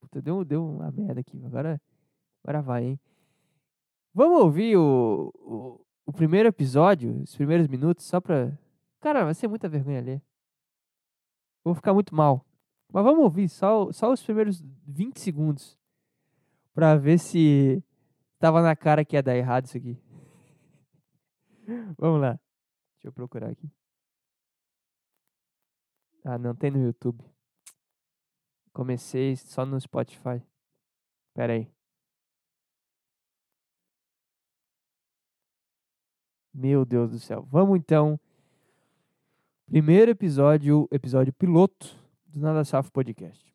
Puta, 0.00 0.22
deu, 0.22 0.42
deu 0.42 0.66
uma 0.66 0.90
merda 0.90 1.20
aqui. 1.20 1.44
Agora, 1.44 1.78
agora 2.42 2.62
vai, 2.62 2.84
hein? 2.84 3.00
Vamos 4.14 4.40
ouvir 4.40 4.76
o, 4.78 5.30
o- 5.36 5.86
o 6.06 6.12
primeiro 6.12 6.48
episódio, 6.48 7.20
os 7.22 7.36
primeiros 7.36 7.68
minutos, 7.68 8.06
só 8.06 8.20
pra. 8.20 8.56
Cara, 9.00 9.24
vai 9.24 9.34
ser 9.34 9.48
muita 9.48 9.68
vergonha 9.68 10.00
ler. 10.00 10.22
Vou 11.62 11.74
ficar 11.74 11.92
muito 11.92 12.14
mal. 12.14 12.42
Mas 12.90 13.04
vamos 13.04 13.22
ouvir 13.22 13.48
só, 13.50 13.92
só 13.92 14.10
os 14.10 14.22
primeiros 14.22 14.62
20 14.86 15.20
segundos. 15.20 15.78
Pra 16.72 16.96
ver 16.96 17.18
se 17.18 17.82
tava 18.38 18.62
na 18.62 18.74
cara 18.74 19.04
que 19.04 19.14
ia 19.16 19.22
dar 19.22 19.36
errado 19.36 19.66
isso 19.66 19.76
aqui. 19.76 19.98
Vamos 21.98 22.20
lá. 22.20 22.38
Deixa 22.94 23.08
eu 23.08 23.12
procurar 23.12 23.50
aqui. 23.50 23.68
Ah, 26.28 26.36
não 26.38 26.56
tem 26.56 26.72
no 26.72 26.82
YouTube. 26.82 27.24
Comecei 28.72 29.36
só 29.36 29.64
no 29.64 29.80
Spotify. 29.80 30.42
Pera 31.32 31.52
aí. 31.52 31.70
Meu 36.52 36.84
Deus 36.84 37.12
do 37.12 37.20
céu. 37.20 37.44
Vamos 37.44 37.78
então. 37.78 38.18
Primeiro 39.66 40.10
episódio, 40.10 40.88
episódio 40.90 41.32
piloto 41.32 41.96
do 42.26 42.40
Nada 42.40 42.64
Safo 42.64 42.90
Podcast. 42.90 43.54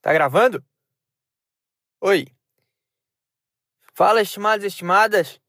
Tá 0.00 0.12
gravando? 0.12 0.64
Oi. 2.00 2.28
Fala, 3.92 4.22
estimados 4.22 4.62
e 4.62 4.68
estimadas. 4.68 5.40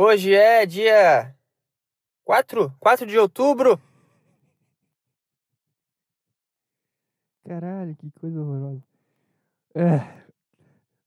Hoje 0.00 0.32
é 0.32 0.64
dia 0.64 1.34
4, 2.22 2.72
4 2.78 3.04
de 3.04 3.18
outubro. 3.18 3.80
Caralho, 7.44 7.96
que 7.96 8.08
coisa 8.12 8.40
horrorosa. 8.40 8.84
É. 9.74 10.24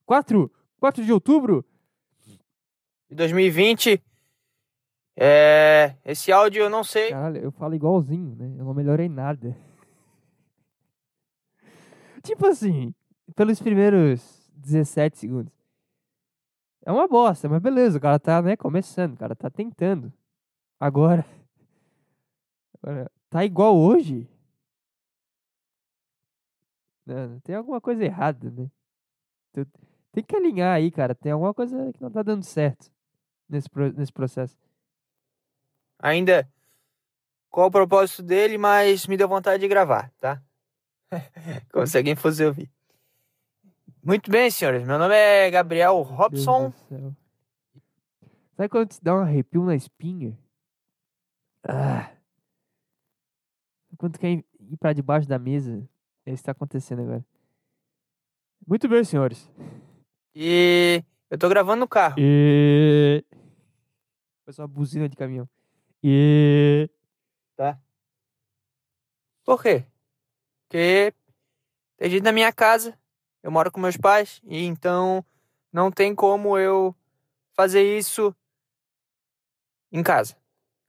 4, 0.06 0.52
4 0.78 1.06
de 1.06 1.14
outubro? 1.14 1.66
de 3.10 3.16
2020. 3.16 4.04
É, 5.16 5.96
esse 6.04 6.30
áudio 6.30 6.64
eu 6.64 6.70
não 6.70 6.84
sei. 6.84 7.12
Caralho, 7.12 7.38
eu 7.38 7.52
falo 7.54 7.74
igualzinho, 7.74 8.36
né? 8.36 8.58
Eu 8.60 8.66
não 8.66 8.74
melhorei 8.74 9.08
nada. 9.08 9.56
tipo 12.26 12.46
assim, 12.46 12.94
pelos 13.38 13.62
primeiros 13.62 14.52
17 14.58 15.18
segundos. 15.18 15.61
É 16.84 16.92
uma 16.92 17.08
bosta, 17.08 17.48
mas 17.48 17.62
beleza, 17.62 17.98
o 17.98 18.02
cara 18.02 18.20
tá, 18.20 18.42
né, 18.42 18.56
começando, 18.56 19.14
o 19.14 19.18
cara 19.18 19.36
tá 19.36 19.50
tentando. 19.50 20.12
Agora, 20.80 21.26
agora 22.82 23.12
tá 23.30 23.46
igual 23.46 23.78
hoje? 23.78 24.28
Não, 27.06 27.40
tem 27.42 27.56
alguma 27.56 27.80
coisa 27.80 28.04
errada, 28.04 28.50
né? 28.50 28.70
Tem 30.12 30.24
que 30.24 30.36
alinhar 30.36 30.76
aí, 30.76 30.92
cara. 30.92 31.16
Tem 31.16 31.32
alguma 31.32 31.54
coisa 31.54 31.92
que 31.94 32.02
não 32.02 32.12
tá 32.12 32.22
dando 32.22 32.44
certo 32.44 32.92
nesse, 33.48 33.70
nesse 33.96 34.12
processo. 34.12 34.58
Ainda 36.00 36.50
qual 37.50 37.68
o 37.68 37.72
propósito 37.72 38.24
dele, 38.24 38.58
mas 38.58 39.06
me 39.08 39.18
deu 39.18 39.28
vontade 39.28 39.62
de 39.62 39.68
gravar, 39.68 40.12
tá? 40.20 40.42
Como 41.72 41.86
se 41.86 41.98
alguém 41.98 42.16
fosse 42.16 42.44
ouvir. 42.46 42.72
Muito 44.04 44.32
bem, 44.32 44.50
senhores. 44.50 44.84
Meu 44.84 44.98
nome 44.98 45.14
é 45.16 45.52
Gabriel 45.52 46.02
Robson. 46.02 46.74
Sabe 48.58 48.68
quando 48.68 48.90
te 48.90 49.04
dá 49.04 49.14
um 49.14 49.20
arrepio 49.20 49.64
na 49.64 49.76
espinha? 49.76 50.36
Ah. 51.64 52.12
Quando 53.98 54.18
quer 54.18 54.32
ir 54.32 54.46
pra 54.80 54.94
debaixo 54.94 55.28
da 55.28 55.38
mesa, 55.38 55.88
é 56.26 56.34
isso 56.34 56.42
que 56.42 56.46
tá 56.46 56.52
acontecendo 56.52 57.04
agora. 57.04 57.24
Muito 58.68 58.88
bem, 58.88 59.04
senhores. 59.04 59.48
E 60.34 61.04
eu 61.30 61.38
tô 61.38 61.48
gravando 61.48 61.82
no 61.82 61.88
carro. 61.88 62.16
E... 62.18 63.24
Foi 64.44 64.54
só 64.54 64.64
uma 64.64 64.68
buzina 64.68 65.08
de 65.08 65.16
caminhão. 65.16 65.48
E... 66.04 66.90
Por 69.44 69.62
quê? 69.62 69.86
Porque 70.64 71.14
tem 71.98 72.10
gente 72.10 72.24
na 72.24 72.32
minha 72.32 72.52
casa, 72.52 72.98
eu 73.44 73.52
moro 73.52 73.72
com 73.72 73.80
meus 73.80 73.98
pais, 73.98 74.42
e 74.44 74.66
então 74.66 75.26
não 75.72 75.92
tem 75.92 76.14
como 76.14 76.58
eu 76.58 76.96
fazer 77.54 77.98
isso 77.98 78.36
em 79.92 80.04
casa. 80.04 80.36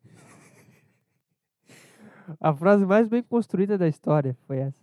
A 2.40 2.54
frase 2.54 2.86
mais 2.86 3.08
bem 3.08 3.22
construída 3.22 3.76
da 3.76 3.88
história 3.88 4.36
foi 4.46 4.58
essa. 4.58 4.82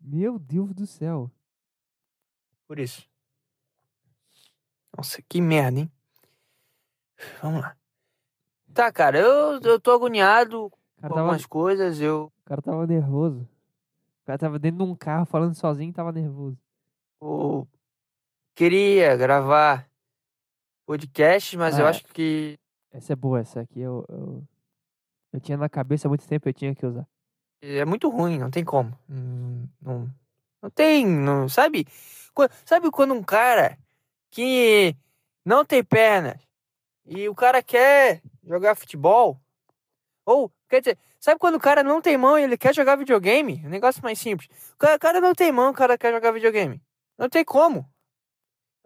Meu 0.00 0.38
Deus 0.38 0.72
do 0.74 0.86
céu. 0.86 1.30
Por 2.66 2.78
isso. 2.78 3.08
Nossa, 4.96 5.22
que 5.22 5.40
merda, 5.40 5.80
hein? 5.80 5.92
Vamos 7.42 7.62
lá. 7.62 7.76
Tá, 8.72 8.92
cara, 8.92 9.18
eu, 9.18 9.60
eu 9.60 9.80
tô 9.80 9.92
agoniado 9.92 10.70
com 10.70 10.76
cara, 11.00 11.14
tava, 11.14 11.20
algumas 11.20 11.46
coisas, 11.46 12.00
eu, 12.00 12.24
o 12.24 12.44
cara 12.44 12.62
tava 12.62 12.86
nervoso. 12.86 13.48
O 14.30 14.32
cara 14.32 14.38
tava 14.38 14.58
dentro 14.60 14.78
de 14.78 14.84
um 14.92 14.94
carro 14.94 15.26
falando 15.26 15.54
sozinho 15.56 15.90
e 15.90 15.92
tava 15.92 16.12
nervoso. 16.12 16.56
eu 17.20 17.66
queria 18.54 19.16
gravar 19.16 19.90
podcast, 20.86 21.56
mas 21.56 21.76
eu 21.76 21.84
Ah, 21.84 21.88
acho 21.90 22.04
que 22.06 22.56
Essa 22.92 23.14
é 23.14 23.16
boa, 23.16 23.40
essa 23.40 23.60
aqui 23.60 23.80
eu, 23.80 24.06
eu, 24.08 24.44
eu 25.32 25.40
tinha 25.40 25.58
na 25.58 25.68
cabeça 25.68 26.06
há 26.06 26.08
muito 26.10 26.28
tempo, 26.28 26.48
eu 26.48 26.52
tinha 26.52 26.72
que 26.76 26.86
usar. 26.86 27.08
é 27.60 27.84
muito 27.84 28.08
ruim, 28.08 28.38
não 28.38 28.52
tem 28.52 28.64
como. 28.64 28.96
Hum, 29.10 29.66
Não, 29.82 30.08
não 30.62 30.70
tem, 30.70 31.04
não, 31.04 31.48
sabe? 31.48 31.84
Sabe 32.64 32.88
quando 32.92 33.14
um 33.14 33.24
cara 33.24 33.76
que 34.30 34.94
não 35.44 35.64
tem 35.64 35.82
pernas 35.82 36.40
e 37.04 37.28
o 37.28 37.34
cara 37.34 37.64
quer 37.64 38.22
jogar 38.44 38.76
futebol? 38.76 39.40
Ou, 40.24 40.52
quer 40.70 40.80
dizer, 40.80 40.98
sabe 41.18 41.38
quando 41.38 41.56
o 41.56 41.60
cara 41.60 41.82
não 41.82 42.00
tem 42.00 42.16
mão 42.16 42.38
e 42.38 42.44
ele 42.44 42.56
quer 42.56 42.74
jogar 42.74 42.96
videogame? 42.96 43.60
Um 43.64 43.68
negócio 43.68 44.02
mais 44.02 44.18
simples. 44.18 44.48
O 44.74 44.98
cara, 44.98 45.20
não 45.20 45.34
tem 45.34 45.52
mão, 45.52 45.70
o 45.70 45.74
cara 45.74 45.98
quer 45.98 46.12
jogar 46.12 46.30
videogame. 46.30 46.80
Não 47.18 47.28
tem 47.28 47.44
como. 47.44 47.86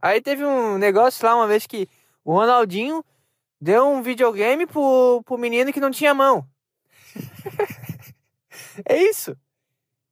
Aí 0.03 0.20
teve 0.20 0.45
um 0.45 0.78
negócio 0.78 1.24
lá 1.24 1.37
uma 1.37 1.47
vez 1.47 1.66
que 1.66 1.89
o 2.24 2.32
Ronaldinho 2.32 3.05
deu 3.61 3.87
um 3.87 4.03
videogame 4.03 4.66
pro, 4.66 5.22
pro 5.24 5.39
menino 5.39 5.72
que 5.72 5.80
não 5.80 5.91
tinha 5.91 6.14
mão. 6.14 6.47
É 8.85 9.01
isso. 9.01 9.37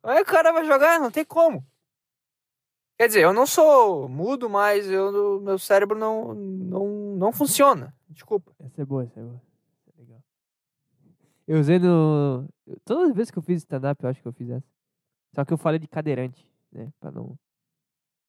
Aí 0.05 0.23
o 0.23 0.25
cara 0.25 0.53
vai 0.53 0.65
jogar, 0.65 1.01
não 1.01 1.11
tem 1.11 1.25
como. 1.25 1.65
Quer 2.97 3.09
dizer, 3.09 3.25
eu 3.25 3.33
não 3.33 3.47
sou 3.47 4.09
mudo, 4.09 4.49
mas 4.49 4.89
eu, 4.89 5.41
meu 5.41 5.59
cérebro 5.59 5.99
não, 5.99 6.35
não, 6.35 6.87
não 7.17 7.33
funciona. 7.33 7.93
Desculpa. 8.09 8.53
Essa 8.61 8.83
é 8.83 8.85
boa, 8.85 9.05
essa 9.05 9.19
é 9.19 9.23
boa. 9.23 9.43
É. 11.53 11.55
Eu 11.55 11.61
usei 11.61 11.79
no. 11.79 12.49
Todas 12.85 13.11
as 13.11 13.15
vezes 13.15 13.31
que 13.31 13.39
eu 13.39 13.43
fiz 13.43 13.59
stand-up, 13.59 14.03
eu 14.03 14.09
acho 14.09 14.23
que 14.23 14.27
eu 14.27 14.33
fiz 14.33 14.49
essa. 14.49 14.67
Só 15.35 15.45
que 15.45 15.53
eu 15.53 15.59
falei 15.59 15.79
de 15.79 15.87
cadeirante, 15.87 16.49
né? 16.73 16.91
Pra 16.99 17.11
não. 17.11 17.39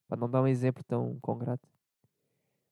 Pra 0.08 0.18
não 0.18 0.30
dar 0.30 0.42
um 0.42 0.48
exemplo 0.48 0.84
tão 0.84 1.18
concreto. 1.22 1.68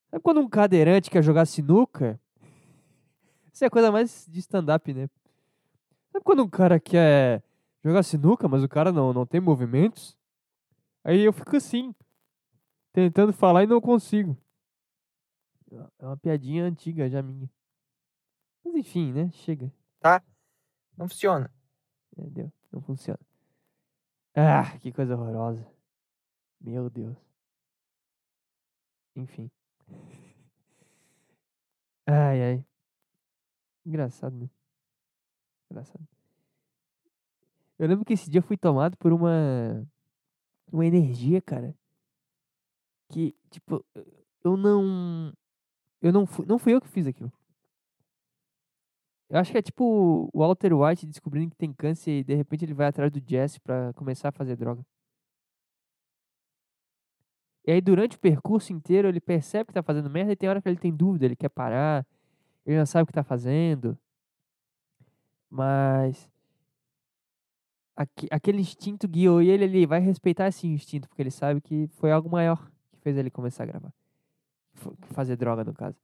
Sabe 0.09 0.21
quando 0.21 0.41
um 0.41 0.49
cadeirante 0.49 1.09
quer 1.09 1.23
jogar 1.23 1.45
sinuca? 1.45 2.19
Isso 3.53 3.63
é 3.63 3.69
coisa 3.69 3.91
mais 3.91 4.27
de 4.29 4.39
stand-up, 4.39 4.93
né? 4.93 5.09
Sabe 6.11 6.23
quando 6.25 6.43
um 6.43 6.49
cara 6.49 6.79
quer 6.79 7.41
jogar 7.83 8.03
sinuca, 8.03 8.47
mas 8.47 8.61
o 8.61 8.69
cara 8.69 8.91
não, 8.91 9.13
não 9.13 9.25
tem 9.25 9.39
movimentos? 9.39 10.17
Aí 11.03 11.21
eu 11.21 11.31
fico 11.31 11.55
assim, 11.55 11.95
tentando 12.91 13.31
falar 13.31 13.63
e 13.63 13.67
não 13.67 13.79
consigo. 13.79 14.37
É 15.97 16.05
uma 16.05 16.17
piadinha 16.17 16.65
antiga 16.65 17.09
já 17.09 17.23
minha. 17.23 17.49
Mas 18.63 18.75
enfim, 18.75 19.13
né? 19.13 19.31
Chega. 19.31 19.71
Não 21.01 21.09
funciona. 21.09 21.51
Entendeu? 22.15 22.53
Não 22.71 22.79
funciona. 22.79 23.19
Ah, 24.35 24.77
que 24.77 24.91
coisa 24.91 25.15
horrorosa. 25.15 25.67
Meu 26.59 26.91
Deus. 26.91 27.17
Enfim. 29.15 29.49
Ai, 32.05 32.43
ai. 32.43 32.65
Engraçado, 33.85 34.35
né? 34.35 34.49
Engraçado. 35.69 36.05
Eu 37.79 37.87
lembro 37.87 38.03
que 38.03 38.13
esse 38.13 38.29
dia 38.29 38.39
eu 38.39 38.43
fui 38.43 38.57
tomado 38.57 38.97
por 38.97 39.13
uma. 39.13 39.87
Uma 40.71 40.85
energia, 40.85 41.41
cara. 41.41 41.73
Que, 43.09 43.35
tipo, 43.49 43.85
eu 44.43 44.57
não. 44.57 45.33
Eu 46.01 46.11
não 46.11 46.25
fui. 46.25 46.45
Não 46.45 46.59
fui 46.59 46.73
eu 46.73 46.81
que 46.81 46.89
fiz 46.89 47.07
aquilo. 47.07 47.31
Eu 49.31 49.39
acho 49.39 49.49
que 49.49 49.57
é 49.57 49.61
tipo 49.61 50.29
o 50.33 50.39
Walter 50.39 50.73
White 50.73 51.07
descobrindo 51.07 51.51
que 51.51 51.55
tem 51.55 51.71
câncer 51.71 52.11
e 52.19 52.23
de 52.23 52.35
repente 52.35 52.65
ele 52.65 52.73
vai 52.73 52.87
atrás 52.87 53.09
do 53.09 53.21
Jesse 53.25 53.61
pra 53.61 53.93
começar 53.93 54.27
a 54.27 54.31
fazer 54.33 54.57
droga. 54.57 54.85
E 57.65 57.71
aí 57.71 57.79
durante 57.79 58.17
o 58.17 58.19
percurso 58.19 58.73
inteiro 58.73 59.07
ele 59.07 59.21
percebe 59.21 59.67
que 59.67 59.73
tá 59.73 59.81
fazendo 59.81 60.09
merda 60.09 60.33
e 60.33 60.35
tem 60.35 60.49
hora 60.49 60.61
que 60.61 60.67
ele 60.67 60.77
tem 60.77 60.93
dúvida, 60.93 61.23
ele 61.23 61.37
quer 61.37 61.47
parar, 61.47 62.05
ele 62.65 62.77
não 62.77 62.85
sabe 62.85 63.03
o 63.03 63.07
que 63.07 63.13
tá 63.13 63.23
fazendo. 63.23 63.97
Mas 65.49 66.29
aque- 67.95 68.27
aquele 68.29 68.59
instinto 68.59 69.07
guiou 69.07 69.41
ele, 69.41 69.63
ele 69.63 69.87
vai 69.87 70.01
respeitar 70.01 70.49
esse 70.49 70.67
instinto, 70.67 71.07
porque 71.07 71.21
ele 71.21 71.31
sabe 71.31 71.61
que 71.61 71.87
foi 71.93 72.11
algo 72.11 72.29
maior 72.29 72.69
que 72.91 72.99
fez 72.99 73.15
ele 73.15 73.31
começar 73.31 73.63
a 73.63 73.67
gravar. 73.67 73.93
Fazer 75.13 75.37
droga, 75.37 75.63
no 75.63 75.73
caso. 75.73 75.95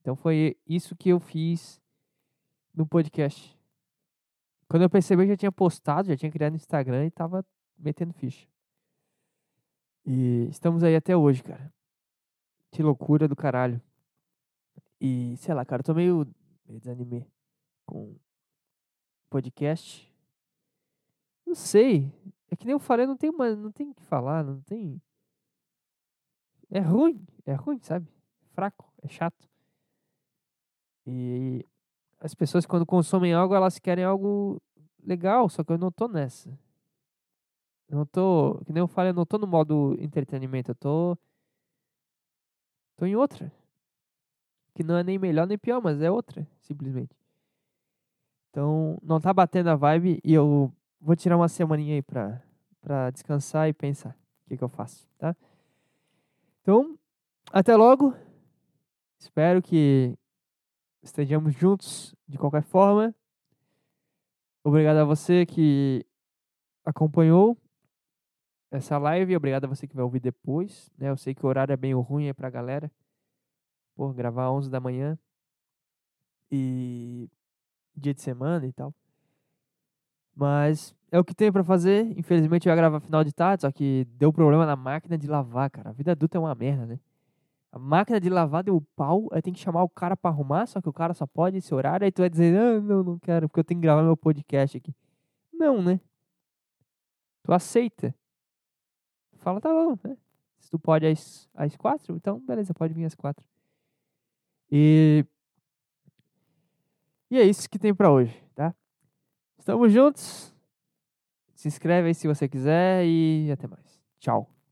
Então 0.00 0.16
foi 0.16 0.56
isso 0.66 0.96
que 0.96 1.10
eu 1.10 1.20
fiz 1.20 1.80
no 2.80 2.86
podcast. 2.86 3.54
Quando 4.66 4.82
eu 4.82 4.90
percebi, 4.90 5.24
eu 5.24 5.28
já 5.28 5.36
tinha 5.36 5.52
postado, 5.52 6.08
já 6.08 6.16
tinha 6.16 6.32
criado 6.32 6.52
no 6.52 6.56
Instagram 6.56 7.04
e 7.04 7.10
tava 7.10 7.44
metendo 7.78 8.14
ficha. 8.14 8.48
E 10.06 10.46
estamos 10.48 10.82
aí 10.82 10.96
até 10.96 11.14
hoje, 11.14 11.42
cara. 11.42 11.72
Que 12.70 12.82
loucura 12.82 13.28
do 13.28 13.36
caralho. 13.36 13.80
E, 14.98 15.36
sei 15.36 15.52
lá, 15.54 15.64
cara, 15.64 15.80
eu 15.80 15.84
tô 15.84 15.94
meio, 15.94 16.26
meio 16.66 16.80
desanimei 16.80 17.26
com 17.84 18.16
podcast. 19.28 20.10
Não 21.46 21.54
sei. 21.54 22.10
É 22.50 22.56
que 22.56 22.64
nem 22.64 22.72
eu 22.72 22.78
falei, 22.78 23.06
não 23.06 23.16
tem 23.16 23.30
não 23.30 23.72
tem 23.72 23.90
o 23.90 23.94
que 23.94 24.04
falar, 24.04 24.42
não 24.42 24.60
tem. 24.62 25.00
É 26.70 26.80
ruim, 26.80 27.26
é 27.44 27.52
ruim, 27.52 27.78
sabe? 27.82 28.08
Fraco, 28.52 28.90
é 29.02 29.08
chato. 29.08 29.48
E 31.06 31.66
as 32.20 32.34
pessoas 32.34 32.66
quando 32.66 32.84
consomem 32.84 33.32
algo, 33.32 33.54
elas 33.54 33.78
querem 33.78 34.04
algo 34.04 34.60
legal, 35.02 35.48
só 35.48 35.64
que 35.64 35.72
eu 35.72 35.78
não 35.78 35.90
tô 35.90 36.06
nessa. 36.06 36.50
Eu 37.88 37.98
não 37.98 38.06
tô, 38.06 38.62
que 38.66 38.72
nem 38.72 38.80
eu 38.80 38.86
falei, 38.86 39.10
eu 39.10 39.14
não 39.14 39.26
tô 39.26 39.38
no 39.38 39.46
modo 39.46 39.96
entretenimento, 39.98 40.70
eu 40.70 40.74
tô 40.74 41.18
tô 42.96 43.06
em 43.06 43.16
outra. 43.16 43.50
Que 44.74 44.84
não 44.84 44.96
é 44.96 45.02
nem 45.02 45.18
melhor 45.18 45.46
nem 45.46 45.58
pior, 45.58 45.80
mas 45.82 46.00
é 46.00 46.10
outra, 46.10 46.46
simplesmente. 46.60 47.16
Então, 48.50 48.98
não 49.02 49.20
tá 49.20 49.32
batendo 49.32 49.70
a 49.70 49.76
vibe 49.76 50.20
e 50.22 50.34
eu 50.34 50.72
vou 51.00 51.16
tirar 51.16 51.36
uma 51.36 51.48
semaninha 51.48 51.94
aí 51.94 52.02
pra, 52.02 52.42
pra 52.80 53.10
descansar 53.10 53.68
e 53.68 53.72
pensar 53.72 54.16
o 54.44 54.48
que, 54.48 54.56
que 54.56 54.64
eu 54.64 54.68
faço, 54.68 55.08
tá? 55.18 55.34
Então, 56.60 56.98
até 57.52 57.74
logo. 57.74 58.14
Espero 59.18 59.60
que 59.60 60.16
estejamos 61.02 61.54
juntos 61.54 62.14
de 62.28 62.38
qualquer 62.38 62.62
forma. 62.62 63.14
Obrigado 64.62 64.98
a 64.98 65.04
você 65.04 65.46
que 65.46 66.04
acompanhou 66.84 67.56
essa 68.70 68.98
live. 68.98 69.36
Obrigado 69.36 69.64
a 69.64 69.68
você 69.68 69.86
que 69.86 69.94
vai 69.94 70.04
ouvir 70.04 70.20
depois. 70.20 70.90
Né? 70.98 71.08
Eu 71.08 71.16
sei 71.16 71.34
que 71.34 71.44
o 71.44 71.48
horário 71.48 71.72
é 71.72 71.76
bem 71.76 71.94
ruim 71.94 72.26
aí 72.26 72.34
pra 72.34 72.50
galera. 72.50 72.90
Pô, 73.94 74.12
gravar 74.12 74.50
11 74.50 74.70
da 74.70 74.80
manhã. 74.80 75.18
E 76.50 77.28
dia 77.96 78.14
de 78.14 78.20
semana 78.20 78.66
e 78.66 78.72
tal. 78.72 78.94
Mas 80.34 80.94
é 81.10 81.18
o 81.18 81.24
que 81.24 81.34
tem 81.34 81.50
pra 81.50 81.64
fazer. 81.64 82.06
Infelizmente 82.18 82.68
eu 82.68 82.70
ia 82.70 82.76
gravar 82.76 83.00
final 83.00 83.24
de 83.24 83.32
tarde, 83.32 83.62
só 83.62 83.70
que 83.70 84.06
deu 84.16 84.32
problema 84.32 84.66
na 84.66 84.76
máquina 84.76 85.18
de 85.18 85.26
lavar, 85.26 85.70
cara. 85.70 85.90
A 85.90 85.92
vida 85.92 86.12
adulta 86.12 86.38
é 86.38 86.40
uma 86.40 86.54
merda, 86.54 86.86
né? 86.86 86.98
A 87.72 87.78
máquina 87.78 88.20
de 88.20 88.28
lavar 88.28 88.64
deu 88.64 88.80
pau, 88.96 89.28
aí 89.32 89.40
tem 89.40 89.52
que 89.52 89.60
chamar 89.60 89.84
o 89.84 89.88
cara 89.88 90.16
pra 90.16 90.30
arrumar, 90.30 90.66
só 90.66 90.80
que 90.80 90.88
o 90.88 90.92
cara 90.92 91.14
só 91.14 91.26
pode 91.26 91.58
esse 91.58 91.72
horário, 91.72 92.04
aí 92.04 92.10
tu 92.10 92.22
vai 92.22 92.28
dizer, 92.28 92.56
ah, 92.58 92.80
não, 92.80 93.04
não 93.04 93.18
quero, 93.18 93.48
porque 93.48 93.60
eu 93.60 93.64
tenho 93.64 93.80
que 93.80 93.86
gravar 93.86 94.02
meu 94.02 94.16
podcast 94.16 94.76
aqui. 94.76 94.94
Não, 95.52 95.80
né? 95.80 96.00
Tu 97.42 97.52
aceita. 97.52 98.14
Fala, 99.38 99.60
tá 99.60 99.68
bom, 99.68 99.96
né? 100.04 100.16
Se 100.58 100.70
tu 100.70 100.78
pode 100.78 101.06
às, 101.06 101.48
às 101.54 101.76
quatro, 101.76 102.16
então 102.16 102.38
beleza, 102.40 102.74
pode 102.74 102.92
vir 102.92 103.04
às 103.04 103.14
quatro. 103.14 103.46
E. 104.70 105.24
E 107.30 107.38
é 107.38 107.44
isso 107.44 107.70
que 107.70 107.78
tem 107.78 107.94
pra 107.94 108.10
hoje, 108.10 108.42
tá? 108.54 108.74
Estamos 109.58 109.92
juntos. 109.92 110.54
Se 111.54 111.68
inscreve 111.68 112.08
aí 112.08 112.14
se 112.14 112.26
você 112.26 112.48
quiser 112.48 113.04
e 113.06 113.50
até 113.52 113.66
mais. 113.66 114.00
Tchau. 114.18 114.50